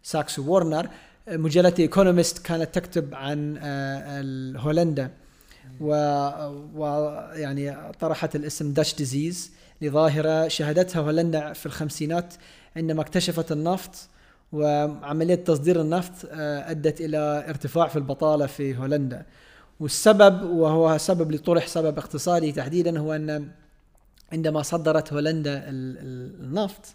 [0.03, 0.87] ساكس وورنر.
[1.27, 4.21] مجلة ايكونومست كانت تكتب عن آه،
[5.81, 9.51] هولندا ويعني طرحت الاسم Dutch disease
[9.81, 12.33] لظاهرة شهدتها هولندا في الخمسينات
[12.75, 13.91] عندما اكتشفت النفط
[14.53, 19.25] وعملية تصدير النفط آه، أدت إلى ارتفاع في البطالة في هولندا.
[19.79, 23.47] والسبب وهو سبب لطرح سبب اقتصادي تحديدا هو أن
[24.31, 26.85] عندما صدرت هولندا ال- ال- النفط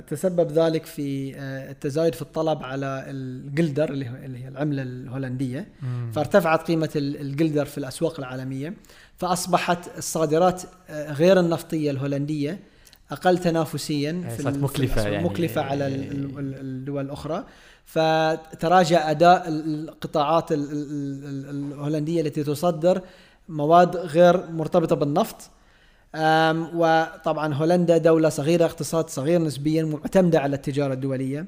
[0.00, 4.06] تسبب ذلك في آه، التزايد في الطلب على الجلدر اللي
[4.44, 5.68] هي العملة الهولندية.
[5.82, 6.10] مم.
[6.14, 8.74] فارتفعت قيمة ال- الجلدر في الأسواق العالمية.
[9.18, 12.58] فأصبحت الصادرات آه، غير النفطية الهولندية
[13.10, 14.64] أقل تنافسيا إيه، في الأسواق،
[15.12, 15.24] يعني.
[15.24, 17.44] مكلفة على ال- الدول الأخرى.
[17.84, 23.00] فتراجع أداء ال- القطاعات ال- ال- ال- الهولندية التي تصدر
[23.48, 25.50] مواد غير مرتبطة بالنفط.
[26.74, 31.46] وطبعا هولندا دولة صغيرة اقتصاد صغير نسبيا معتمدة على التجارة الدولية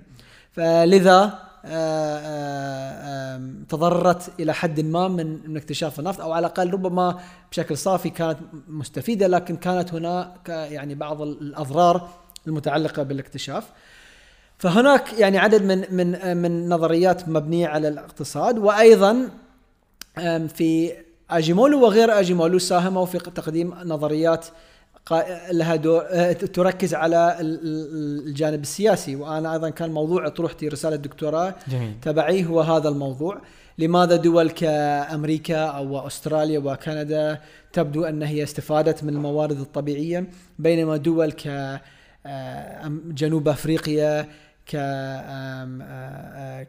[0.52, 7.18] فلذا آه، آم، تضررت إلى حد ما من اكتشاف النفط أو على الأقل ربما
[7.50, 8.38] بشكل صافي كانت
[8.68, 12.08] مستفيدة لكن كانت هناك يعني بعض الأضرار
[12.46, 13.64] المتعلقة بالاكتشاف.
[14.58, 19.28] فهناك يعني عدد من من من نظريات مبنية على الاقتصاد وأيضا
[20.48, 20.92] في
[21.38, 24.46] أجيمولو وغير أجيمولو ساهموا في تقديم نظريات
[25.52, 29.16] لها دور آه، تركز على ال- ال- الجانب السياسي.
[29.16, 31.92] وأنا أيضا كان موضوع اطروحتي رسالة دكتوراه جميل.
[32.02, 33.40] تبعي هو هذا الموضوع.
[33.78, 37.38] لماذا دول كأمريكا أو أستراليا وكندا
[37.72, 40.26] تبدو أن هي استفادت من الموارد الطبيعية
[40.58, 41.46] بينما دول ك
[42.26, 44.22] آه، جنوب أفريقيا
[44.66, 46.66] ك آه،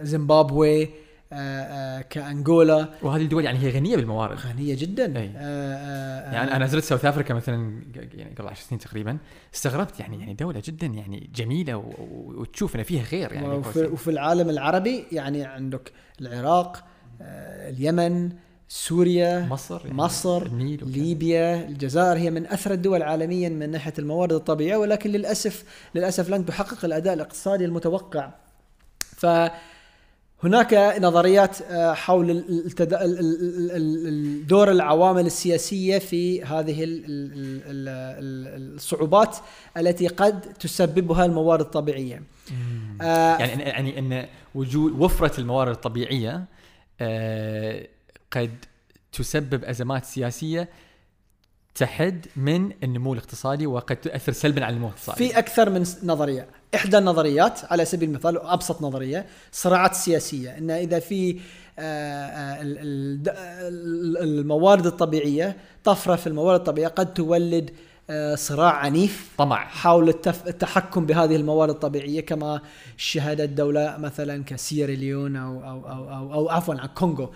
[0.00, 0.88] كزيمبابوي
[1.32, 2.88] آه، آه، كأنغولا.
[3.02, 4.38] وهذه الدول يعني هي غنية بالموارد.
[4.38, 5.18] غنية جدا.
[5.18, 5.26] أي.
[5.26, 9.18] آه، آه، يعني أنا زرت ساوث أفريكا مثلا يعني قبل 10 سنين تقريبا.
[9.54, 11.92] استغربت يعني يعني دولة جدا يعني جميلة و-
[12.26, 16.84] وتشوف إن فيها خير يعني وفي, وفي العالم العربي يعني عندك العراق
[17.20, 18.32] اليمن
[18.68, 20.48] سوريا مصر يعني مصر.
[20.82, 22.16] ليبيا الجزائر.
[22.18, 25.64] هي من أثرى الدول عالميا من ناحية الموارد الطبيعية ولكن للأسف
[25.94, 28.30] للأسف لن تحقق الأداء الاقتصادي المتوقع.
[30.44, 32.44] فهناك نظريات آه، حول
[34.48, 39.36] دور العوامل السياسية في هذه ال- ال- ال- ال- الصعوبات
[39.76, 42.22] التي قد تسببها الموارد الطبيعية.
[43.02, 46.44] آه، يعني يعني إن وجود وفرة الموارد الطبيعية
[47.00, 47.88] آه،
[48.32, 48.64] قد
[49.12, 50.68] تسبب أزمات سياسية
[51.74, 55.28] تحد من النمو الاقتصادي وقد تؤثر سلبا على النمو الاقتصادي.
[55.28, 56.46] في أكثر من نظرية.
[56.74, 61.40] إحدى النظريات على سبيل المثال ابسط نظرية الصراعات السياسيه إن إذا في
[61.78, 62.58] آه، آه،
[64.22, 67.70] الموارد الطبيعية طفرة في الموارد الطبيعية قد تولد
[68.10, 70.08] آه، صراع عنيف طمع حول.
[70.46, 72.60] التحكم بهذه الموارد الطبيعية كما
[72.96, 77.30] شهدت دوله مثلا كسيراليون أو أو أو أو, أو عفوا عن كونغو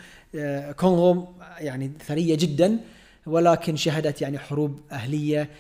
[0.77, 1.29] كونغو
[1.59, 2.79] يعني ثرية جدا
[3.27, 5.51] ولكن شهدت يعني حروب أهلية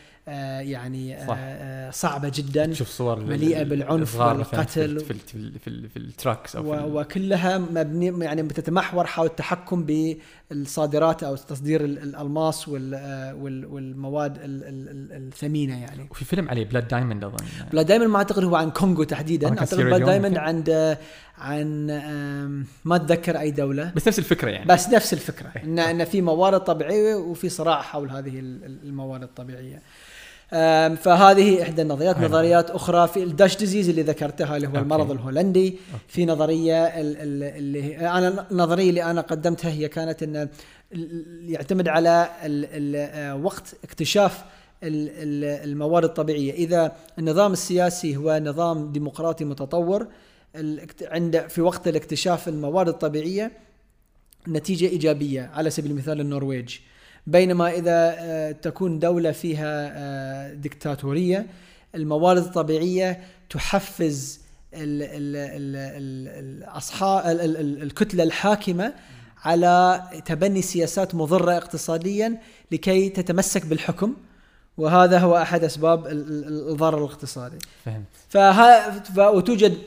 [0.60, 1.36] يعني صح.
[1.38, 4.66] آه، صعبة جدا تشوف صور مليئة ال- بالعنف والقتل.
[4.66, 9.26] في ال- في ال- في, ال- في التراكس أو في وكلها مبني يعني بتتمحور حول
[9.26, 9.86] التحكم
[10.50, 16.24] بالصادرات أو تصدير ال- الألماس وال- آه، وال- والمواد ال- ال- ال- الثمينة يعني وفي
[16.24, 17.36] فيلم عليه بلاد دايموند أظن
[17.72, 20.40] بلا دايما ما أعتقد هو عن كونغو تحديدا أعتقد سيراليون بلا دايما ممكن.
[20.40, 20.96] عند
[21.38, 21.86] عن
[22.84, 25.64] ما أتذكر أي دولة بس نفس الفكرة يعني بس نفس الفكرة إيه.
[25.64, 29.82] ان إن في موارد طبيعية وفي صراع حول هذه ال- ال- الموارد الطبيعية
[30.96, 32.18] فهذه إحدى النظريات.
[32.18, 34.82] نظريات أخرى في ال Dutch disease اللي ذكرتها اللي هو okay.
[34.82, 35.76] المرض الهولندي.
[36.08, 40.48] في نظرية ال- ال- اللي أنا النظريه اللي أنا قدمتها هي كانت إن
[41.42, 44.44] يعتمد على ال ال آه، وقت اكتشاف
[44.82, 46.52] ال- ال- الموارد الطبيعية.
[46.52, 50.06] إذا النظام السياسي هو نظام ديمقراطي متطور
[51.02, 53.52] عند في وقت الاكتشاف الموارد الطبيعية
[54.48, 56.76] نتيجة إيجابية على سبيل المثال النرويج.
[57.28, 61.46] بينما إذا آه، تكون دولة فيها آه، ديكتاتوريه
[61.94, 64.40] الموارد الطبيعية تحفز
[64.74, 68.92] ال ال ال ال الاصحاب ال ال ال الكتلة الحاكمة
[69.44, 72.38] على تبني سياسات مضرة اقتصاديا
[72.72, 74.14] لكي تتمسك بالحكم
[74.78, 76.10] وهذا هو أحد أسباب ال-
[76.46, 77.58] ال- الضرر الاقتصادي.
[77.84, 78.04] فهمت.
[78.28, 79.78] فها وتوجد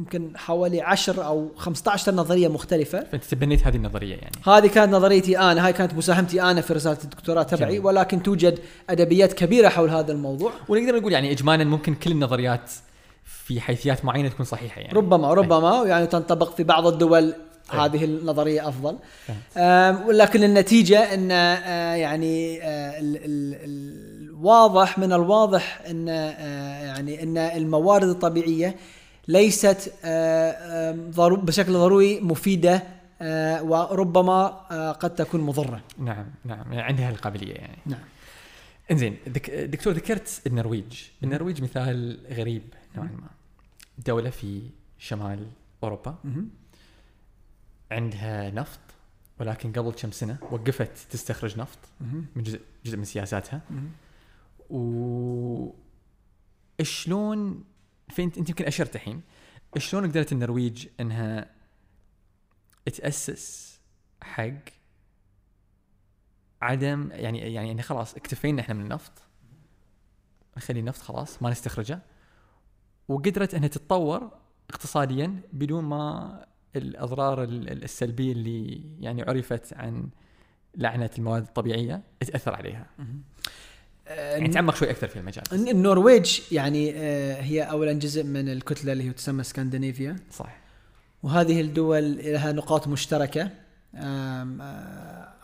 [0.00, 5.38] يمكن حوالي 10 أو 15 نظرية مختلفة فأنت تبنيت هذه النظرية يعني هذه كانت نظريتي
[5.38, 7.86] أنا هاي كانت مساهمتي أنا في رسالة الدكتوراه تبعي جميل.
[7.86, 8.58] ولكن توجد
[8.90, 12.70] أدبيات كبيرة حول هذا الموضوع ونقدر نقول يعني اجمالا ممكن كل النظريات
[13.24, 17.34] في حيثيات معينة تكون صحيحة يعني ربما ربما يعني تنطبق في بعض الدول
[17.72, 17.78] أي.
[17.78, 18.96] هذه النظرية أفضل.
[19.56, 21.30] آم، ولكن النتيجة إن
[22.00, 22.56] يعني
[22.98, 23.58] ال- ال-
[24.28, 28.76] الواضح من الواضح إن يعني إن الموارد الطبيعية
[29.28, 32.82] ليست آه، بشكل ضروري مفيدة
[33.22, 35.82] آه، وربما آه، قد تكون مضرة.
[35.98, 37.78] نعم نعم يعني عندها القابلية يعني.
[37.86, 38.00] نعم.
[38.90, 41.02] إنزين دك دكتور ذكرت النرويج.
[41.22, 42.62] النرويج مثال غريب
[42.96, 43.28] نوعا ما.
[44.06, 44.62] دولة في
[44.98, 45.46] شمال
[45.82, 46.14] أوروبا.
[47.90, 48.80] عندها نفط
[49.40, 51.78] ولكن قبل كم سنة وقفت تستخرج نفط.
[52.36, 53.60] من جزء جزء من سياساتها.
[54.70, 55.70] و
[56.82, 57.64] شلون
[58.10, 59.22] فين انت يمكن أشرت الحين.
[59.78, 61.50] شلون قدرت النرويج إنها
[62.86, 63.80] تأسس
[64.22, 64.52] حق
[66.62, 69.12] عدم يعني يعني يعني خلاص اكتفينا إحنا من النفط؟
[70.56, 72.02] نخلي النفط خلاص ما نستخرجه.
[73.08, 74.30] وقدرت إنها تتطور
[74.70, 76.46] اقتصاديا بدون ما
[76.76, 80.10] الأضرار ال- ال- السلبية اللي يعني عرفت عن
[80.74, 82.86] لعنة المواد الطبيعية تأثر عليها.
[84.10, 85.44] يعني تعمق شوي أكثر في المجال.
[85.52, 90.56] الن- النرويج يعني آه، هي اولا جزء من الكتلة اللي هي تسمى اسكندنافيا صح
[91.22, 93.50] وهذه الدول لها نقاط مشتركة.
[93.94, 94.46] آه،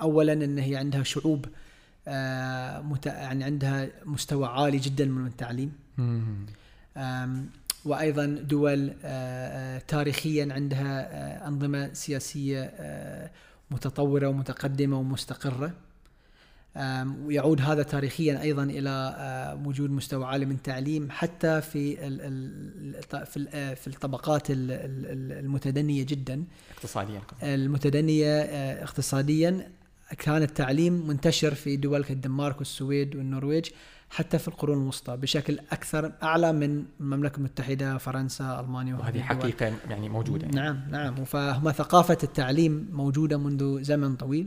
[0.01, 1.47] اولا إن هي عندها شعوب
[2.09, 5.73] آه، يعني عندها مستوى عالي جدا من التعليم.
[7.85, 8.93] وأيضا دول
[9.89, 12.73] تاريخيا عندها أنظمة سياسية
[13.71, 15.73] متطورة ومتقدمة ومستقرة.
[17.27, 21.97] ويعود هذا تاريخيا أيضا إلى آه، وجود مستوى عالي من التعليم حتى في
[23.55, 26.45] آه، في الطبقات ال- ال- المتدنية جدا
[26.77, 27.21] اقتصاديا.
[27.43, 29.69] المتدنية آه، اقتصاديا
[30.19, 33.67] كان التعليم منتشر في دول كالدنمارك والسويد والنرويج
[34.11, 39.21] حتى في القرون الوسطى بشكل أكثر أعلى من المملكة المتحدة فرنسا ألمانيا وهذه.
[39.21, 40.57] حقيقة يعني موجودة يعني.
[40.57, 44.47] نعم نعم فهم ثقافة التعليم موجودة منذ زمن طويل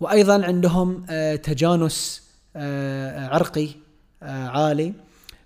[0.00, 3.68] وأيضا عندهم آه، تجانس آه، عرقي
[4.22, 4.92] آه، عالي.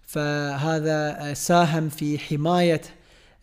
[0.07, 2.81] فهذا ساهم في حماية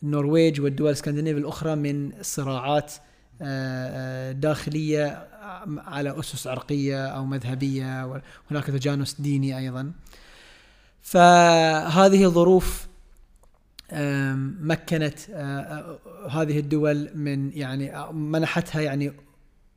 [0.03, 2.93] النرويج والدول الإسكندنافية الأخرى من صراعات
[4.31, 5.27] داخلية
[5.77, 8.05] على أسس عرقية أو مذهبية.
[8.05, 9.91] وهناك تجانس ديني أيضا.
[11.01, 12.87] فهذه ظروف
[13.91, 15.19] آم، مكنت
[16.29, 19.11] هذه الدول من يعني منحتها يعني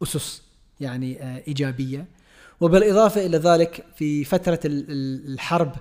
[0.03, 0.43] أسس
[0.83, 2.07] يعني آه، إيجابية.
[2.61, 5.73] وبالإضافة إلى ذلك في فترة ال- ال- الحرب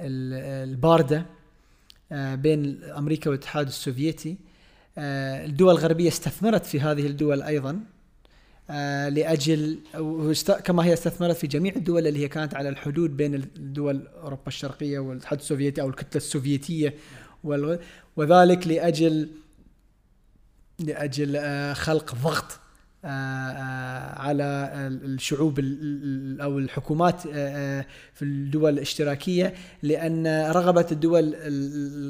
[0.00, 1.26] ال- الباردة
[2.12, 4.36] آه، بين أمريكا والاتحاد السوفيتي
[4.98, 7.80] آه، الدول الغربية استثمرت في هذه الدول أيضا
[9.10, 9.78] لأجل
[10.64, 14.98] كما هي استثمرت في جميع الدول اللي هي كانت على الحدود بين الدول أوروبا الشرقية
[14.98, 16.94] والاتحاد السوفيتي أو الكتلة السوفيتية
[18.16, 19.28] وذلك لأجل
[20.78, 21.38] لأجل
[21.74, 22.59] خلق ضغط
[24.16, 31.24] على ال- الشعوب ال- ال- أو الحكومات آه، آه، في الدول الاشتراكية لأن رغبة الدول
[31.24, 31.34] ال-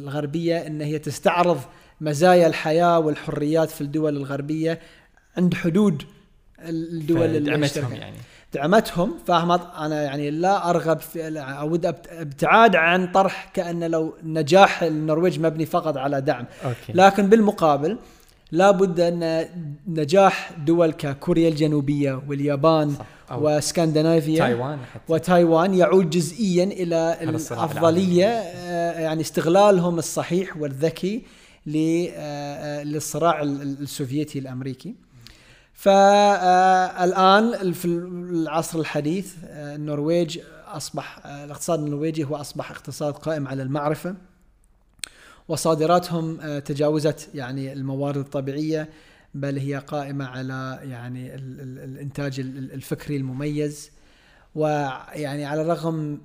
[0.05, 1.61] الغربية إن هي تستعرض
[2.01, 4.81] مزايا الحياة والحريات في الدول الغربية
[5.37, 6.03] عند حدود
[6.61, 7.97] الدول الاشتراكية.
[7.97, 8.17] يعني.
[8.55, 15.41] دعمتهم فاهمت أنا يعني لا أرغب في أود أبتعاد عن طرح كأن لو نجاح النرويج
[15.41, 16.47] مبني فقط على دعم.
[16.65, 16.93] أوكي.
[16.95, 17.99] لكن بالمقابل
[18.53, 19.47] لابد أن
[19.89, 22.95] نجاح دول ككوريا الجنوبية واليابان
[23.43, 25.13] واسكندنافيا تايوان حتى.
[25.13, 31.23] وتايوان يعود جزئيا إلى الأفضلية آه، يعني استغلالهم الصحيح والذكي
[31.77, 34.95] آه، آه، للصراع ال- ال- السوفيتي الأمريكي.
[35.75, 44.15] فالان في العصر الحديث النرويج أصبح الاقتصاد النرويجي هو أصبح اقتصاد قائم على المعرفة.
[45.51, 48.89] وصادراتهم تجاوزت يعني الموارد الطبيعية
[49.35, 53.91] بل هي قائمة على يعني الإنتاج الفكري المميز
[54.55, 56.21] ويعني على الرغم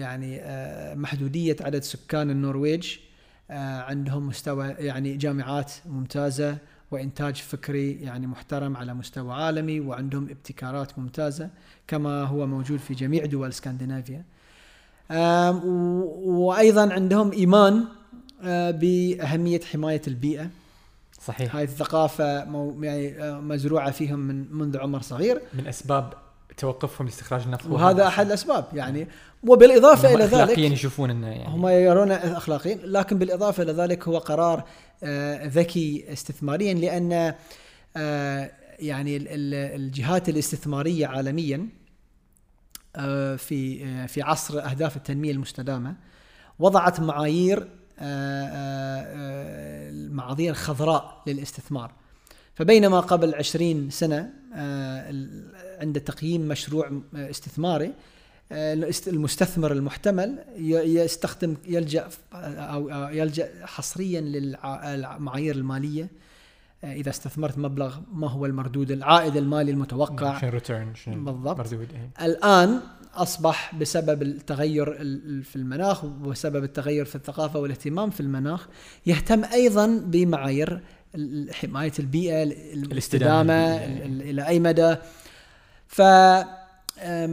[0.00, 0.40] يعني
[0.94, 2.96] محدودية عدد سكان النرويج
[3.50, 6.58] عندهم مستوى يعني جامعات ممتازة
[6.90, 11.50] وإنتاج فكري يعني محترم على مستوى عالمي وعندهم ابتكارات ممتازة
[11.86, 14.24] كما هو موجود في جميع دول اسكندنافيا.
[16.24, 17.84] وأيضا عندهم إيمان
[18.70, 20.50] بأهمية حماية البيئة.
[21.26, 21.56] صحيح.
[21.56, 22.24] هاي الثقافة
[22.82, 25.40] يعني مزروعة فيهم من منذ عمر صغير.
[25.54, 26.12] من أسباب
[26.58, 29.08] توقفهم لاستخراج النفط وهذا أحد الأسباب يعني
[29.42, 34.18] وبالإضافة إلى ذلك اخلاقيا يشوفون إنه يعني هم يرون اخلاقيا لكن بالإضافة إلى ذلك هو
[34.18, 34.64] قرار
[35.02, 37.34] آه ذكي استثماريا لأن
[37.96, 39.16] آه يعني
[39.76, 41.68] الجهات الاستثمارية عالميا
[42.96, 45.94] آه في آه في عصر أهداف التنمية المستدامة
[46.58, 47.68] وضعت معايير
[50.10, 51.92] معايير خضراء للاستثمار.
[52.54, 54.30] فبينما قبل عشرين سنة
[55.80, 57.92] عند تقييم مشروع استثماري
[59.06, 66.10] المستثمر المحتمل يستخدم يلجأ أو يلجأ حصريا للمعايير المالية.
[66.84, 70.48] إذا استثمرت مبلغ ما هو المردود العائد المالي المتوقع.
[70.48, 71.58] ريتيرن بالضبط.
[71.58, 71.88] مردود
[72.22, 72.80] الآن
[73.22, 74.94] أصبح بسبب التغير
[75.42, 78.68] في المناخ وبسبب التغير في الثقافة والاهتمام في المناخ
[79.06, 80.80] يهتم أيضا بمعايير
[81.52, 83.76] حماية البيئة الاستدامة.
[84.06, 84.96] إلى أي مدى؟
[85.86, 86.02] ف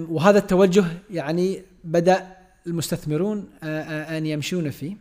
[0.09, 2.27] وهذا التوجه يعني بدأ
[2.67, 4.97] المستثمرون آن يمشون فيه.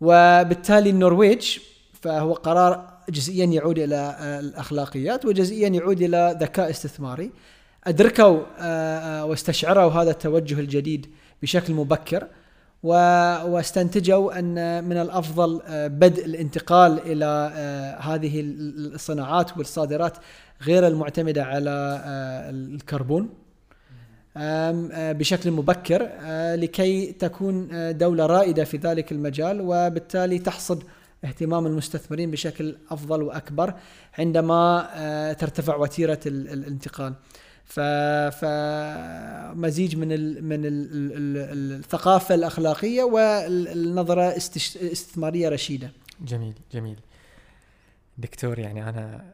[0.00, 1.58] وبالتالي النرويج
[2.02, 7.30] فهو قرار جزئيا يعود إلى الأخلاقيات وجزئيا يعود إلى ذكاء استثماري.
[7.86, 8.40] أدركوا
[9.22, 11.06] واستشعروا هذا التوجه الجديد
[11.42, 12.26] بشكل مبكر
[12.82, 17.52] واستنتجوا أن من الأفضل بدء الانتقال إلى
[18.00, 18.40] هذه
[18.94, 20.16] الصناعات والصادرات
[20.62, 22.00] غير المعتمدة على
[22.50, 23.28] الكربون
[25.18, 26.10] بشكل مبكر
[26.54, 27.68] لكي تكون
[27.98, 30.82] دولة رائدة في ذلك المجال وبالتالي تحصد
[31.24, 33.74] اهتمام المستثمرين بشكل أفضل وأكبر
[34.18, 37.14] عندما ترتفع وتيرة الانتقال.
[38.30, 45.90] فمزيج من ال من ال الثقافة الأخلاقية والنظرة استثمارية رشيدة.
[46.20, 46.96] جميل جميل.
[48.18, 49.32] دكتور يعني أنا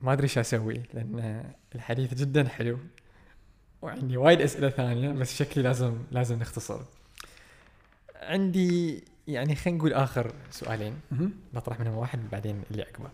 [0.00, 2.78] ما أدري إيش أسوي لأن الحديث جدا حلو
[3.82, 6.80] وعندي وايد أسئلة ثانية بس شكلي لازم لازم نختصر.
[8.22, 10.94] عندي يعني خلينا نقول آخر سؤالين
[11.52, 13.10] بطرح منهم واحد بعدين اللي عقبه.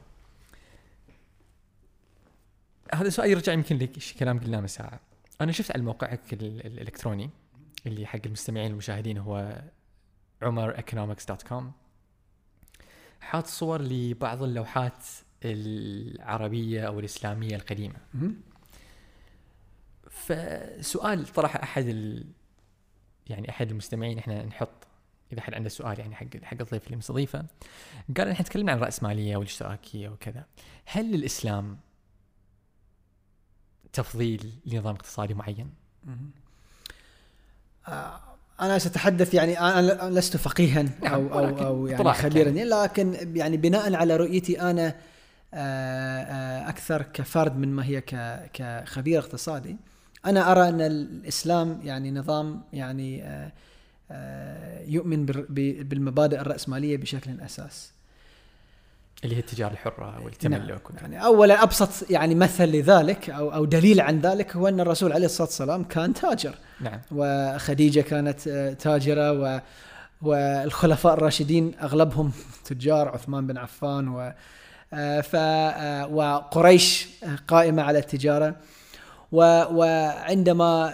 [2.94, 5.00] هذا سؤال يرجع يمكن لك كلام قلناه من ساعة.
[5.40, 7.30] أنا شفت على موقعك الإلكتروني
[7.86, 9.62] اللي حق المستمعين والمشاهدين هو
[10.42, 10.82] عمر
[11.28, 11.72] دوت كوم
[13.20, 15.04] حاط صور لبعض اللوحات
[15.44, 17.96] العربية أو الإسلامية القديمة.
[20.10, 22.26] فسؤال طرح أحد ال...
[23.26, 24.86] يعني أحد المستمعين إحنا نحط
[25.32, 27.44] إذا حد عنده سؤال يعني حق حق الضيف اللي مستضيفه.
[28.16, 30.44] قال إحنا تكلمنا عن الراسماليه والاشتراكية وكذا.
[30.84, 31.78] هل الاسلام
[33.96, 35.70] تفضيل لنظام اقتصادي معين؟
[37.88, 38.20] آه،
[38.60, 42.64] أنا سأتحدث يعني أنا لست فقيها نعم، أو أو أو يعني خبيرا يعني.
[42.64, 44.94] لكن يعني بناء على رؤيتي أنا
[45.54, 48.00] آه، آه، أكثر كفرد من ما هي
[48.54, 49.76] كخبير اقتصادي
[50.26, 53.24] أنا أرى أن الإسلام يعني نظام يعني
[54.88, 55.26] يؤمن
[55.80, 57.92] بالمبادئ الرأسمالية بشكل أساس
[59.24, 61.12] اللي هي التجارة الحرة والتملك نعم.
[61.12, 65.26] يعني اولا أبسط يعني مثل لذلك أو أو دليل عن ذلك هو أن الرسول عليه
[65.26, 66.54] الصلاة والسلام كان تاجر.
[66.80, 67.00] نعم.
[67.12, 69.60] وخديجة كانت آه، تاجرة و
[70.22, 72.32] والخلفاء الراشدين أغلبهم
[72.64, 74.32] تجار عثمان بن عفان و
[74.92, 77.08] آه، ف آه، وقريش
[77.48, 78.56] قائمة على التجارة.
[79.32, 80.92] وعندما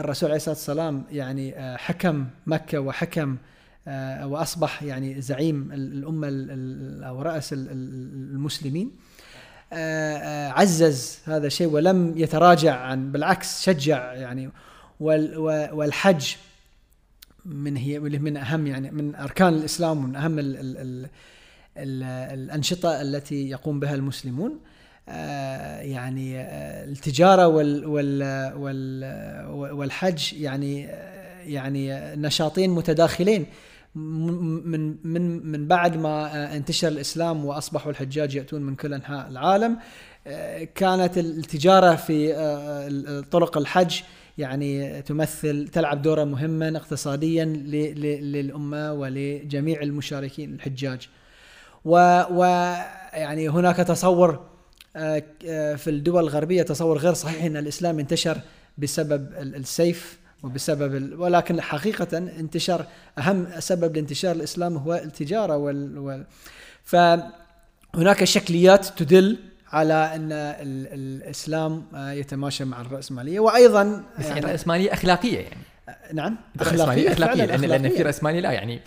[0.00, 3.36] الرسول عليه الصلاة والسلام يعني حكم مكة وحكم
[4.22, 6.28] واصبح يعني زعيم الأمة
[7.08, 8.90] أو رأس المسلمين.
[9.72, 14.50] آه، آه، عزز هذا الشيء ولم يتراجع عن بالعكس شجع يعني.
[15.00, 16.34] والحج
[17.44, 21.08] من هي من أهم يعني من أركان الإسلام ومن أهم ال ال ال
[21.76, 22.02] ال
[22.40, 24.58] الأنشطة التي يقوم بها المسلمون.
[25.80, 26.40] يعني
[26.84, 27.86] التجارة وال
[28.56, 29.04] وال
[29.72, 30.82] والحج يعني
[31.44, 33.46] يعني نشاطين متداخلين.
[33.94, 39.76] من من من بعد ما آه، انتشر الإسلام وأصبحوا الحجاج يأتون من كل أنحاء العالم
[40.26, 44.00] آه، كانت التجارة في آه، طرق الحج
[44.38, 51.08] يعني تمثل تلعب دورا مهما اقتصاديا للأمة ولجميع المشاركين الحجاج.
[51.84, 54.40] و- ويعني هناك تصور
[55.76, 58.38] في الدول الغربية تصور غير صحيح إن الإسلام انتشر
[58.78, 60.19] بسبب ال- السيف.
[60.42, 61.20] وبسبب ال...
[61.20, 62.86] ولكن حقيقة انتشار
[63.18, 66.26] أهم سبب لانتشار الإسلام هو التجارة وال, وال...
[66.84, 69.38] فهناك شكليات تدل
[69.72, 70.86] على أن ال...
[71.22, 75.60] الإسلام آه، يتماشى مع الرأسمالية وأيضا بس يعني راسماليه أخلاقية يعني
[76.12, 78.02] نعم راسماليه أخلاقية فعلاً لأن لأن في.
[78.02, 78.80] رأسمالية لا يعني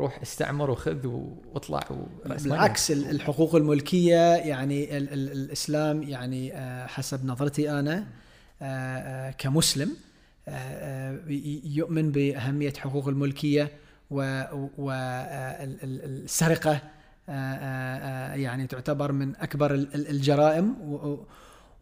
[0.00, 1.06] روح استعمر وخذ
[1.52, 1.80] واطلع.
[2.24, 8.06] بالعكس ال- الحقوق الملكية يعني ال ال الإسلام يعني آه، حسب نظرتي أنا
[8.62, 10.09] آه، آه، كمسلم آه، آه،
[11.64, 13.70] يؤمن بأهمية حقوق الملكية
[15.50, 16.80] والسرقه
[17.28, 20.74] آه، يعني تعتبر من أكبر ال- ال- الجرائم.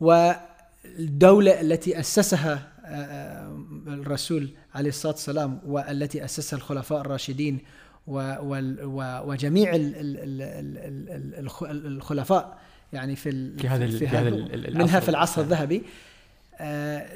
[0.01, 7.59] والدولة التي أسسها آه، آه، الرسول عليه الصلاة والسلام والتي أسسها الخلفاء الراشدين
[8.07, 12.59] وجميع ال- ال- ال- ال- ال- الخ- الخلفاء
[12.93, 14.31] يعني في في هذا
[14.85, 15.65] منها في العصر الإسلامي.
[15.65, 15.77] الذهبي.
[15.77, 15.83] آه،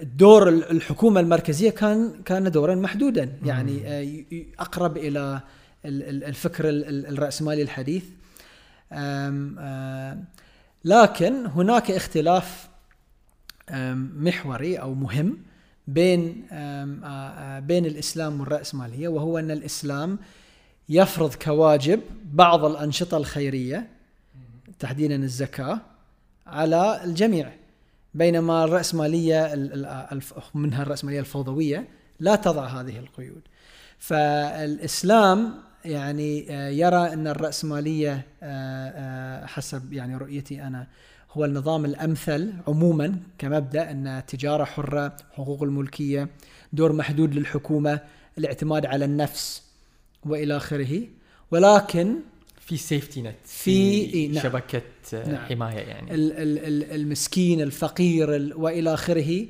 [0.02, 3.32] دور ال- الحكومة المركزية كان كان دورا محدودا.
[3.44, 4.24] يعني آه،
[4.58, 5.40] أقرب إلى
[5.84, 8.04] ال- ال- الفكر ال- ال- الرأسمالي الحديث.
[8.92, 10.24] آم،
[10.84, 12.68] لكن هناك اختلاف
[14.16, 15.38] محوري أو مهم
[15.88, 20.18] بين آه، آه، بين الإسلام والرأسمالية وهو أن الإسلام
[20.88, 22.00] يفرض كواجب
[22.32, 23.88] بعض الأنشطة الخيرية
[24.78, 25.80] تحديدا الزكاة
[26.46, 27.52] على الجميع.
[28.14, 31.88] بينما الرأسمالية ال- ال- الف- منها الرأسمالية الفوضوية
[32.20, 33.42] لا تضع هذه القيود.
[33.98, 40.86] فالإسلام يعني آه، يرى أن الرأسمالية آه، آه، حسب يعني رؤيتي أنا
[41.32, 46.28] هو النظام الأمثل عموما كمبدأ أن التجاره حرة حقوق الملكية
[46.72, 48.00] دور محدود للحكومة
[48.38, 49.62] الاعتماد على النفس
[50.26, 51.02] وإلى آخره.
[51.50, 52.16] ولكن
[52.66, 54.42] في سيفتي نت في- إي، نعم.
[54.42, 54.82] شبكة
[55.14, 55.44] آه، نعم.
[55.46, 59.46] حماية يعني ال- ال- ال- المسكين الفقير ال- وإلى آخره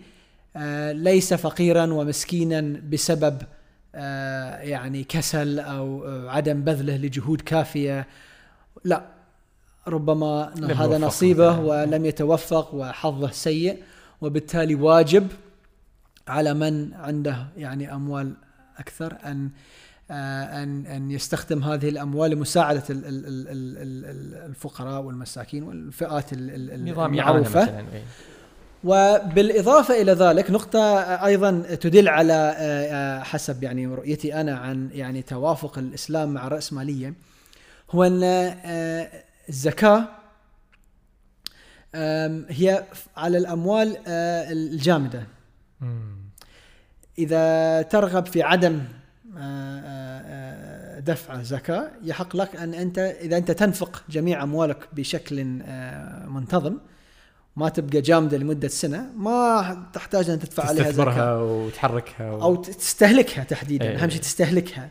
[0.56, 2.60] آه، ليس فقيرا ومسكينا
[2.90, 3.38] بسبب
[3.94, 8.06] آه، يعني كسل أو عدم بذله لجهود كافية
[8.84, 9.06] لا
[9.88, 11.58] ربما هذا نصيبه.
[11.60, 13.82] ولم يتوفق وحظه سيء
[14.20, 15.28] وبالتالي واجب
[16.28, 18.34] على من عنده يعني أموال
[18.78, 19.50] أكثر أن
[20.12, 27.62] ان أن يستخدم هذه الأموال لمساعدة ال- ال- ال- ال- ال- الفقراء والمساكين والفئات المعروفة
[27.62, 28.02] مثلا إي.
[28.84, 30.80] وبالإضافة إلى ذلك نقطة
[31.24, 37.14] أيضا تدل على آه، آه، حسب يعني رؤيتي أنا عن يعني توافق الإسلام مع الراسماليه
[37.90, 39.08] هو أن آه،
[39.48, 40.04] الزكاة
[42.48, 42.84] هي
[43.16, 45.26] على الأموال آه، الجامدة.
[47.18, 49.01] إذا ترغب في عدم آه، آه، آه،
[51.00, 56.78] دفع زكاة يحق لك أن أنت إذا أنت تنفق جميع أموالك بشكل آه، منتظم
[57.56, 62.42] ما تبقى جامدة لمدة سنة ما تحتاج أن تدفع عليها زكاة تستثمرها وتحركها و...
[62.42, 64.02] أو تستهلكها تحديدا إيه.
[64.02, 64.88] أهم شيء تستهلكها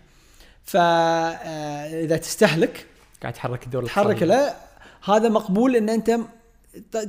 [0.64, 2.86] فاذا تستهلك
[3.22, 4.24] قاعد تحرك الدور تحرك.
[4.24, 4.54] له
[5.04, 6.20] هذا مقبول إن أنت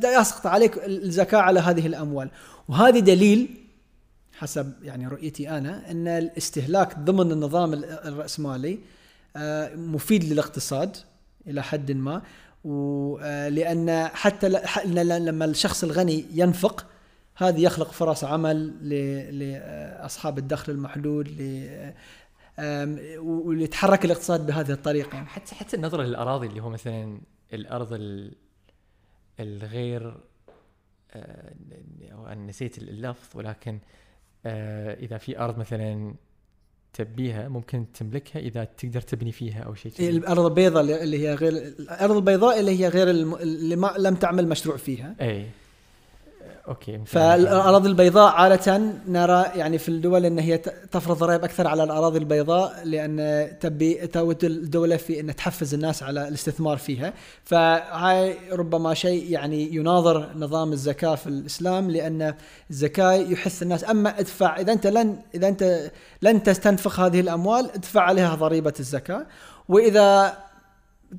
[0.04, 2.30] يسقط عليك الزكاة على هذه الأموال
[2.68, 3.61] وهذا دليل
[4.42, 8.78] حسب يعني رؤيتي أنا إن الاستهلاك ضمن النظام ال- الرأسمالي
[9.36, 10.96] آه، مفيد للاقتصاد
[11.46, 12.22] إلى حد ما
[12.64, 16.86] ولان حتى ل- ح- ل- لما الشخص الغني ينفق
[17.36, 18.88] هذا يخلق فرص عمل
[19.38, 21.28] لأصحاب الدخل المحدود
[23.18, 25.24] وليتحرك الاقتصاد بهذه الطريقة.
[25.24, 27.20] حتى حتى النظره للأراضي اللي هو مثلا
[27.52, 28.32] الأرض ال...
[29.40, 30.16] الغير
[31.14, 33.80] آه، نسيت اللفظ ولكن آه،
[34.46, 36.14] إذا في أرض مثلا
[36.92, 39.92] تبيها ممكن تملكها إذا تقدر تبني فيها أو شيء.
[40.00, 43.34] الأرض البيضاء اللي هي غير الأرض البيضاء اللي هي غير الم...
[43.34, 45.46] اللي ما لم تعمل مشروع فيها اي
[46.68, 50.58] أوكي فالأراضي البيضاء عادة نرى يعني في الدول إن هي
[50.92, 56.28] تفرض ضرائب أكثر على الأراضي البيضاء لأن تبي تود الدولة في إن تحفز الناس على
[56.28, 57.12] الاستثمار فيها.
[57.44, 62.34] فهاي ربما شيء يعني يناظر نظام الزكاة في الإسلام لأن
[62.70, 63.90] الزكاة يحث الناس.
[63.90, 65.90] أما ادفع إذا أنت لن إذا أنت
[66.22, 69.26] لن تستنفق هذه الأموال ادفع عليها ضريبة الزكاة.
[69.68, 70.36] وإذا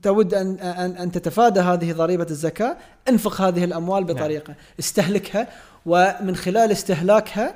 [0.01, 2.77] تود ان ان أن تتفادى هذه ضريبة الزكاة
[3.09, 4.55] انفق هذه الأموال بطريقة.
[4.79, 5.47] استهلكها
[5.85, 7.55] ومن خلال استهلاكها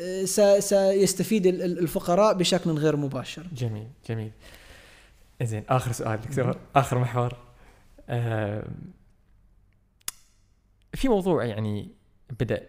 [0.00, 0.24] آه،
[0.60, 3.46] سيستفيد ال- ال- الفقراء بشكل غير مباشر.
[3.56, 4.30] جميل جميل.
[5.42, 6.56] زين آخر سؤال دكتور.
[6.76, 7.36] آخر محور.
[8.10, 8.62] آم،
[10.94, 11.88] في موضوع يعني
[12.40, 12.62] بدأ.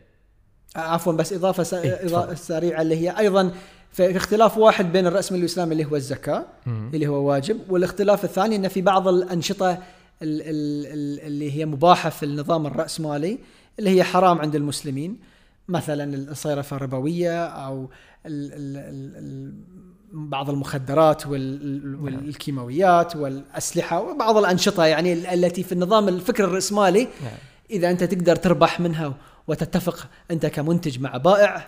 [0.76, 1.74] آه، عفوا بس إضافة س...
[1.74, 2.34] إيه،.
[2.34, 3.52] سريعة اللي هي أيضا
[3.92, 6.92] في اختلاف واحد بين الراسمالي والاسلامي اللي هو الزكاة مم.
[6.94, 9.80] اللي هو واجب والاختلاف الثاني إن في بعض الأنشطة ال-
[10.22, 13.38] ال- ال- اللي هي مباحة في النظام الراسمالي
[13.80, 15.18] اللي هي حرام عند المسلمين
[15.68, 17.90] مثلا الصيرفة الربوية أو
[18.26, 19.54] ال ال ال ال
[20.12, 27.32] بعض المخدرات وال- والكيماويات والأسلحة وبعض الأنشطة يعني ال- التي في النظام الفكر الراسمالي نعم.
[27.72, 29.14] إذا أنت تقدر تربح منها
[29.48, 31.68] وتتفق أنت كمنتج مع بائع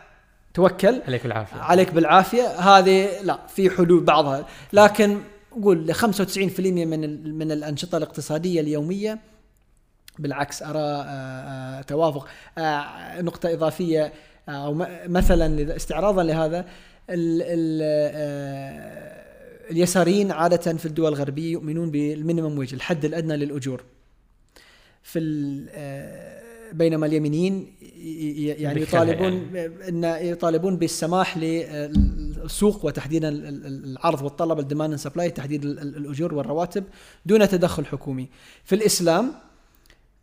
[0.53, 1.01] توكل.
[1.07, 1.57] عليك بالعافية.
[1.57, 2.47] عليك بالعافية.
[2.47, 4.47] هذه لا في حلول بعضها.
[4.73, 5.21] لكن
[5.63, 9.19] قول ل 95% من من الأنشطة الاقتصادية اليومية.
[10.19, 12.27] بالعكس أرى آه، آه، توافق.
[12.57, 14.13] آه، نقطة إضافية
[14.49, 14.73] أو
[15.05, 16.59] مثلا استعراضا لهذا
[17.09, 17.81] ال ال
[19.71, 23.83] اليساريين عادة في الدول الغربية يؤمنون بالمينيمم ويج الحد الأدنى للأجور.
[25.03, 25.19] في
[26.73, 27.73] بينما اليمينيين
[28.59, 29.33] يعني يطالبون
[29.89, 35.97] إن يطالبون بالسماح للسوق وتحديدا ال- ال- العرض والطلب ال demand supply تحديد ال- ال-
[35.97, 36.83] الأجور والرواتب
[37.25, 38.29] دون تدخل حكومي.
[38.63, 39.31] في الإسلام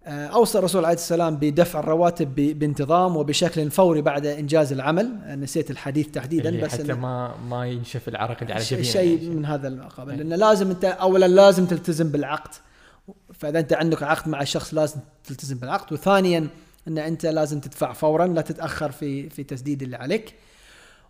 [0.04, 5.10] آه، أوصى الرسول عليه السلام بدفع الرواتب بانتظام وبشكل فوري بعد إنجاز العمل،
[5.40, 9.34] نسيت الحديث تحديدا بس حتى ما ما ينشف العرق اللي على شيء جبينه شيء يعني.
[9.34, 10.04] من هذا إيه.
[10.14, 12.50] لأنه لازم أنت اولا لازم تلتزم بالعقد
[13.38, 16.48] فإذا أنت عندك عقد مع الشخص لازم تلتزم بالعقد وثانيا
[16.88, 20.34] إن أنت لازم تدفع فورا لا تتأخر في في تسديد اللي عليك.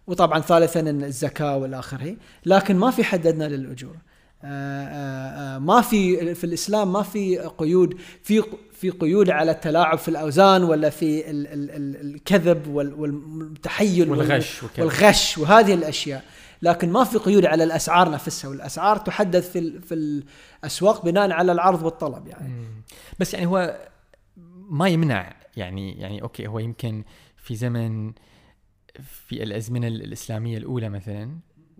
[0.06, 3.96] وطبعا ثالثا الزكاة والى اخره لكن ما في حد أدنى للأجور.
[4.44, 4.46] آه،
[4.86, 8.42] آه، آه، ما في في الإسلام ما في قيود في
[8.72, 14.18] في قيود على التلاعب في الأوزان ولا في ال- ال- ال- الكذب وال- والتحيل وال-
[14.18, 14.62] والغش.
[14.78, 16.24] والغش وهذه الأشياء.
[16.62, 21.82] لكن ما في قيود على الأسعار نفسها والأسعار تحدد في في الأسواق بناء على العرض
[21.82, 22.82] والطلب يعني مم.
[23.18, 23.88] بس يعني هو
[24.70, 27.04] ما يمنع يعني يعني أوكي هو يمكن
[27.36, 28.12] في زمن
[29.02, 31.38] في الأزمنة الإسلامية الأولى مثلا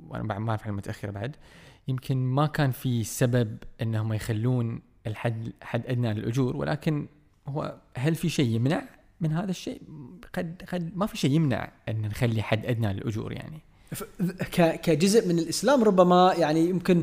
[0.08, 1.36] وأنا ما اعرف عن بعد
[1.88, 7.08] يمكن ما كان في سبب إنهم يخلون الحد حد أدنى للأجور ولكن
[7.48, 8.82] هو هل في شيء يمنع
[9.20, 9.82] من هذا الشيء؟
[10.32, 13.60] قد قد ما في شيء يمنع إن نخلي حد أدنى للأجور يعني
[14.82, 17.02] كجزء من الإسلام ربما يعني يمكن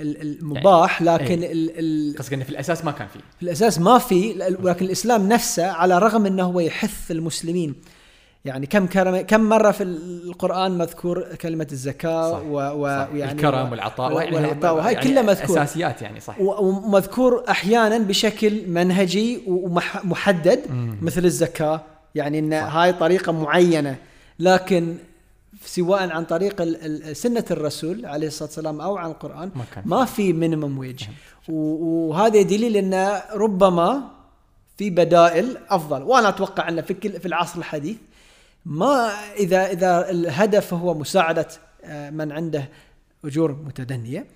[0.00, 2.16] ال- المباح لكن إيه.
[2.16, 5.96] قصدك انه في الأساس ما كان في في الأساس ما في ولكن الإسلام نفسه على
[5.96, 7.74] الرغم إنه هو يحث المسلمين
[8.44, 12.38] يعني كم كرم كم مرة في القرآن مذكور كلمة الزكاة صح.
[12.46, 13.08] و و صح.
[13.12, 18.68] ويعني الكرم والعطاء يعني والعطاء وهي يعني كلها مذكور أساسيات يعني صح ومذكور أحيانا بشكل
[18.68, 20.60] منهجي ومحدد.
[21.02, 21.80] مثل الزكاة
[22.14, 22.52] يعني إن.
[22.52, 23.96] هاي طريقة معينة
[24.38, 24.96] لكن
[25.66, 26.62] سواء عن طريق
[27.12, 29.50] سنة الرسول عليه الصلاة والسلام أو عن القرآن
[29.84, 31.04] ما في مينيمم ويج
[31.48, 34.10] وهذا دليل إن ربما
[34.76, 36.02] في بدائل أفضل.
[36.02, 37.96] وأنا أتوقع أن في في العصر الحديث
[38.66, 41.48] ما اذا إذا الهدف هو مساعدة
[41.84, 42.68] آه، من عنده
[43.24, 44.26] أجور متدنية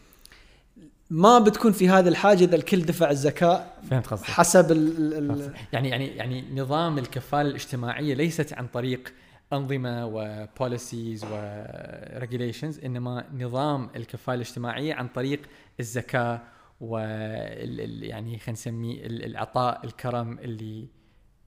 [1.10, 4.24] ما بتكون في هذه الحاجة إذا الكل دفع الزكاة فهمت قصدك.
[4.24, 9.12] حسب ال ال يعني يعني يعني نظام الكفالة الاجتماعية ليست عن طريق
[9.52, 15.40] أنظمة و policies و regulations إنما نظام الكفاله الاجتماعية عن طريق
[15.80, 16.40] الزكاة
[16.82, 20.86] ال- يعني خلينا نسميه ال- العطاء الكرم اللي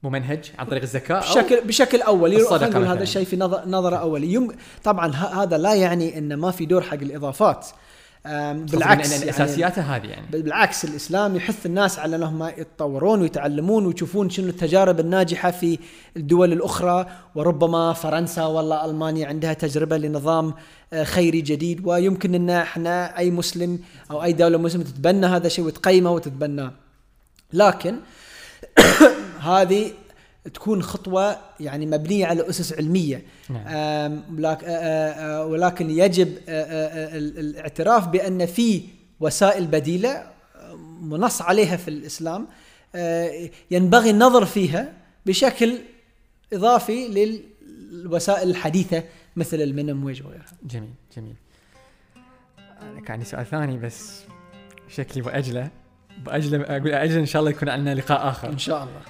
[0.02, 3.02] ممنهج عن طريق الزكاة أو بشكل بشكل اولي نقول هذا.
[3.02, 4.48] الشيء في نظر نظرة اولي يم
[4.84, 7.66] طبعا هذا لا يعني ان ما في دور حق الإضافات
[8.24, 10.26] بالعكس يعني هذه يعني.
[10.30, 15.78] بالعكس الإسلام يحث الناس على أنهم يتطورون ويتعلمون ويشوفون شنو التجارب الناجحة في
[16.16, 17.06] الدول الأخرى.
[17.34, 20.54] وربما فرنسا ولا ألمانيا عندها تجربة لنظام
[20.92, 21.86] آه، خيري جديد.
[21.86, 23.78] ويمكن إن إحنا أي مسلم
[24.10, 26.72] أو أي دولة مسلمة تتبنى هذا الشيء وتقيمه وتتبناه.
[27.52, 27.96] لكن
[29.50, 29.90] هذه
[30.54, 34.22] تكون خطوة يعني مبنية على أسس علمية نعم.
[35.50, 38.82] ولكن يجب ال- الاعتراف بأن في
[39.20, 40.26] وسائل بديلة
[41.00, 42.46] منص عليها في الإسلام
[43.70, 44.92] ينبغي النظر فيها
[45.26, 45.78] بشكل
[46.52, 47.08] إضافي
[47.92, 49.02] للوسائل الحديثة
[49.36, 50.44] مثل ال minimum ويج وغيرها.
[50.64, 51.34] جميل جميل
[52.82, 54.20] أنا كان عندي سؤال ثاني بس
[54.88, 55.70] شكلي باجله
[56.26, 59.00] باجله أقول أجله إن شاء الله يكون عندنا لقاء آخر إن شاء الله.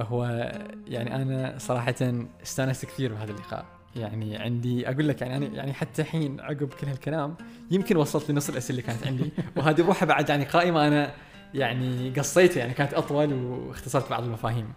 [0.00, 0.52] هو
[0.86, 1.94] يعني أنا صراحة
[2.42, 3.64] استانست كثير بهذا اللقاء.
[3.96, 7.34] يعني عندي أقول لك يعني أنا يعني حتى الحين عقب كل هالكلام
[7.70, 9.30] يمكن وصلت لنص الأسئلة اللي كانت عندي.
[9.56, 11.12] وهذه بروحها بعد يعني قائمة أنا
[11.54, 14.72] يعني قصيتها يعني كانت أطول واختصرت بعض المفاهيم.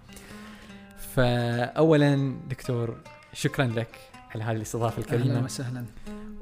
[1.15, 2.97] فاولا دكتور
[3.33, 3.99] شكرا لك
[4.35, 5.85] على هذه الاستضافة أهلا الكريمه وسهلا.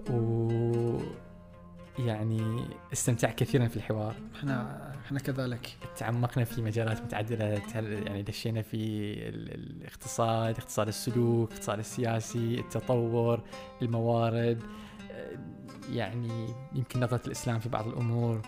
[0.09, 0.99] و
[1.99, 4.15] يعني استمتعت كثيرا في الحوار.
[4.35, 5.77] إحنا إحنا كذلك.
[5.97, 8.77] تعمقنا في مجالات متعددة تل- يعني دشينا في
[9.29, 13.41] ال- الاقتصاد اقتصاد السلوك الاقتصاد السياسي التطور
[13.81, 14.63] الموارد
[15.91, 18.41] يعني يمكن نظرة الإسلام في بعض الأمور.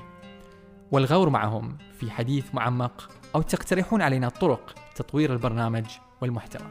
[0.92, 5.86] والغور معهم في حديث معمق أو تقترحون علينا طرق تطوير البرنامج
[6.22, 6.68] والمحتوى.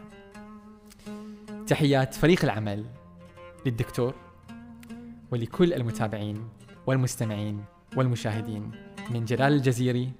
[1.67, 2.87] تحيات فريق العمل
[3.67, 4.15] للدكتور
[5.31, 6.49] ولكل المتابعين
[6.87, 7.65] والمستمعين
[7.97, 8.71] والمشاهدين
[9.11, 10.13] من جلال الجزيري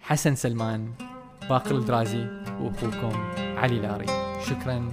[0.00, 0.94] حسن سلمان
[1.48, 2.26] باقر الدرازي
[2.60, 4.06] وأخوكم علي لاري
[4.46, 4.90] شكرا